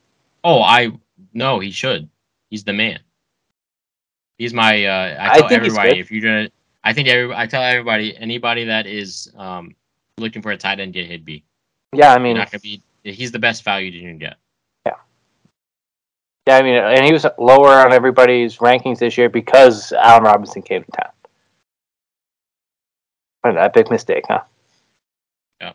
[0.44, 0.92] Oh, I
[1.34, 2.10] no, he should.
[2.50, 3.00] He's the man.
[4.38, 4.86] He's my.
[4.86, 6.50] Uh, I I tell he's everybody if you're gonna.
[6.84, 7.34] I think every.
[7.34, 9.76] I tell everybody anybody that is um
[10.18, 11.42] looking for a tight end get Higbee.
[11.94, 12.82] Yeah, I mean, not gonna be.
[13.04, 14.38] He's the best value you can get.
[16.47, 20.61] Yeah, I mean, and he was lower on everybody's rankings this year because Allen Robinson
[20.61, 21.11] came to town.
[23.41, 24.41] What an big mistake, huh?
[25.59, 25.73] Yeah.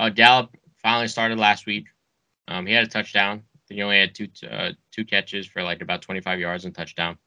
[0.00, 1.86] Uh, Gallup finally started last week.
[2.48, 3.42] Um, he had a touchdown.
[3.68, 7.18] He only had two uh, two catches for like about 25 yards and touchdown,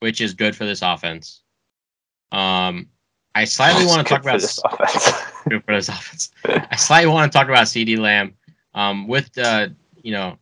[0.00, 1.42] which is good for this offense.
[2.32, 2.88] Um,
[3.34, 5.12] I slightly want to talk about this offense.
[5.48, 6.30] good for this offense.
[6.44, 8.34] I slightly want to talk about CeeDee Lamb.
[8.74, 9.68] Um, with uh,
[10.02, 10.38] you know,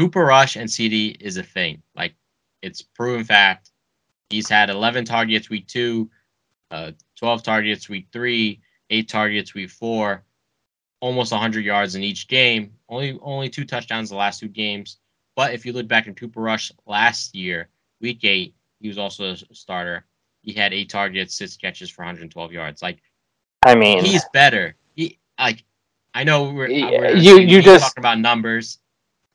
[0.00, 1.82] Cooper Rush and CeeDee is a thing.
[1.94, 2.14] Like
[2.62, 3.70] it's proven fact.
[4.30, 6.08] He's had 11 targets week two,
[6.70, 10.24] uh, 12 targets week three, eight targets week four,
[11.00, 12.72] almost 100 yards in each game.
[12.88, 14.96] Only only two touchdowns the last two games.
[15.36, 17.68] But if you look back at Cooper Rush last year,
[18.00, 20.06] week eight, he was also a starter.
[20.40, 22.80] He had eight targets, six catches for 112 yards.
[22.80, 23.02] Like
[23.66, 24.76] I mean, he's better.
[24.96, 25.62] He like
[26.14, 28.78] I know we're, Yeah, we're you- you just- talking about numbers,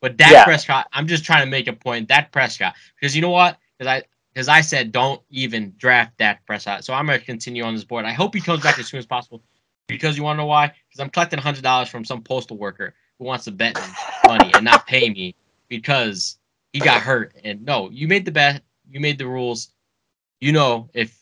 [0.06, 0.44] but Dak Yeah.
[0.44, 0.88] Prescott.
[0.94, 2.08] I'm just trying to make a point.
[2.08, 3.58] Dak Prescott, because you know what?
[3.76, 6.86] Because I because I said don't even draft Dak Prescott.
[6.86, 8.06] So I'm gonna continue on this board.
[8.06, 9.42] I hope he comes back as soon as possible.
[9.88, 10.68] Because you want to know why?
[10.68, 13.82] Because I'm collecting hundred dollars from some postal worker who wants to bet me
[14.28, 15.34] money and not pay me
[15.70, 16.38] because
[16.72, 17.34] he got hurt.
[17.44, 18.62] And no, you made the bet.
[18.88, 19.70] You made the rules.
[20.40, 21.18] You know if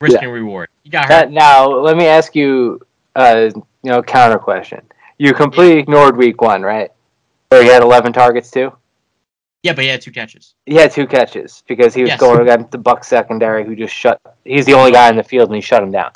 [0.00, 0.24] risk Yeah.
[0.24, 0.70] and reward.
[0.82, 1.08] He got hurt.
[1.08, 2.80] That, now, let me ask you,
[3.14, 4.82] uh, you know, counter question.
[5.18, 6.90] You completely ignored week one, right?
[7.60, 8.72] He had 11 targets too?
[9.62, 10.54] Yeah, but he had two catches.
[10.66, 12.20] He had two catches because he was Yes.
[12.20, 14.20] going against the Buck secondary who just shut.
[14.44, 16.10] He's the only guy in the field and he shut him down.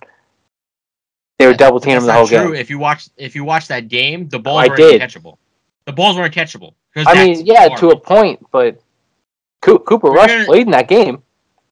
[1.38, 2.38] They were double teaming him the whole true.
[2.38, 2.54] game.
[2.54, 5.00] If you watch, if you watch that game, the balls I weren't did.
[5.00, 5.36] catchable.
[5.84, 6.74] The balls weren't catchable.
[6.96, 8.80] I mean, yeah, to a point, but
[9.62, 11.22] Coo- Cooper We're Rush gonna- played in that game.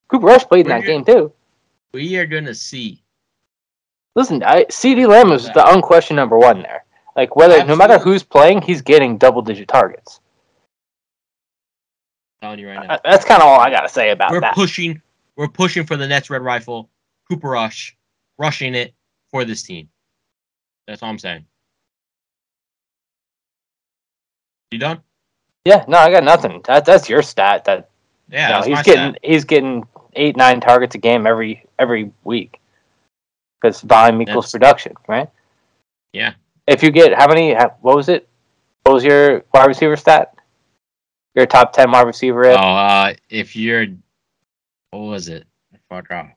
[0.09, 1.32] Cooper Rush played in that gonna- game too.
[1.93, 3.03] we are gonna see.
[4.15, 6.84] Listen, I, CeeDee Lamb is the unquestioned number one there.
[7.16, 10.20] Like whether no matter who's playing, he's getting double digit targets.
[12.43, 12.95] telling you right now.
[12.95, 14.55] Uh, That's kind of all I gotta say about we're that.
[14.55, 15.01] pushing
[15.36, 16.89] we're pushing for the next red rifle
[17.31, 17.97] cooper rush
[18.39, 18.95] rushing it
[19.31, 19.89] for this team
[20.86, 21.45] that's all i'm saying
[24.70, 25.01] you done
[25.65, 26.61] Yeah, no, I got nothing.
[26.66, 27.65] That, that's your stat.
[27.65, 27.89] That
[28.31, 29.19] yeah that's he's getting stat.
[29.23, 29.85] he's getting
[30.15, 32.61] eight nine targets a game every every week
[33.61, 35.28] because volume equals That's- production, right?
[36.12, 36.35] Yeah.
[36.66, 37.55] If you get how many?
[37.55, 38.28] What was it?
[38.85, 40.35] What was your wide receiver stat?
[41.35, 42.47] Your top ten wide receiver.
[42.47, 43.86] oh uh if you're
[44.91, 45.47] what was it.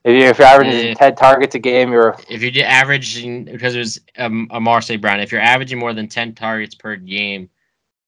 [0.04, 0.94] If you're, if you're averaging Yeah.
[0.94, 5.02] ten targets a game, you're if you're averaging because it was um, Amon-Ra St.
[5.02, 7.50] Brown, if you're averaging more than ten targets per game,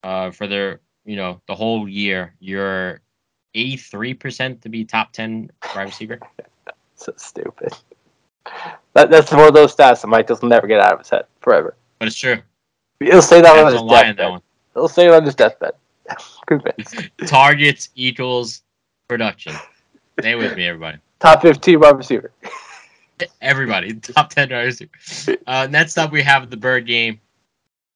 [0.03, 3.01] uh, for the you know the whole year, you're
[3.55, 6.19] eighty three percent to be top ten wide receiver.
[6.95, 7.73] so stupid.
[8.93, 11.25] That, that's one of those stats that Mike will never get out of his head
[11.41, 11.75] forever.
[11.99, 12.37] But it's true.
[12.99, 14.29] He'll say that on his lie that deathbed.
[14.31, 14.41] one.
[14.73, 15.73] He'll say it on his deathbed.
[17.27, 18.63] Targets equals
[19.07, 19.53] production.
[20.19, 20.97] Stay with me, everybody.
[21.19, 22.31] Top fifteen wide receiver.
[23.41, 25.37] Everybody, top ten wide receiver.
[25.47, 27.19] Uh, next up, we have the bird game.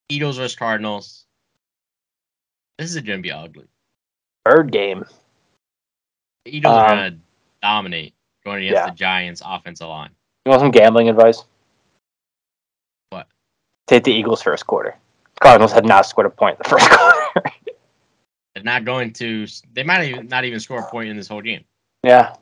[0.09, 1.25] Eagles versus Cardinals.
[2.77, 3.65] This is gonna be ugly.
[4.45, 5.05] Bird game.
[6.45, 7.17] The Eagles are Um, gonna
[7.61, 8.13] dominate
[8.45, 8.89] going against yeah.
[8.89, 10.09] the Giants' offensive line.
[10.45, 11.43] You want some gambling advice?
[13.87, 14.95] Take the Eagles first quarter.
[15.39, 17.49] Cardinals had not scored a point in the first quarter.
[18.55, 19.47] They're not going to.
[19.73, 21.63] They might even not even score a point in this whole game.
[22.03, 22.35] yeah.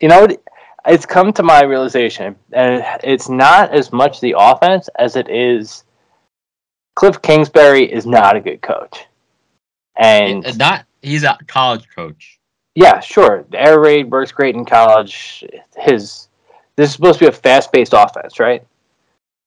[0.00, 0.26] You know?
[0.86, 5.84] It's come to my realization, and it's not as much the offense as it is
[6.94, 9.06] Cliff Kingsbury is not a good coach.
[9.96, 10.84] And It- uh, not.
[11.00, 12.38] He's a college coach.
[12.74, 15.42] yeah, sure, the air raid works great in college.
[15.78, 16.28] His
[16.76, 18.62] this is supposed to be a fast paced offense, right?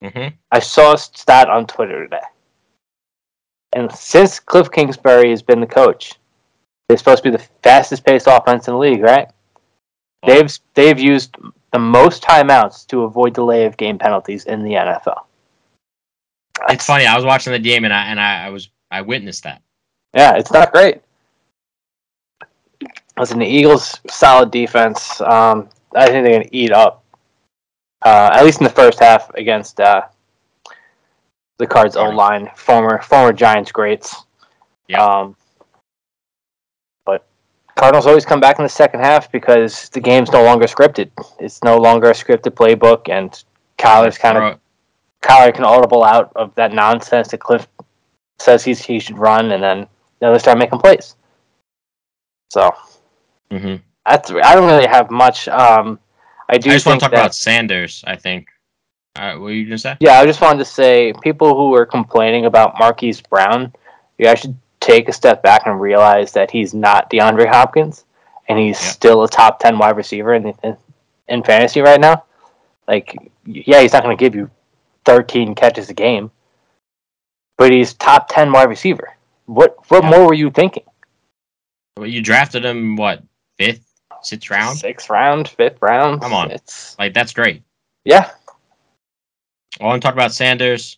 [0.03, 0.35] Mm-hmm.
[0.51, 2.21] I saw a stat on Twitter today.
[3.73, 6.13] And since Cliff Kingsbury has been the coach,
[6.87, 9.27] they're supposed to be the fastest paced offense in the league, right?
[10.25, 11.35] They've they've used
[11.73, 15.23] the most timeouts to avoid delay of game penalties in the NFL.
[16.69, 17.05] It's funny.
[17.05, 19.61] I was watching the game and I and I, I was I witnessed that.
[20.13, 21.01] Yeah, it's not great.
[23.19, 25.21] Listen, the Eagles solid defense.
[25.21, 27.03] Um, I think they're going to eat up,
[28.03, 30.03] uh, at least in the first half against uh,
[31.57, 34.15] the Cards O line, former former Giants greats.
[34.87, 35.03] Yeah.
[35.03, 35.35] Um,
[37.05, 37.25] but
[37.75, 41.09] Cardinals always come back in the second half because the game's no longer scripted.
[41.39, 43.43] It's no longer a scripted playbook, and
[43.77, 44.59] Kyler's kind of
[45.21, 47.67] Kyler can audible out of that nonsense that Cliff
[48.39, 49.87] says he's he should run, and then you
[50.21, 51.15] know, they start making plays.
[52.49, 52.71] So
[53.51, 53.81] Mhm.
[54.05, 55.47] that's I don't really have much.
[55.47, 55.99] Um,
[56.49, 56.69] I do.
[56.69, 58.03] I just want to talk that, about Sanders.
[58.07, 58.47] I think.
[59.15, 59.97] Uh, what were you gonna say?
[59.99, 63.73] Yeah, I just wanted to say, people who are complaining about Marquise Brown,
[64.17, 68.05] you guys should take a step back and realize that he's not DeAndre Hopkins,
[68.47, 68.89] and he's Yeah.
[68.91, 70.77] still a top ten wide receiver in, in
[71.27, 72.23] in fantasy right now.
[72.87, 73.15] Like,
[73.45, 74.49] yeah, he's not going to give you
[75.03, 76.31] thirteen catches a game,
[77.57, 79.15] but he's top ten wide receiver.
[79.47, 80.11] What what Yeah.
[80.11, 80.83] more were you thinking?
[81.97, 83.23] Well, you drafted him what
[83.57, 83.86] fifth,
[84.23, 84.77] sixth round?
[84.77, 86.21] Sixth round, fifth round.
[86.21, 86.51] Come on.
[86.51, 87.63] it's Like that's great.
[88.05, 88.31] yeah,
[89.79, 90.97] I want to talk about Sanders.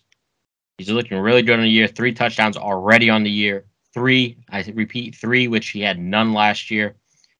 [0.78, 1.88] He's looking really good on the year.
[1.88, 3.66] Three touchdowns already on the year.
[3.94, 6.96] Three, I repeat, three, which he had none last year.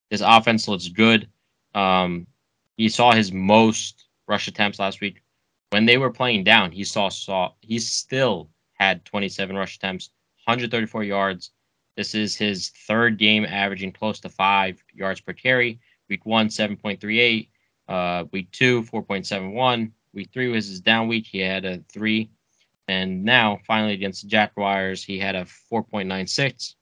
[0.10, 1.30] His offense looks good.
[1.76, 2.28] Um,
[2.76, 5.22] he saw his most rush attempts last week.
[5.70, 10.10] When they were playing down, he saw saw he still had 27 rush attempts,
[10.46, 11.52] 134 yards.
[11.98, 15.80] This is his third game averaging close to five yards per carry.
[16.10, 17.50] Week one, 7.38.
[17.88, 19.92] Uh, week two, 4.71.
[20.14, 21.26] Week three was his down week.
[21.28, 22.30] He had a three.
[22.88, 26.76] And now, finally, against the Jaguars, he had a 4.96.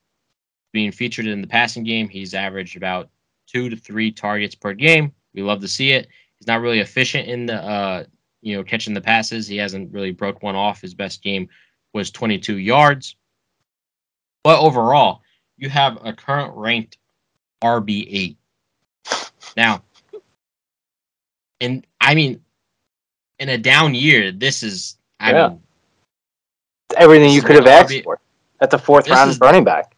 [0.71, 3.09] Being featured in the passing game, he's averaged about
[3.47, 5.11] two to three targets per game.
[5.33, 6.07] We love to see it.
[6.37, 8.03] He's not really efficient in the, uh,
[8.41, 9.47] you know, catching the passes.
[9.47, 10.81] He hasn't really broke one off.
[10.81, 11.49] His best game
[11.93, 13.15] was 22 yards.
[14.47, 15.23] But overall,
[15.57, 16.95] you have a current ranked
[17.61, 18.37] RB8.
[19.57, 19.83] Now,
[21.59, 22.39] and I mean,
[23.39, 25.47] in a down year, this is, I Yeah.
[25.49, 25.61] mean,
[26.95, 28.21] everything you could have asked RB for
[28.61, 29.97] at the fourth round is- running back.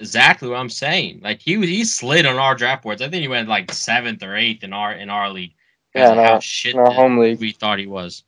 [0.00, 1.20] exactly what I'm saying.
[1.24, 3.00] Like he he slid on our draft boards.
[3.00, 5.54] I think he went like seventh or eighth in our in our league.
[5.94, 7.40] because Yeah, in how our- shit in our home league.
[7.40, 8.24] we thought he was.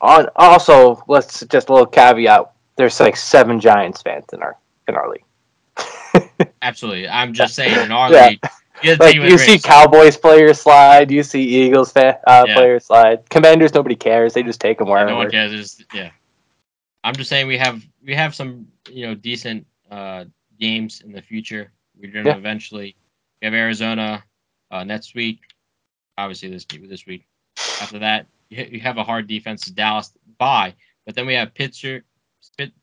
[0.00, 2.50] On, also, let's just a little caveat.
[2.74, 4.56] There's like seven Giants fans in our
[4.88, 6.48] in our league.
[6.62, 8.28] Absolutely, I'm just saying in our Yeah.
[8.28, 8.40] league.
[8.82, 9.58] You, Like take it with you see.
[9.58, 12.54] Cowboys players slide, you see Eagles fa- uh, Yeah.
[12.54, 13.28] players slide.
[13.28, 14.34] Commanders, nobody cares.
[14.34, 15.10] They just take them Yeah, wherever.
[15.10, 15.52] no one cares.
[15.52, 16.10] It's- yeah,
[17.02, 20.24] I'm just saying we have we have some you know decent uh,
[20.60, 21.72] games in the future.
[22.00, 22.36] We're going to Yeah.
[22.36, 22.94] eventually
[23.42, 24.22] we have Arizona
[24.70, 25.40] uh, next week.
[26.16, 27.26] Obviously, this this week.
[27.80, 30.74] After that, you have a hard defense, Dallas bye,
[31.04, 32.06] but then we have Pittsburgh, Pitt-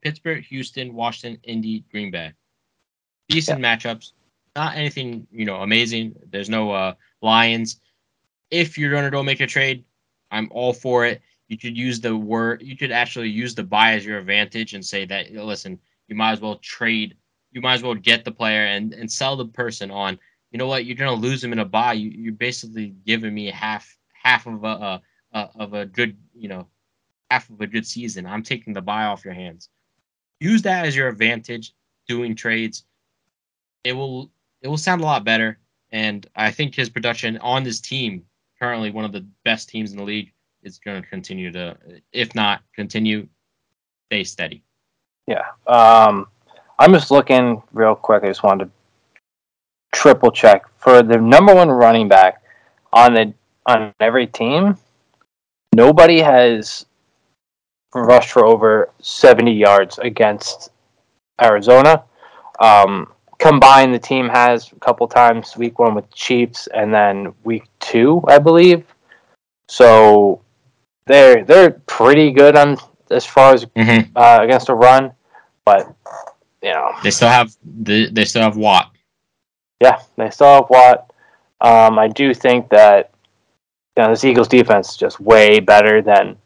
[0.01, 2.33] Pittsburgh, Houston, Washington, Indy, Green Bay.
[3.29, 4.13] Decent matchups.
[4.55, 6.15] Not anything you know amazing.
[6.29, 7.81] There's no uh, Lions.
[8.51, 9.83] If you're gonna go make a trade,
[10.31, 11.21] I'm all for it.
[11.47, 12.61] You could use the word.
[12.63, 16.31] You could actually use the bye as your advantage and say that listen, you might
[16.31, 17.15] as well trade.
[17.51, 20.17] You might as well get the player and and sell the person on.
[20.51, 20.85] You know what?
[20.85, 21.93] You're gonna lose him in a bye.
[21.93, 25.01] You, you're basically giving me half half of a, a,
[25.33, 26.67] a of a good you know
[27.29, 28.25] half of a good season.
[28.25, 29.69] I'm taking the bye off your hands.
[30.39, 31.73] Use that as your advantage
[32.07, 32.83] doing trades.
[33.83, 34.31] It will
[34.61, 35.59] it will sound a lot better.
[35.91, 38.25] And I think his production on this team,
[38.59, 40.31] currently one of the best teams in the league,
[40.63, 41.77] is going to continue to,
[42.11, 43.27] if not continue,
[44.07, 44.63] stay steady.
[45.27, 45.45] Yeah.
[45.67, 46.27] Um,
[46.79, 48.23] I'm just looking real quick.
[48.23, 48.71] I just wanted to
[49.93, 52.41] triple check for the number one running back
[52.91, 53.33] on the
[53.67, 54.77] on every team.
[55.73, 56.85] Nobody has
[58.03, 60.69] rushed for over 70 yards against
[61.41, 62.03] Arizona.
[62.59, 65.55] Um, combined, the team has a couple times.
[65.57, 68.83] Week one with Chiefs, and then week two, I believe.
[69.67, 70.41] So
[71.07, 72.77] they're they're pretty good on
[73.11, 74.11] as far as Mm-hmm.
[74.15, 75.11] uh, against a run,
[75.65, 75.93] but
[76.61, 78.91] you know, They still have the they still have Watt.
[79.81, 81.11] yeah, they still have Watt.
[81.61, 83.11] Um, I do think that
[83.97, 86.37] you know, this Eagles defense is just way better than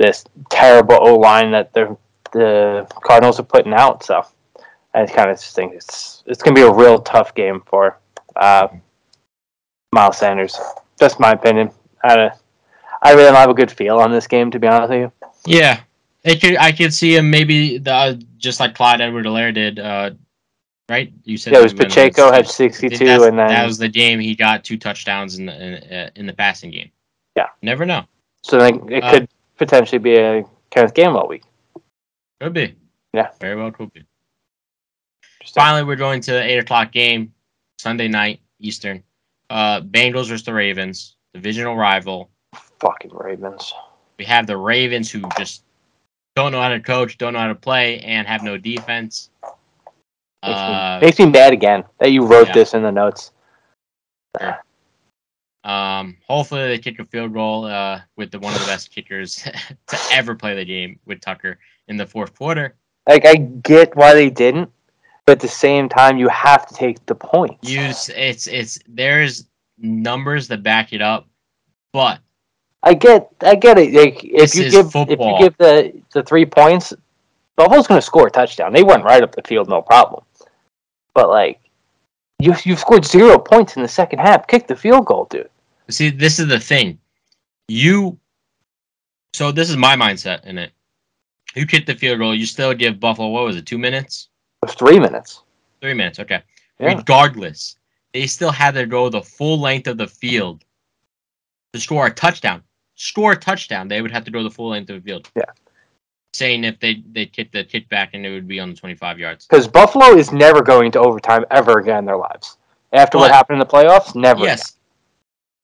[0.00, 1.96] this terrible O line that the
[2.32, 4.02] the Cardinals are putting out.
[4.02, 4.22] So
[4.94, 7.98] I kind of just think it's it's gonna be a real tough game for
[8.34, 8.68] uh,
[9.92, 10.58] Miles Sanders.
[10.98, 11.70] Just my opinion.
[12.02, 12.30] I
[13.02, 15.12] I really don't have a good feel on this game, to be honest with you.
[15.46, 15.80] Yeah,
[16.24, 16.56] it could.
[16.56, 19.78] I could see him maybe the just like Clyde Edwards-Helaire did.
[19.78, 20.10] Uh,
[20.88, 21.12] right?
[21.24, 23.66] You said Yeah, it was Pacheco had I sixty think two, that's- and then that
[23.66, 26.90] was the game he got two touchdowns in the in, uh, in the passing game.
[27.36, 27.48] Yeah.
[27.62, 28.04] never know.
[28.42, 29.28] so like, it uh, could
[29.60, 31.44] potentially be a Kenneth Gainwell week.
[32.40, 32.74] Could be.
[33.12, 33.28] Yeah.
[33.38, 34.04] very well could be.
[35.54, 37.32] Finally, we're going to the eight o'clock game,
[37.78, 39.02] Sunday night Eastern.
[39.50, 42.30] Uh, Bengals versus the Ravens, divisional rival.
[42.80, 43.72] Fucking Ravens.
[44.18, 45.64] We have the Ravens who just
[46.36, 49.30] don't know how to coach, don't know how to play, and have no defense.
[49.42, 52.54] Makes, Uh, me, makes me mad again that you wrote yeah.
[52.54, 53.32] this in the notes.
[55.64, 59.36] Um, hopefully they kick a field goal uh, with the one of the best kickers
[59.86, 61.58] to ever play the game with Tucker
[61.88, 62.74] in the fourth quarter.
[63.08, 64.70] Like I get why they didn't,
[65.26, 67.68] but at the same time, you have to take the points.
[67.68, 69.46] Use it's it's there's
[69.78, 71.26] numbers that back it up,
[71.92, 72.20] but
[72.82, 73.92] I get, I get it.
[73.92, 76.94] Like if you give, if you give the the three points,
[77.56, 78.72] Buffalo's going to score a touchdown.
[78.72, 80.24] They went right up the field, no problem.
[81.14, 81.59] But like,
[82.40, 84.46] you you scored zero points in the second half.
[84.46, 85.48] Kick the field goal, dude.
[85.88, 86.98] See, this is the thing.
[87.68, 88.18] You.
[89.32, 90.72] So this is my mindset in it.
[91.54, 92.34] You kick the field goal.
[92.34, 93.66] You still give Buffalo what was it?
[93.66, 94.28] Two minutes?
[94.62, 95.42] It three minutes.
[95.80, 96.18] Three minutes.
[96.18, 96.42] Okay.
[96.78, 96.94] Yeah.
[96.94, 97.76] Regardless,
[98.12, 100.64] they still had to go the full length of the field
[101.72, 102.62] to score a touchdown.
[102.94, 105.30] Score a touchdown, they would have to go the full length of the field.
[105.34, 105.44] Yeah.
[106.32, 108.94] Saying if they they kick the kick back and it would be on the twenty
[108.94, 109.46] five yards.
[109.46, 112.56] Because Buffalo is never going to overtime ever again in their lives.
[112.92, 114.44] After what happened in the playoffs, never.
[114.44, 114.76] Yes.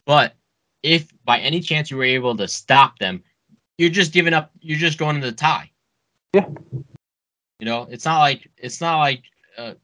[0.04, 0.34] But
[0.82, 3.22] if by any chance you were able to stop them,
[3.78, 4.50] you're just giving up.
[4.60, 5.70] You're just going to the tie.
[6.32, 6.46] Yeah.
[7.58, 9.22] You know, it's not like it's not like.
[9.56, 9.74] Uh,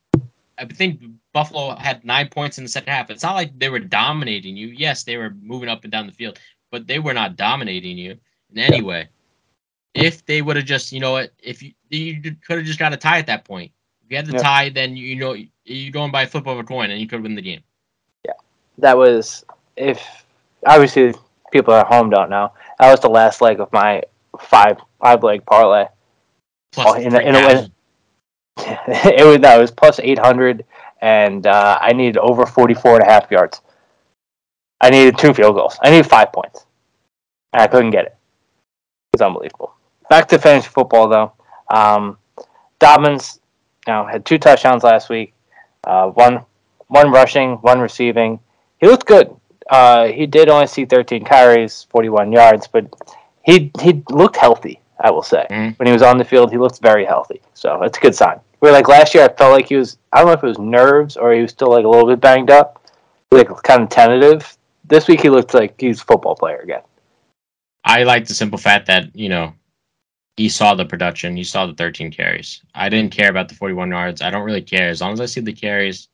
[0.59, 1.01] I think
[1.33, 3.11] Buffalo had nine points in the second half.
[3.11, 4.69] It's not like they were dominating you.
[4.69, 6.39] Yes, they were moving up and down the field,
[6.71, 8.19] but they were not dominating you
[8.51, 9.09] in any way.
[9.94, 12.94] If they would have just, you know what, if you you could have just got
[12.94, 13.70] a tie at that point.
[14.05, 14.43] If you had the Yeah.
[14.43, 17.06] tie, then you, you know you're going by a flip of a coin, and you
[17.06, 17.60] could win the game.
[18.24, 18.32] Yeah,
[18.78, 19.44] that was
[19.77, 20.24] if
[20.66, 21.14] obviously
[21.51, 24.02] people at home don't know that was the last leg of my
[24.40, 25.86] five five leg parlay.
[26.73, 27.69] Plus, Oh, in in a
[28.59, 30.64] it was that was plus eight hundred,
[31.01, 33.60] and uh, I needed over 44 and a half yards.
[34.81, 35.78] I needed two field goals.
[35.82, 36.66] I needed five points,
[37.52, 38.16] and I couldn't get it.
[39.12, 39.74] It was unbelievable.
[40.13, 41.33] Back to fantasy football though.
[41.71, 42.19] Um,
[42.79, 43.41] Dobbins,
[43.87, 45.33] you know, had two touchdowns last week.
[45.85, 46.45] Uh, one
[46.89, 48.39] one rushing, one receiving.
[48.79, 49.35] He looked good.
[49.71, 52.95] Uh, he did only see 13 carries, 41 yards, but
[53.43, 54.83] he he looked healthy.
[55.01, 55.79] I will say Mhm.
[55.79, 57.41] when he was on the field, he looked very healthy.
[57.55, 58.39] So that's a good sign.
[58.59, 59.97] Where like last year, I felt like he was.
[60.13, 62.21] I don't know if it was nerves or he was still like a little bit
[62.21, 62.87] banged up,
[63.31, 64.59] like kind of tentative.
[64.85, 66.83] This week, he looked like he's a football player again.
[67.83, 69.55] I like the simple fact that you know
[70.37, 71.37] he saw the production.
[71.37, 72.63] He saw the 13 carries.
[72.75, 74.23] I didn't care about the 41 yards.
[74.23, 76.09] I don't really care as long as I see the carries.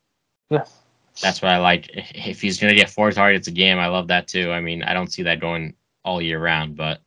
[0.50, 0.64] Yeah.
[1.22, 1.88] That's what I like.
[2.14, 4.50] If he's going to get four targets a game, I love that too.
[4.52, 5.74] I mean, I don't see that going
[6.04, 7.00] all year round, but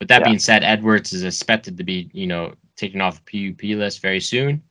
[0.00, 0.26] with that Yeah.
[0.26, 4.20] being said, Edwards is expected to be, you know, taken off the PUP list very
[4.20, 4.62] soon.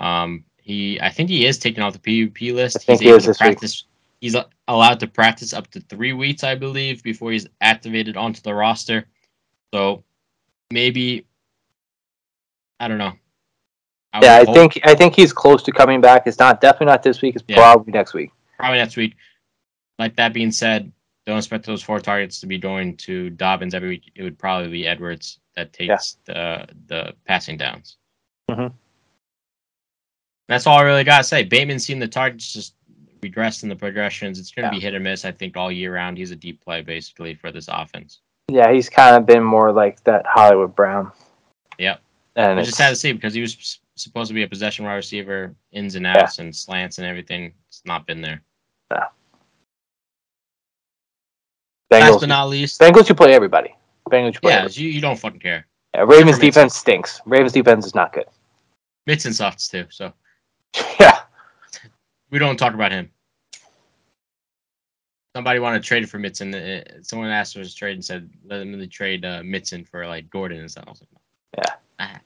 [0.00, 2.82] Um, he, I think he is taken off the PUP list.
[2.82, 3.52] He's he able to this week.
[3.52, 3.84] practice.
[4.20, 4.36] He's
[4.68, 9.06] allowed to practice up to three weeks, I believe, before he's activated onto the roster.
[9.72, 10.04] So
[10.70, 11.26] maybe,
[12.80, 13.12] I don't know.
[14.12, 16.26] I Yeah, I hope- think I think he's close to coming back.
[16.26, 17.36] It's not definitely not this week.
[17.36, 17.56] It's Yeah.
[17.56, 18.30] probably next week.
[18.58, 19.14] probably next week.
[20.00, 20.90] Like that being said,
[21.26, 24.10] don't expect those four targets to be going to Dobbins every week.
[24.16, 27.98] It would probably be Edwards that takes the the passing downs.
[28.50, 28.72] Mhm.
[30.48, 31.44] That's all I really gotta say.
[31.44, 32.74] Bateman's seen the targets just
[33.22, 34.38] regress in the progressions.
[34.40, 34.72] It's gonna Yeah.
[34.72, 35.24] be hit or miss.
[35.24, 36.16] I think all year round.
[36.16, 38.20] He's a deep play basically for this offense.
[38.50, 41.12] Yeah, he's kind of been more like that Hollywood Brown.
[41.78, 42.00] Yep.
[42.36, 44.84] And I it's, just had to see because he was supposed to be a possession
[44.84, 47.52] wide receiver, ins and outs and slants and everything.
[47.68, 48.42] It's not been there.
[51.90, 52.20] Last Bengals.
[52.20, 53.74] but not least, Bengals, you play everybody.
[54.10, 54.52] Bengals, you play.
[54.52, 54.82] yeah, everybody.
[54.82, 55.66] you, you don't fucking care.
[55.94, 57.20] Yeah, Ravens defense stinks.
[57.24, 58.26] Ravens defense is not good.
[59.06, 60.12] Mitts and softs too, so
[61.00, 61.20] yeah,
[62.30, 63.10] we don't talk about him.
[65.38, 66.52] Somebody wanted to trade for Mixon.
[66.52, 70.04] Uh, Someone asked for his trade and said, "Let them really trade uh, Mixon for
[70.04, 70.98] like Gordon and stuff." Like,
[71.58, 71.74] Yeah.
[72.00, 72.20] Ah.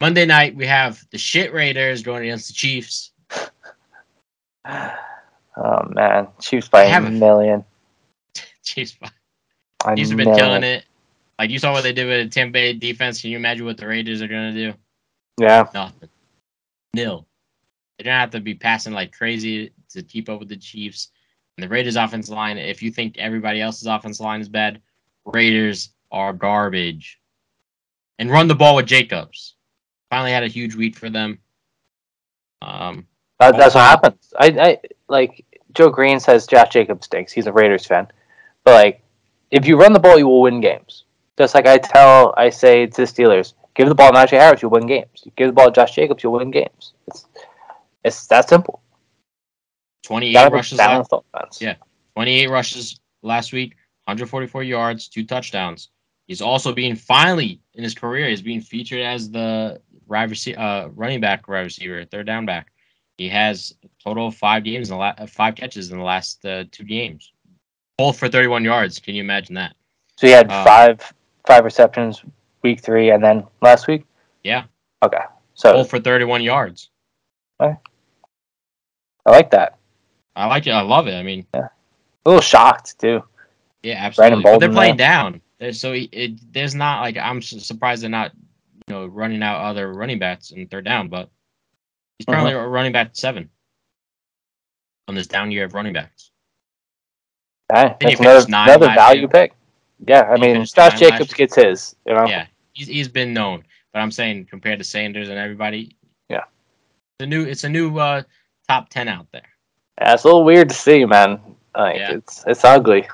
[0.00, 3.12] Monday night we have the shit Raiders going against the Chiefs.
[5.58, 7.64] Oh man, Chiefs by a million.
[8.64, 8.96] Chiefs,
[9.84, 10.36] A Chiefs have been million.
[10.36, 10.84] killing it.
[11.38, 13.20] Like you saw what they did with the Tampa Bay defense.
[13.22, 14.74] Can you imagine what the Raiders are gonna do?
[15.40, 16.08] Yeah, Nothing.
[16.92, 17.24] Nil.
[17.96, 21.12] They're gonna have to be passing like crazy to keep up with the Chiefs.
[21.58, 24.80] The Raiders offensive line, if you think everybody else's offensive line is bad,
[25.24, 27.18] Raiders are garbage.
[28.18, 29.54] And run the ball with Jacobs.
[30.10, 31.38] Finally had a huge week for them.
[32.62, 33.06] Um
[33.38, 34.32] that, that's what happens.
[34.38, 34.78] I, I
[35.08, 37.32] like Joe Green says Josh Jacobs stinks.
[37.32, 38.08] He's a Raiders fan,
[38.64, 39.02] but like
[39.50, 41.04] if you run the ball, you will win games.
[41.38, 44.62] Just like I tell, I say to the Steelers, give the ball to Najee Harris,
[44.62, 45.22] you'll win games.
[45.24, 46.94] You give the ball to Josh Jacobs, you'll win games.
[47.06, 47.26] It's
[48.04, 48.80] it's that simple.
[50.06, 51.60] You 28 gotta rushes last, offense.
[51.60, 51.74] Yeah.
[52.14, 55.88] 28 rushes last week, 144 yards, two touchdowns.
[56.26, 60.88] He's also being finally in his career, he's being featured as the wide rece- uh,
[60.94, 62.68] running back wide receiver, third down back.
[63.18, 66.04] He has a total of five games in the la- uh, five catches in the
[66.04, 67.32] last uh, two games,
[67.98, 68.98] both for 31 yards.
[68.98, 69.74] Can you imagine that?
[70.16, 71.12] So he had Uh, five
[71.46, 72.22] five receptions
[72.62, 74.04] week three, and then last week.
[74.44, 74.64] Yeah.
[75.02, 75.22] Okay,
[75.54, 76.90] so Both for 31 yards.
[77.60, 77.76] Okay.
[79.26, 79.75] I like that.
[80.36, 80.70] I like it.
[80.70, 81.14] I love it.
[81.14, 81.68] I mean, A
[82.24, 83.22] little shocked too.
[83.82, 84.58] yeah, absolutely.
[84.58, 85.40] They're playing down,
[85.72, 88.32] so it, it, there's not like I'm surprised they're not,
[88.86, 91.08] you know, running out other running backs in third down.
[91.08, 91.30] But
[92.18, 92.64] he's currently Uh-huh.
[92.64, 93.48] a running back seven
[95.08, 96.30] on this down year of running backs.
[97.68, 99.28] That's another, nine another value year.
[99.28, 99.52] pick.
[100.06, 101.96] Yeah, I mean, Josh Jacobs gets his.
[102.06, 105.96] You know, Yeah, he's he's been known, but I'm saying compared to Sanders and everybody,
[106.28, 106.44] Yeah.
[107.18, 108.22] it's a new it's a new uh,
[108.68, 109.48] top ten out there.
[110.00, 111.40] Yeah, it's a little weird to see, man.
[111.76, 112.12] Like Yeah.
[112.12, 113.08] it's it's ugly.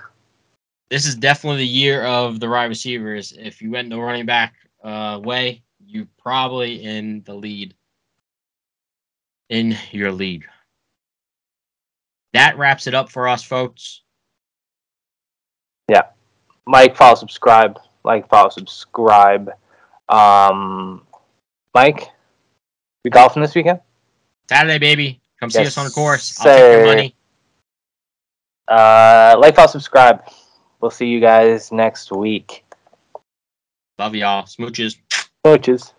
[0.91, 3.33] This is definitely the year of the wide receivers.
[3.33, 4.55] If you went the running back
[4.85, 7.75] uh, way, you probably in the lead
[9.49, 10.47] in your league.
[12.35, 14.03] That wraps it up for us, folks.
[15.89, 16.03] Yeah,
[16.67, 17.79] Mike, follow, subscribe.
[18.05, 19.51] Like, follow, subscribe.
[20.09, 21.07] Um,
[21.75, 22.09] Mike,
[23.05, 23.81] we golfing this weekend?
[24.49, 25.22] Saturday, baby.
[25.43, 26.39] Come see us on the course.
[26.39, 27.17] I'll take your money.
[28.69, 30.23] Uh, like, follow, subscribe.
[30.81, 32.65] We'll see you guys next week.
[33.99, 34.45] Love y'all.
[34.45, 34.99] Smooches.
[35.43, 35.95] Coaches.